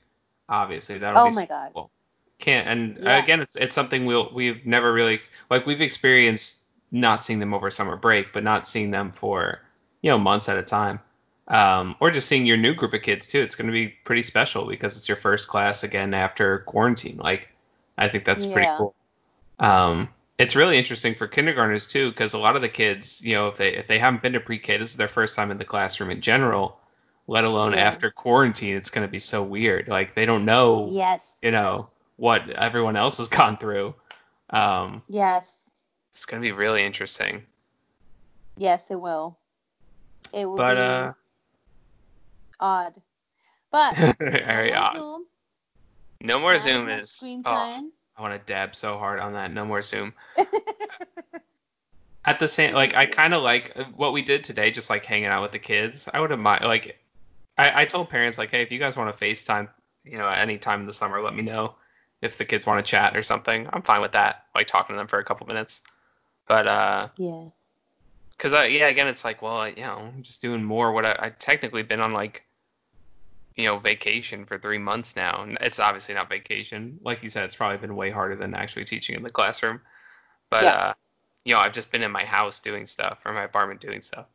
Obviously, 0.50 0.98
that'll 0.98 1.20
Oh 1.20 1.26
be 1.26 1.32
my 1.32 1.42
so 1.42 1.48
God. 1.48 1.72
cool. 1.74 1.92
Can't 2.40 2.68
and 2.68 2.98
Yes. 3.04 3.24
again, 3.24 3.42
it's 3.42 3.56
it's 3.56 3.76
something 3.76 4.06
we'll 4.06 4.32
we've 4.34 4.66
never 4.66 4.92
really 4.92 5.20
like 5.52 5.68
we've 5.68 5.82
experienced 5.82 6.63
not 6.94 7.24
seeing 7.26 7.40
them 7.40 7.54
over 7.54 7.70
summer 7.70 7.98
break, 7.98 8.32
but 8.32 8.44
not 8.44 8.68
seeing 8.68 8.92
them 8.92 9.12
for 9.12 9.60
you 10.02 10.10
know 10.10 10.18
months 10.18 10.48
at 10.48 10.58
a 10.58 10.64
time. 10.64 11.00
Um, 11.50 11.96
or 12.00 12.10
just 12.10 12.30
seeing 12.30 12.46
your 12.46 12.56
new 12.56 12.74
group 12.74 12.94
of 12.94 13.02
kids 13.02 13.28
too. 13.28 13.42
It's 13.42 13.56
going 13.56 13.68
to 13.68 13.74
be 13.74 13.90
pretty 14.06 14.22
special 14.22 14.66
because 14.66 14.96
it's 14.98 15.10
your 15.10 15.18
first 15.18 15.50
class 15.50 15.84
again 15.84 16.14
after 16.14 16.60
quarantine. 16.60 17.18
Like, 17.18 17.50
I 17.98 18.08
think 18.08 18.24
that's 18.24 18.46
pretty 18.46 18.70
cool. 18.78 18.96
Um, 19.60 20.08
it's 20.38 20.56
really 20.56 20.78
interesting 20.78 21.14
for 21.14 21.28
kindergartners 21.28 21.86
too 21.88 22.12
because 22.12 22.34
a 22.34 22.38
lot 22.38 22.56
of 22.56 22.62
the 22.62 22.70
kids, 22.70 23.22
you 23.26 23.36
know, 23.36 23.48
if 23.50 23.58
they 23.58 23.76
if 23.76 23.88
they 23.88 24.00
haven't 24.00 24.22
been 24.22 24.34
to 24.34 24.40
pre-K, 24.40 24.78
this 24.78 24.92
is 24.92 24.98
their 24.98 25.10
first 25.10 25.36
time 25.36 25.52
in 25.52 25.58
the 25.58 25.66
classroom 25.66 26.10
in 26.12 26.22
general. 26.22 26.80
Let 27.28 27.44
alone 27.44 27.74
Yeah. 27.74 27.80
after 27.80 28.10
quarantine, 28.12 28.76
it's 28.78 28.90
going 28.90 29.06
to 29.08 29.12
be 29.12 29.20
so 29.20 29.44
weird. 29.44 29.88
Like 29.88 30.16
they 30.16 30.26
don't 30.26 30.46
know, 30.46 30.90
Yes. 30.92 31.38
you 31.42 31.52
know, 31.52 31.90
what 32.18 32.50
everyone 32.52 32.96
else 32.96 33.18
has 33.18 33.28
gone 33.28 33.58
through. 33.58 33.96
Um, 34.52 35.02
Yes. 35.10 35.72
It's 36.14 36.28
going 36.28 36.40
to 36.40 36.48
be 36.48 36.52
really 36.52 36.86
interesting. 36.86 37.42
Yes, 38.56 38.92
it 38.92 39.02
will. 39.02 39.36
It 40.32 40.46
will 40.46 40.58
But 40.58 40.76
be 40.76 40.80
uh, 40.80 41.14
odd. 42.60 42.94
But 43.72 43.98
no 44.00 44.14
very 44.20 44.70
more 44.70 44.78
odd. 44.78 44.96
Zoom. 44.96 45.26
No 46.22 46.40
more 46.40 46.54
as 46.54 46.64
Zoom 46.64 46.88
is. 46.88 47.10
screen 47.10 47.42
Oh, 47.46 47.50
time. 47.50 47.92
I 48.16 48.22
want 48.22 48.40
to 48.40 48.54
dab 48.54 48.76
so 48.76 49.00
hard 49.00 49.20
on 49.20 49.34
that. 49.34 49.52
No 49.52 49.66
more 49.66 49.82
Zoom. 49.82 50.14
At 52.26 52.38
the 52.38 52.48
same, 52.48 52.76
like 52.76 52.94
I 52.96 53.08
kind 53.08 53.34
of 53.34 53.42
like 53.42 53.74
uh, 53.76 53.86
what 53.96 54.14
we 54.14 54.22
did 54.22 54.44
today, 54.44 54.70
just 54.70 54.92
like 54.92 55.04
hanging 55.04 55.26
out 55.26 55.42
with 55.42 55.52
the 55.52 55.60
kids. 55.60 56.08
I 56.14 56.20
would 56.20 56.30
have 56.30 56.40
mind 56.40 56.64
like, 56.64 57.00
I, 57.58 57.82
I 57.82 57.86
told 57.86 58.10
parents 58.10 58.38
like, 58.38 58.52
hey, 58.52 58.62
if 58.62 58.72
you 58.72 58.78
guys 58.78 58.96
want 58.96 59.18
to 59.18 59.26
FaceTime, 59.26 59.68
you 60.04 60.20
know, 60.20 60.28
at 60.28 60.38
any 60.38 60.60
time 60.60 60.82
in 60.82 60.86
the 60.86 60.94
summer, 60.94 61.22
let 61.22 61.36
me 61.36 61.42
know. 61.42 61.74
If 62.22 62.38
the 62.38 62.46
kids 62.46 62.68
want 62.68 62.86
to 62.86 62.90
chat 62.90 63.18
or 63.18 63.24
something, 63.24 63.68
I'm 63.74 63.82
fine 63.82 64.00
with 64.00 64.12
that. 64.12 64.46
Like 64.54 64.68
talking 64.68 64.94
to 64.94 64.98
them 64.98 65.08
for 65.08 65.18
a 65.18 65.26
couple 65.26 65.48
minutes. 65.48 65.82
But 66.48 66.68
uh, 66.68 67.08
Yeah. 67.18 67.46
because 68.32 68.54
I 68.54 68.66
yeah, 68.66 68.88
again, 68.88 69.08
it's 69.08 69.24
like, 69.24 69.42
well, 69.42 69.58
I, 69.58 69.70
you 69.70 69.84
know, 69.84 70.12
I'm 70.14 70.24
just 70.24 70.42
doing 70.42 70.64
more. 70.64 70.92
What 70.92 71.06
I, 71.06 71.16
I 71.20 71.30
technically 71.30 71.84
been 71.84 72.00
on 72.02 72.12
like, 72.14 72.44
you 73.56 73.66
know, 73.66 73.78
vacation 73.80 74.46
for 74.46 74.58
three 74.58 74.78
months 74.78 75.16
now. 75.16 75.44
And 75.44 75.58
it's 75.62 75.80
obviously 75.80 76.16
not 76.16 76.30
vacation. 76.30 77.00
Like 77.04 77.24
you 77.24 77.30
said, 77.30 77.46
it's 77.46 77.56
probably 77.56 77.78
been 77.78 77.96
way 77.96 78.10
harder 78.12 78.36
than 78.36 78.54
actually 78.54 78.86
teaching 78.86 79.16
in 79.16 79.24
the 79.24 79.30
classroom. 79.30 79.80
But 80.50 80.64
Yeah. 80.64 80.74
uh, 80.76 80.94
you 81.46 81.54
know, 81.54 81.60
I've 81.60 81.74
just 81.74 81.92
been 81.92 82.04
in 82.04 82.12
my 82.12 82.24
house 82.26 82.60
doing 82.60 82.86
stuff 82.88 83.20
or 83.26 83.34
my 83.34 83.44
apartment 83.44 83.82
doing 83.82 84.02
stuff. 84.02 84.26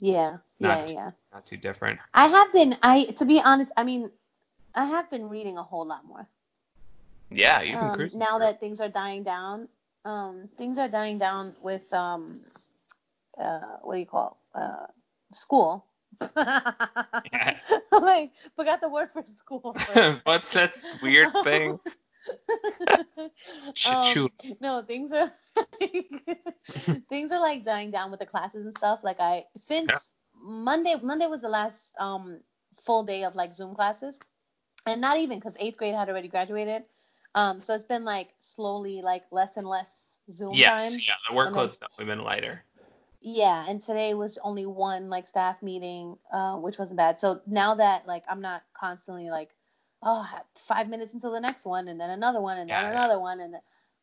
Yeah. 0.00 0.34
It's 0.34 0.56
Yeah. 0.58 0.68
not- 0.68 0.92
Yeah. 0.92 1.10
Not 1.32 1.46
too 1.46 1.56
different. 1.56 2.00
I 2.14 2.26
have 2.26 2.52
been. 2.52 2.76
I 2.82 3.04
to 3.04 3.24
be 3.24 3.40
honest. 3.40 3.70
I 3.76 3.84
mean, 3.84 4.10
I 4.74 4.84
have 4.84 5.08
been 5.10 5.28
reading 5.28 5.58
a 5.58 5.62
whole 5.62 5.84
lot 5.86 6.04
more. 6.04 6.26
Yeah, 7.30 7.60
you've 7.60 7.78
been 7.78 7.90
Um, 7.90 7.94
cruising. 7.96 8.18
now 8.18 8.38
that 8.40 8.58
things 8.58 8.80
are 8.80 8.88
dying 8.88 9.22
down. 9.22 9.68
Um, 10.04 10.48
things 10.56 10.78
are 10.78 10.88
dying 10.88 11.18
down 11.18 11.54
with 11.60 11.92
um, 11.92 12.40
uh, 13.40 13.60
what 13.82 13.94
do 13.94 14.00
you 14.00 14.06
call 14.06 14.38
it? 14.54 14.58
uh, 14.58 14.86
school. 15.32 15.86
yeah. 16.36 17.56
like 17.92 18.32
forgot 18.56 18.80
the 18.80 18.88
word 18.88 19.10
for 19.12 19.22
school. 19.24 19.76
What's 20.24 20.52
that 20.52 20.74
weird 21.02 21.32
thing? 21.44 21.78
um, 23.88 24.28
no, 24.60 24.82
things 24.82 25.12
are 25.12 25.30
like, 25.80 26.06
things 27.08 27.32
are 27.32 27.40
like 27.40 27.64
dying 27.64 27.90
down 27.90 28.10
with 28.10 28.20
the 28.20 28.26
classes 28.26 28.66
and 28.66 28.76
stuff. 28.76 29.04
Like 29.04 29.20
I 29.20 29.44
since 29.56 29.90
yeah. 29.90 29.98
Monday, 30.42 30.96
Monday 31.02 31.26
was 31.26 31.42
the 31.42 31.48
last 31.48 31.94
um 31.98 32.40
full 32.84 33.04
day 33.04 33.24
of 33.24 33.34
like 33.34 33.54
Zoom 33.54 33.74
classes, 33.74 34.18
and 34.86 35.00
not 35.00 35.18
even 35.18 35.38
because 35.38 35.56
eighth 35.60 35.76
grade 35.76 35.94
had 35.94 36.08
already 36.08 36.28
graduated. 36.28 36.82
Um, 37.34 37.60
so 37.60 37.74
it's 37.74 37.84
been 37.84 38.04
like 38.04 38.28
slowly 38.40 39.02
like 39.02 39.24
less 39.30 39.56
and 39.56 39.66
less 39.66 40.20
Zoom 40.30 40.54
yes, 40.54 40.92
time. 40.92 41.00
yeah, 41.06 41.14
the 41.28 41.34
workload's 41.34 41.78
definitely 41.78 42.06
been 42.06 42.24
lighter. 42.24 42.62
Yeah, 43.22 43.66
and 43.68 43.82
today 43.82 44.14
was 44.14 44.38
only 44.42 44.66
one 44.66 45.10
like 45.10 45.26
staff 45.26 45.62
meeting, 45.62 46.16
uh, 46.32 46.56
which 46.56 46.78
wasn't 46.78 46.96
bad. 46.96 47.20
So 47.20 47.40
now 47.46 47.74
that 47.74 48.06
like 48.06 48.24
I'm 48.28 48.40
not 48.40 48.62
constantly 48.72 49.30
like, 49.30 49.50
oh, 50.02 50.26
five 50.54 50.88
minutes 50.88 51.14
until 51.14 51.32
the 51.32 51.40
next 51.40 51.66
one, 51.66 51.88
and 51.88 52.00
then 52.00 52.10
another 52.10 52.40
one, 52.40 52.58
and 52.58 52.68
yeah, 52.68 52.82
then 52.82 52.92
another 52.92 53.14
yeah. 53.14 53.20
one, 53.20 53.40
and 53.40 53.54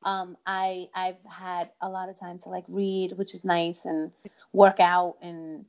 um, 0.04 0.38
I 0.46 0.90
I've 0.94 1.24
had 1.30 1.72
a 1.82 1.90
lot 1.90 2.10
of 2.10 2.20
time 2.20 2.40
to 2.40 2.50
like 2.50 2.66
read, 2.70 3.14
which 3.14 3.34
is 3.34 3.44
nice, 3.44 3.86
and 3.86 4.12
work 4.54 4.80
out 4.80 5.18
and 5.22 5.66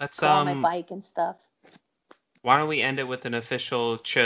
Let's, 0.00 0.20
go 0.20 0.28
um, 0.28 0.48
on 0.48 0.62
my 0.62 0.70
bike 0.70 0.90
and 0.90 1.04
stuff. 1.04 1.48
Why 2.42 2.58
don't 2.58 2.68
we 2.68 2.82
end 2.82 2.98
it 2.98 3.06
with 3.06 3.24
an 3.24 3.34
official 3.34 3.98
Ch 3.98 4.18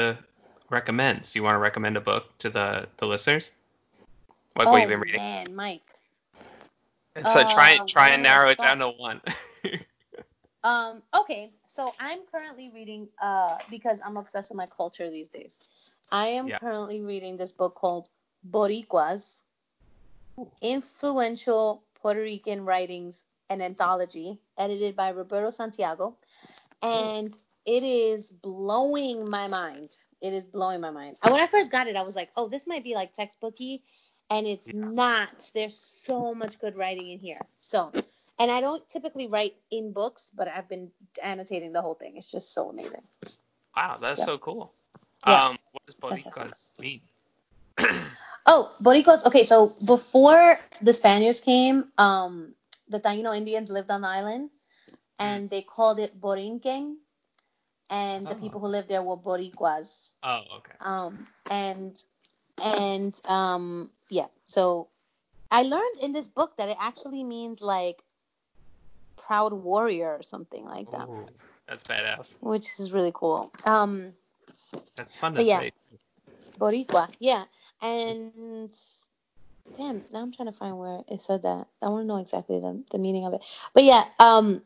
recommends? 0.72 1.36
You 1.36 1.42
want 1.42 1.54
to 1.54 1.58
recommend 1.58 1.96
a 1.96 2.00
book 2.00 2.36
to 2.38 2.50
the 2.50 2.88
the 2.96 3.06
listeners? 3.06 3.50
Like 4.56 4.66
oh, 4.66 4.72
what 4.72 4.80
you've 4.80 4.90
been 4.90 5.00
reading? 5.00 5.20
man, 5.20 5.54
Mike. 5.54 5.82
And 7.14 7.26
so 7.28 7.40
uh, 7.40 7.50
try 7.52 7.78
try 7.86 8.08
and 8.10 8.22
narrow 8.22 8.50
it 8.50 8.58
down 8.58 8.78
to 8.78 8.88
one. 8.90 9.20
um. 10.64 11.02
Okay. 11.14 11.50
So 11.66 11.92
I'm 12.00 12.20
currently 12.30 12.70
reading 12.74 13.08
uh 13.20 13.58
because 13.70 14.00
I'm 14.04 14.16
obsessed 14.16 14.50
with 14.50 14.56
my 14.56 14.66
culture 14.66 15.10
these 15.10 15.28
days. 15.28 15.60
I 16.10 16.26
am 16.26 16.48
yeah. 16.48 16.58
currently 16.58 17.00
reading 17.00 17.36
this 17.36 17.52
book 17.52 17.74
called 17.74 18.08
Boricuas, 18.50 19.44
Influential 20.60 21.82
Puerto 21.94 22.20
Rican 22.20 22.64
Writings, 22.64 23.24
an 23.48 23.62
anthology, 23.62 24.38
edited 24.58 24.96
by 24.96 25.10
Roberto 25.10 25.50
Santiago, 25.50 26.16
and 26.82 27.36
it 27.66 27.82
is 27.82 28.30
blowing 28.30 29.28
my 29.28 29.48
mind. 29.48 29.90
It 30.20 30.32
is 30.32 30.44
blowing 30.44 30.80
my 30.80 30.90
mind. 30.90 31.16
When 31.22 31.40
I 31.40 31.46
first 31.46 31.70
got 31.70 31.86
it, 31.86 31.96
I 31.96 32.02
was 32.02 32.16
like, 32.16 32.30
"Oh, 32.36 32.48
this 32.48 32.66
might 32.66 32.84
be 32.84 32.94
like 32.94 33.14
textbooky," 33.14 33.80
and 34.30 34.46
it's 34.46 34.72
yeah. 34.72 34.84
not. 34.84 35.50
There's 35.54 35.78
so 35.78 36.34
much 36.34 36.58
good 36.58 36.76
writing 36.76 37.10
in 37.10 37.18
here. 37.18 37.40
So, 37.58 37.92
and 38.38 38.50
I 38.50 38.60
don't 38.60 38.86
typically 38.88 39.26
write 39.26 39.54
in 39.70 39.92
books, 39.92 40.30
but 40.34 40.48
I've 40.48 40.68
been 40.68 40.90
annotating 41.22 41.72
the 41.72 41.82
whole 41.82 41.94
thing. 41.94 42.16
It's 42.16 42.30
just 42.30 42.52
so 42.52 42.70
amazing. 42.70 43.02
Wow, 43.76 43.98
that's 44.00 44.20
yeah. 44.20 44.26
so 44.26 44.38
cool. 44.38 44.72
Yeah. 45.26 45.46
Um, 45.46 45.58
what 45.70 45.86
does 45.86 45.94
Boricuas 45.94 46.78
mean? 46.80 47.00
oh, 48.46 48.72
Boricuas. 48.82 49.24
Okay, 49.26 49.44
so 49.44 49.74
before 49.84 50.58
the 50.80 50.92
Spaniards 50.92 51.40
came, 51.40 51.84
um, 51.98 52.54
the 52.88 53.00
Taino 53.00 53.36
Indians 53.36 53.70
lived 53.70 53.90
on 53.90 54.02
the 54.02 54.08
island, 54.08 54.50
mm. 54.50 54.96
and 55.20 55.48
they 55.48 55.62
called 55.62 55.98
it 56.00 56.20
Borinquen, 56.20 56.96
and 57.92 58.26
the 58.26 58.34
oh. 58.34 58.40
people 58.40 58.60
who 58.60 58.66
lived 58.66 58.88
there 58.88 59.02
were 59.02 59.16
Boricuas. 59.16 60.12
Oh, 60.22 60.42
okay. 60.58 60.72
Um, 60.80 61.26
and 61.50 61.96
and 62.64 63.20
um, 63.26 63.90
yeah. 64.08 64.26
So 64.46 64.88
I 65.50 65.62
learned 65.62 65.96
in 66.02 66.12
this 66.12 66.28
book 66.28 66.56
that 66.56 66.70
it 66.70 66.76
actually 66.80 67.22
means 67.22 67.60
like 67.60 68.02
proud 69.16 69.52
warrior 69.52 70.08
or 70.08 70.22
something 70.22 70.64
like 70.64 70.90
that. 70.90 71.06
Ooh, 71.08 71.26
that's 71.68 71.82
badass. 71.82 72.36
Which 72.40 72.66
is 72.80 72.92
really 72.92 73.12
cool. 73.14 73.52
Um, 73.66 74.14
that's 74.96 75.16
fun 75.16 75.34
to 75.34 75.44
yeah. 75.44 75.60
say. 75.60 75.72
Boricua, 76.58 77.12
yeah, 77.18 77.44
and 77.82 78.70
damn, 79.76 80.02
now 80.12 80.22
I'm 80.22 80.32
trying 80.32 80.46
to 80.46 80.52
find 80.52 80.78
where 80.78 81.00
it 81.08 81.20
said 81.20 81.42
that. 81.42 81.66
I 81.82 81.88
want 81.88 82.02
to 82.02 82.06
know 82.06 82.18
exactly 82.18 82.60
the, 82.60 82.84
the 82.90 82.98
meaning 82.98 83.24
of 83.24 83.34
it. 83.34 83.42
But 83.74 83.84
yeah, 83.84 84.04
um, 84.18 84.62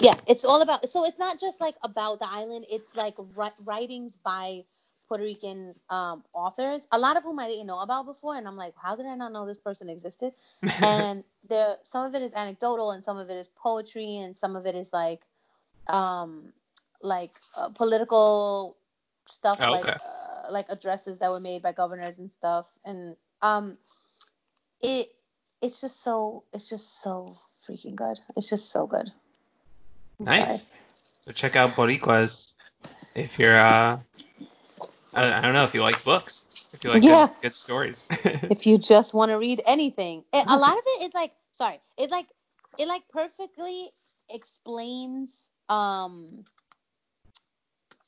yeah, 0.00 0.14
it's 0.26 0.44
all 0.44 0.62
about. 0.62 0.88
So 0.88 1.04
it's 1.04 1.18
not 1.18 1.38
just 1.40 1.60
like 1.60 1.76
about 1.82 2.18
the 2.20 2.28
island. 2.28 2.66
It's 2.70 2.94
like 2.96 3.14
writings 3.64 4.18
by 4.22 4.64
Puerto 5.06 5.24
Rican 5.24 5.74
um, 5.90 6.24
authors, 6.32 6.86
a 6.92 6.98
lot 6.98 7.16
of 7.16 7.22
whom 7.22 7.38
I 7.38 7.46
didn't 7.46 7.66
know 7.66 7.80
about 7.80 8.06
before, 8.06 8.36
and 8.36 8.48
I'm 8.48 8.56
like, 8.56 8.74
how 8.76 8.96
did 8.96 9.06
I 9.06 9.14
not 9.14 9.32
know 9.32 9.46
this 9.46 9.58
person 9.58 9.88
existed? 9.88 10.32
and 10.82 11.22
there, 11.48 11.76
some 11.82 12.06
of 12.06 12.14
it 12.14 12.22
is 12.22 12.32
anecdotal, 12.34 12.92
and 12.92 13.04
some 13.04 13.18
of 13.18 13.30
it 13.30 13.36
is 13.36 13.48
poetry, 13.48 14.18
and 14.18 14.36
some 14.36 14.56
of 14.56 14.66
it 14.66 14.74
is 14.74 14.92
like, 14.92 15.20
um, 15.88 16.52
like 17.02 17.36
uh, 17.56 17.68
political 17.68 18.76
stuff, 19.26 19.58
oh, 19.60 19.74
okay. 19.74 19.88
like 19.88 19.96
uh, 19.96 20.50
like 20.50 20.66
addresses 20.70 21.18
that 21.18 21.30
were 21.30 21.40
made 21.40 21.62
by 21.62 21.72
governors 21.72 22.18
and 22.18 22.30
stuff, 22.38 22.78
and 22.84 23.16
um, 23.42 23.78
it 24.80 25.08
it's 25.62 25.80
just 25.80 26.02
so 26.02 26.44
it's 26.52 26.68
just 26.68 27.02
so 27.02 27.32
freaking 27.62 27.94
good. 27.94 28.20
It's 28.36 28.50
just 28.50 28.70
so 28.70 28.86
good. 28.86 29.10
Nice. 30.18 30.62
Sorry. 30.62 30.70
So 31.22 31.32
check 31.32 31.56
out 31.56 31.70
Boricuas 31.70 32.54
if 33.14 33.38
you're 33.38 33.56
uh 33.56 33.98
I, 35.14 35.38
I 35.38 35.40
don't 35.40 35.54
know 35.54 35.64
if 35.64 35.74
you 35.74 35.80
like 35.80 36.02
books. 36.04 36.68
If 36.72 36.82
you 36.82 36.90
like 36.90 37.02
yeah. 37.02 37.28
good, 37.28 37.42
good 37.42 37.52
stories. 37.52 38.04
if 38.10 38.66
you 38.66 38.78
just 38.78 39.14
want 39.14 39.30
to 39.30 39.38
read 39.38 39.62
anything, 39.66 40.24
it, 40.32 40.44
a 40.46 40.56
lot 40.56 40.76
of 40.76 40.82
it 40.86 41.04
is 41.04 41.14
like 41.14 41.32
sorry, 41.52 41.80
it 41.96 42.10
like 42.10 42.26
it 42.78 42.88
like 42.88 43.02
perfectly 43.08 43.88
explains 44.28 45.50
um 45.68 46.44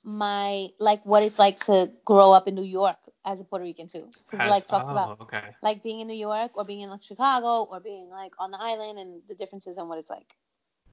my 0.03 0.69
like 0.79 1.05
what 1.05 1.23
it's 1.23 1.39
like 1.39 1.61
to 1.61 1.91
grow 2.05 2.33
up 2.33 2.49
in 2.49 2.55
New 2.55 2.65
York 2.65 2.99
as 3.25 3.41
a 3.41 3.45
Puerto 3.45 3.65
Rican 3.65 3.87
too, 3.87 4.09
because 4.25 4.47
it 4.47 4.51
like 4.51 4.67
talks 4.67 4.89
oh, 4.89 4.93
about 4.93 5.21
okay. 5.23 5.43
like 5.63 5.83
being 5.83 6.01
in 6.01 6.07
New 6.07 6.15
York 6.15 6.57
or 6.57 6.65
being 6.65 6.81
in 6.81 6.91
like, 6.91 7.03
Chicago 7.03 7.65
or 7.65 7.81
being 7.81 8.09
like 8.09 8.33
on 8.39 8.51
the 8.51 8.59
island 8.61 8.99
and 8.99 9.23
the 9.29 9.35
differences 9.35 9.79
and 9.79 9.89
what 9.89 9.99
it's 9.99 10.11
like. 10.11 10.37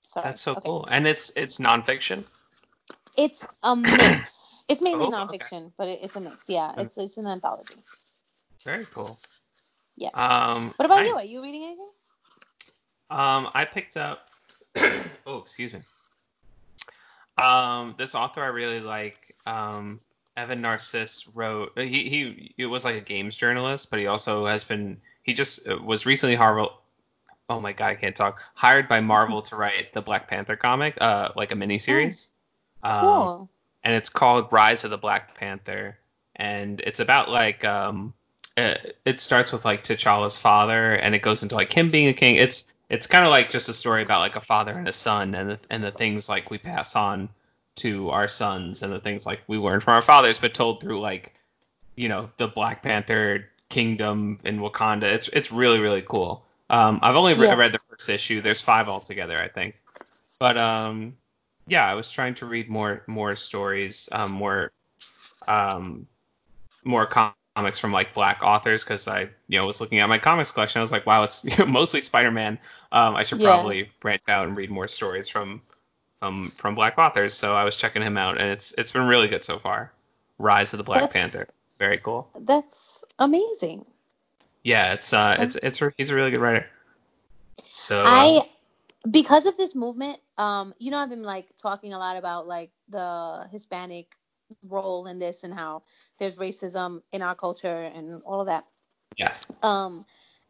Sorry. 0.04 0.26
That's 0.26 0.42
so 0.42 0.52
okay. 0.52 0.62
cool, 0.66 0.88
and 0.92 1.08
it's 1.08 1.32
it's 1.36 1.58
nonfiction. 1.58 2.24
It's 3.18 3.48
a 3.64 3.76
mix. 3.76 4.66
It's 4.70 4.82
mainly 4.82 5.06
oh, 5.08 5.12
nonfiction, 5.12 5.64
okay. 5.64 5.74
but 5.78 5.88
it, 5.88 6.00
it's 6.04 6.16
a 6.16 6.22
mix. 6.22 6.50
Yeah, 6.50 6.74
it's 6.78 6.98
it's 6.98 7.18
an 7.18 7.28
anthology. 7.28 7.76
Very 8.64 8.86
cool. 8.86 9.18
Yeah. 9.98 10.10
Um, 10.14 10.74
what 10.76 10.86
about 10.86 11.02
nice. 11.02 11.08
you? 11.08 11.16
Are 11.16 11.24
you 11.24 11.44
reading 11.44 11.64
anything? 11.64 11.90
Um, 13.10 13.50
I 13.54 13.66
picked 13.66 13.98
up. 13.98 14.28
oh, 15.26 15.38
excuse 15.38 15.74
me. 15.74 15.82
Um, 17.38 17.96
this 17.98 18.16
author 18.16 18.44
I 18.44 18.48
really 18.48 18.80
like. 18.80 19.36
Um, 19.46 20.00
Evan 20.38 20.62
Narcisse 20.62 21.28
wrote. 21.34 21.72
He 21.78 22.10
he. 22.10 22.54
It 22.58 22.66
was 22.66 22.86
like 22.86 22.96
a 22.96 23.02
games 23.02 23.36
journalist, 23.36 23.90
but 23.90 24.00
he 24.00 24.08
also 24.08 24.46
has 24.46 24.64
been. 24.64 25.00
He 25.24 25.34
just 25.34 25.68
uh, 25.68 25.78
was 25.78 26.06
recently 26.06 26.36
Harvard. 26.36 26.70
Oh 27.54 27.60
my 27.60 27.72
god, 27.72 27.88
I 27.92 27.96
can't 27.96 28.16
talk. 28.16 28.42
Hired 28.56 28.88
by 28.88 29.00
Marvel 29.00 29.42
to 29.50 29.56
write 29.56 29.92
the 29.94 30.02
Black 30.02 30.28
Panther 30.28 30.56
comic, 30.56 30.98
uh, 31.00 31.30
like 31.36 31.52
a 31.52 31.56
miniseries. 31.56 32.30
Um, 32.82 33.00
cool. 33.00 33.50
and 33.84 33.94
it's 33.94 34.10
called 34.10 34.52
Rise 34.52 34.84
of 34.84 34.90
the 34.90 34.98
Black 34.98 35.36
Panther, 35.36 35.98
and 36.36 36.82
it's 36.82 37.00
about 37.00 37.30
like 37.30 37.64
um, 37.64 38.14
it, 38.58 38.98
it 39.06 39.20
starts 39.20 39.52
with 39.52 39.66
like 39.66 39.84
T'Challa's 39.84 40.36
father, 40.36 40.96
and 40.96 41.14
it 41.16 41.22
goes 41.22 41.44
into 41.44 41.56
like 41.56 41.72
him 41.72 41.90
being 41.90 42.08
a 42.08 42.14
king. 42.14 42.36
It's 42.36 42.74
it's 42.90 43.08
kind 43.08 43.24
of 43.26 43.32
like 43.32 43.50
just 43.50 43.70
a 43.70 43.74
story 43.74 44.04
about 44.04 44.20
like 44.20 44.36
a 44.36 44.42
father 44.42 44.72
and 44.72 44.88
a 44.88 44.94
son, 44.94 45.36
and 45.36 45.52
the, 45.52 45.60
and 45.70 45.84
the 45.84 45.92
things 45.92 46.28
like 46.28 46.50
we 46.50 46.58
pass 46.58 46.96
on 46.96 47.30
to 47.76 48.10
our 48.10 48.28
sons, 48.28 48.82
and 48.82 48.92
the 48.92 49.00
things 49.00 49.26
like 49.26 49.42
we 49.48 49.58
learned 49.58 49.84
from 49.84 49.94
our 49.94 50.02
fathers, 50.02 50.40
but 50.40 50.54
told 50.54 50.82
through 50.82 51.00
like 51.00 51.34
you 51.96 52.10
know 52.10 52.30
the 52.38 52.48
Black 52.48 52.82
Panther 52.82 53.46
kingdom 53.70 54.40
in 54.44 54.60
Wakanda. 54.60 55.04
It's 55.04 55.28
it's 55.30 55.52
really 55.52 55.80
really 55.80 56.04
cool. 56.08 56.46
Um, 56.70 57.00
I've 57.02 57.16
only 57.16 57.34
re- 57.34 57.48
yeah. 57.48 57.56
read 57.56 57.74
the 57.74 57.80
first 57.90 58.10
issue. 58.10 58.42
There's 58.42 58.62
five 58.62 58.88
altogether, 58.88 59.40
I 59.42 59.48
think. 59.48 59.76
But 60.40 60.58
um, 60.58 61.16
yeah, 61.68 61.90
I 61.90 61.94
was 61.94 62.12
trying 62.12 62.36
to 62.36 62.46
read 62.46 62.70
more 62.70 63.04
more 63.08 63.36
stories, 63.36 64.10
um, 64.12 64.32
more 64.32 64.72
um, 65.48 66.08
more 66.84 67.06
comics 67.06 67.80
from 67.80 67.92
like 67.92 68.14
black 68.14 68.42
authors 68.42 68.84
because 68.84 69.08
I 69.08 69.30
you 69.48 69.60
know 69.60 69.66
was 69.66 69.80
looking 69.80 70.00
at 70.00 70.10
my 70.10 70.18
comics 70.18 70.52
collection. 70.52 70.80
I 70.80 70.82
was 70.82 70.92
like, 70.92 71.06
wow, 71.06 71.24
it's 71.24 71.46
mostly 71.68 72.02
Spider 72.02 72.32
Man. 72.32 72.58
Um, 72.92 73.16
I 73.16 73.24
should 73.24 73.40
yeah. 73.40 73.50
probably 73.50 73.90
branch 74.00 74.24
out 74.28 74.48
and 74.48 74.58
read 74.58 74.70
more 74.70 74.88
stories 74.88 75.30
from 75.30 75.62
um, 76.22 76.48
from 76.48 76.76
black 76.76 76.98
authors. 76.98 77.34
So 77.34 77.56
I 77.56 77.64
was 77.64 77.76
checking 77.76 78.02
him 78.02 78.18
out, 78.18 78.40
and 78.40 78.50
it's 78.50 78.74
it's 78.78 78.92
been 78.92 79.08
really 79.08 79.28
good 79.28 79.44
so 79.44 79.60
far. 79.60 79.92
Rise 80.40 80.74
of 80.74 80.78
the 80.78 80.84
Black 80.84 81.02
that's, 81.02 81.16
Panther, 81.16 81.48
very 81.78 81.98
cool. 81.98 82.28
That's 82.40 83.04
amazing. 83.20 83.86
Yeah, 84.64 84.94
it's 84.94 85.12
uh, 85.14 85.36
it's 85.40 85.56
it's 85.58 85.82
he's 85.98 86.10
a 86.10 86.16
really 86.16 86.32
good 86.32 86.40
writer. 86.40 86.66
So 87.74 88.04
I 88.06 88.42
uh, 88.42 89.10
because 89.10 89.46
of 89.46 89.58
this 89.58 89.76
movement, 89.76 90.20
um, 90.38 90.74
you 90.80 90.92
know, 90.92 90.98
I've 90.98 91.10
been 91.10 91.24
like 91.24 91.48
talking 91.58 91.94
a 91.94 92.00
lot 92.00 92.16
about 92.16 92.48
like 92.48 92.72
the 92.90 93.48
Hispanic 93.52 94.16
role 94.68 95.08
in 95.08 95.20
this 95.20 95.44
and 95.44 95.54
how 95.54 95.84
there's 96.18 96.38
racism 96.38 97.02
in 97.12 97.22
our 97.22 97.36
culture 97.36 97.92
and 97.94 98.22
all 98.24 98.42
of 98.42 98.48
that. 98.48 98.66
Yes. 99.18 99.46
Um, 99.62 100.06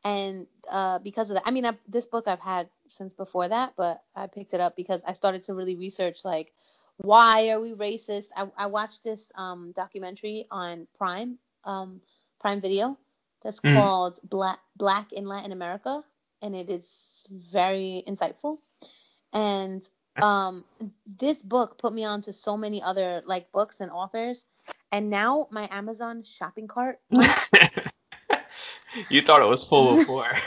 and 0.05 0.47
uh, 0.69 0.99
because 0.99 1.29
of 1.29 1.35
that, 1.35 1.43
I 1.45 1.51
mean, 1.51 1.65
I, 1.65 1.71
this 1.87 2.05
book 2.05 2.27
I've 2.27 2.39
had 2.39 2.67
since 2.87 3.13
before 3.13 3.47
that, 3.47 3.73
but 3.77 4.03
I 4.15 4.27
picked 4.27 4.53
it 4.53 4.59
up 4.59 4.75
because 4.75 5.01
I 5.07 5.13
started 5.13 5.43
to 5.43 5.53
really 5.53 5.75
research 5.75 6.25
like 6.25 6.53
why 6.97 7.49
are 7.49 7.59
we 7.59 7.73
racist. 7.73 8.27
I, 8.35 8.47
I 8.57 8.67
watched 8.67 9.03
this 9.03 9.31
um, 9.35 9.71
documentary 9.71 10.45
on 10.51 10.87
Prime 10.97 11.39
um, 11.63 12.01
Prime 12.39 12.61
Video 12.61 12.97
that's 13.43 13.59
Mm. 13.61 13.75
called 13.75 14.19
Black 14.23 14.59
Black 14.77 15.11
in 15.13 15.25
Latin 15.27 15.51
America, 15.51 16.03
and 16.41 16.55
it 16.55 16.69
is 16.69 17.25
very 17.29 18.03
insightful. 18.07 18.57
And 19.33 19.87
um, 20.21 20.63
this 21.05 21.41
book 21.41 21.77
put 21.77 21.93
me 21.93 22.05
on 22.05 22.21
to 22.21 22.33
so 22.33 22.55
many 22.57 22.81
other 22.81 23.21
like 23.25 23.51
books 23.51 23.81
and 23.81 23.91
authors, 23.91 24.45
and 24.91 25.09
now 25.09 25.47
my 25.51 25.67
Amazon 25.71 26.23
shopping 26.23 26.67
cart 26.67 26.99
you 29.09 29.21
thought 29.21 29.41
it 29.41 29.47
was 29.47 29.63
full 29.63 29.95
before. 29.97 30.37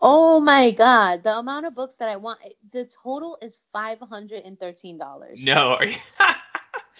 Oh 0.00 0.38
my 0.40 0.70
god, 0.70 1.22
the 1.24 1.36
amount 1.38 1.66
of 1.66 1.74
books 1.74 1.96
that 1.96 2.08
I 2.08 2.16
want. 2.16 2.38
The 2.72 2.88
total 3.02 3.36
is 3.42 3.58
five 3.72 3.98
hundred 4.00 4.44
and 4.44 4.58
thirteen 4.58 4.98
dollars. 4.98 5.42
no? 5.42 5.78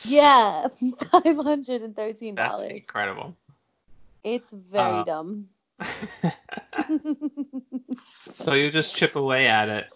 Yeah, 0.04 0.68
five 1.10 1.36
hundred 1.36 1.82
and 1.82 1.94
thirteen 1.94 2.36
dollars. 2.36 2.68
That's 2.68 2.82
incredible. 2.82 3.34
It's 4.24 4.50
very 4.52 5.00
Uh, 5.00 5.04
dumb. 5.04 5.48
so 8.36 8.54
you 8.54 8.70
just 8.70 8.96
chip 8.96 9.16
away 9.16 9.46
at 9.46 9.68
it, 9.68 9.86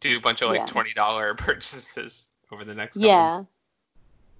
do 0.00 0.16
a 0.18 0.20
bunch 0.20 0.42
of 0.42 0.48
like 0.48 0.58
Yeah. 0.58 0.66
twenty 0.66 0.92
dollar 0.92 1.34
purchases 1.38 2.28
over 2.52 2.64
the 2.64 2.74
next. 2.74 2.96
couple 2.96 3.08
yeah, 3.08 3.44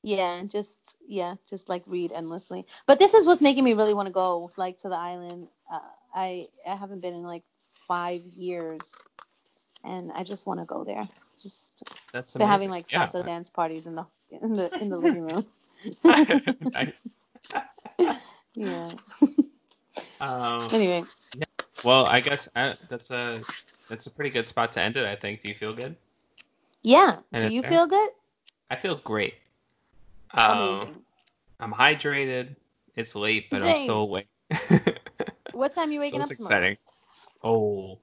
yeah, 0.02 0.42
just 0.44 0.96
yeah, 1.08 1.36
just 1.48 1.68
like 1.68 1.82
read 1.86 2.12
endlessly. 2.12 2.66
But 2.86 2.98
this 2.98 3.14
is 3.14 3.26
what's 3.26 3.40
making 3.40 3.64
me 3.64 3.72
really 3.74 3.94
want 3.94 4.06
to 4.06 4.12
go 4.12 4.50
like 4.56 4.76
to 4.78 4.88
the 4.88 4.98
island. 4.98 5.48
Uh, 5.72 5.80
I 6.14 6.48
I 6.68 6.74
haven't 6.74 7.00
been 7.00 7.14
in 7.14 7.22
like 7.22 7.42
five 7.56 8.22
years, 8.36 8.94
and 9.84 10.12
I 10.12 10.22
just 10.22 10.46
want 10.46 10.60
to 10.60 10.66
go 10.66 10.84
there. 10.84 11.08
Just 11.40 11.84
That's 12.12 12.32
they're 12.34 12.46
having 12.46 12.70
like 12.70 12.86
salsa 12.86 13.24
dance 13.24 13.50
parties 13.50 13.86
in 13.86 13.94
the 13.94 14.04
in 14.42 14.52
the 14.52 14.70
in 14.80 14.88
the 14.90 14.98
living 14.98 15.22
room. 15.22 15.46
Nice. 16.74 17.06
Yeah. 18.56 18.90
Um, 20.20 20.68
Anyway, 20.72 21.04
well, 21.82 22.06
I 22.06 22.20
guess 22.20 22.48
uh, 22.56 22.74
that's 22.88 23.10
a 23.10 23.40
that's 23.88 24.06
a 24.06 24.10
pretty 24.10 24.30
good 24.30 24.46
spot 24.46 24.72
to 24.72 24.80
end 24.80 24.96
it. 24.96 25.04
I 25.06 25.16
think. 25.16 25.42
Do 25.42 25.48
you 25.48 25.54
feel 25.54 25.74
good? 25.74 25.96
yeah. 26.82 27.18
And 27.32 27.42
Do 27.42 27.48
you 27.48 27.62
fair. 27.62 27.70
feel 27.70 27.86
good? 27.86 28.10
I 28.70 28.76
feel 28.76 28.96
great. 28.96 29.34
Um, 30.34 30.54
Amazing. 30.54 31.04
I'm 31.60 31.72
hydrated. 31.72 32.56
It's 32.96 33.14
late, 33.14 33.50
but 33.50 33.62
I'm 33.62 33.74
still 33.74 34.00
awake. 34.02 34.28
What 35.52 35.72
time 35.72 35.90
are 35.90 35.92
you 35.92 36.00
so 36.02 36.02
waking 36.02 36.20
it's 36.20 36.30
up 36.30 36.36
tomorrow? 36.36 36.54
exciting. 36.54 36.76
Oh, 37.42 37.98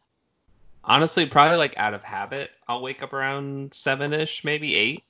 honestly, 0.84 1.26
probably 1.26 1.58
like 1.58 1.78
out 1.78 1.94
of 1.94 2.04
habit, 2.04 2.52
I'll 2.68 2.82
wake 2.82 3.02
up 3.04 3.14
around 3.14 3.74
seven 3.74 4.14
ish, 4.14 4.44
maybe 4.44 4.76
eight. 4.76 5.04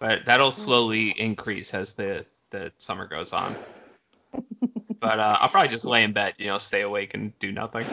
But 0.00 0.24
that'll 0.26 0.50
Mm. 0.50 0.52
slowly 0.52 1.10
increase 1.20 1.74
as 1.74 1.94
the 1.94 2.24
the 2.50 2.72
summer 2.78 3.06
goes 3.06 3.32
on. 3.32 3.58
But 5.02 5.18
uh, 5.18 5.36
I'll 5.40 5.48
probably 5.48 5.68
just 5.68 5.84
lay 5.84 6.04
in 6.04 6.12
bed, 6.12 6.34
you 6.38 6.46
know, 6.46 6.58
stay 6.58 6.82
awake 6.82 7.12
and 7.12 7.36
do 7.40 7.50
nothing. 7.52 7.84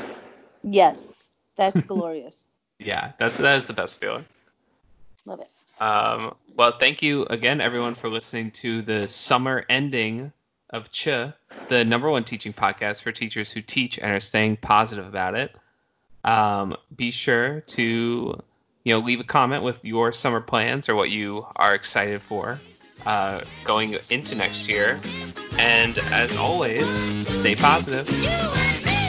Yes, 0.63 1.29
that's 1.57 1.83
glorious. 1.83 2.47
Yeah, 2.81 3.11
that's 3.19 3.35
that 3.39 3.57
is 3.57 3.67
the 3.67 3.73
best 3.73 3.99
feeling. 3.99 4.23
Love 5.25 5.41
it. 5.41 5.49
Um, 5.81 6.33
well, 6.55 6.77
thank 6.79 7.01
you 7.01 7.25
again, 7.25 7.59
everyone, 7.59 7.93
for 7.93 8.07
listening 8.07 8.51
to 8.51 8.81
the 8.81 9.05
summer 9.05 9.65
ending 9.69 10.31
of 10.69 10.89
Ch, 10.89 11.09
the 11.67 11.83
number 11.83 12.09
one 12.09 12.23
teaching 12.23 12.53
podcast 12.53 13.01
for 13.01 13.11
teachers 13.11 13.51
who 13.51 13.61
teach 13.61 13.99
and 13.99 14.13
are 14.13 14.21
staying 14.21 14.55
positive 14.61 15.05
about 15.05 15.37
it. 15.37 15.53
Um, 16.23 16.73
be 16.95 17.11
sure 17.11 17.59
to, 17.59 18.41
you 18.85 18.93
know, 18.93 18.99
leave 18.99 19.19
a 19.19 19.25
comment 19.25 19.61
with 19.61 19.83
your 19.83 20.13
summer 20.13 20.39
plans 20.39 20.87
or 20.87 20.95
what 20.95 21.11
you 21.11 21.45
are 21.57 21.75
excited 21.75 22.21
for 22.21 22.61
uh, 23.05 23.41
going 23.63 23.97
into 24.09 24.35
next 24.35 24.67
year. 24.67 24.99
And 25.57 25.97
as 26.11 26.37
always, 26.37 26.87
stay 27.27 27.55
positive. 27.55 28.07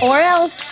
Or 0.03 0.19
else. 0.19 0.70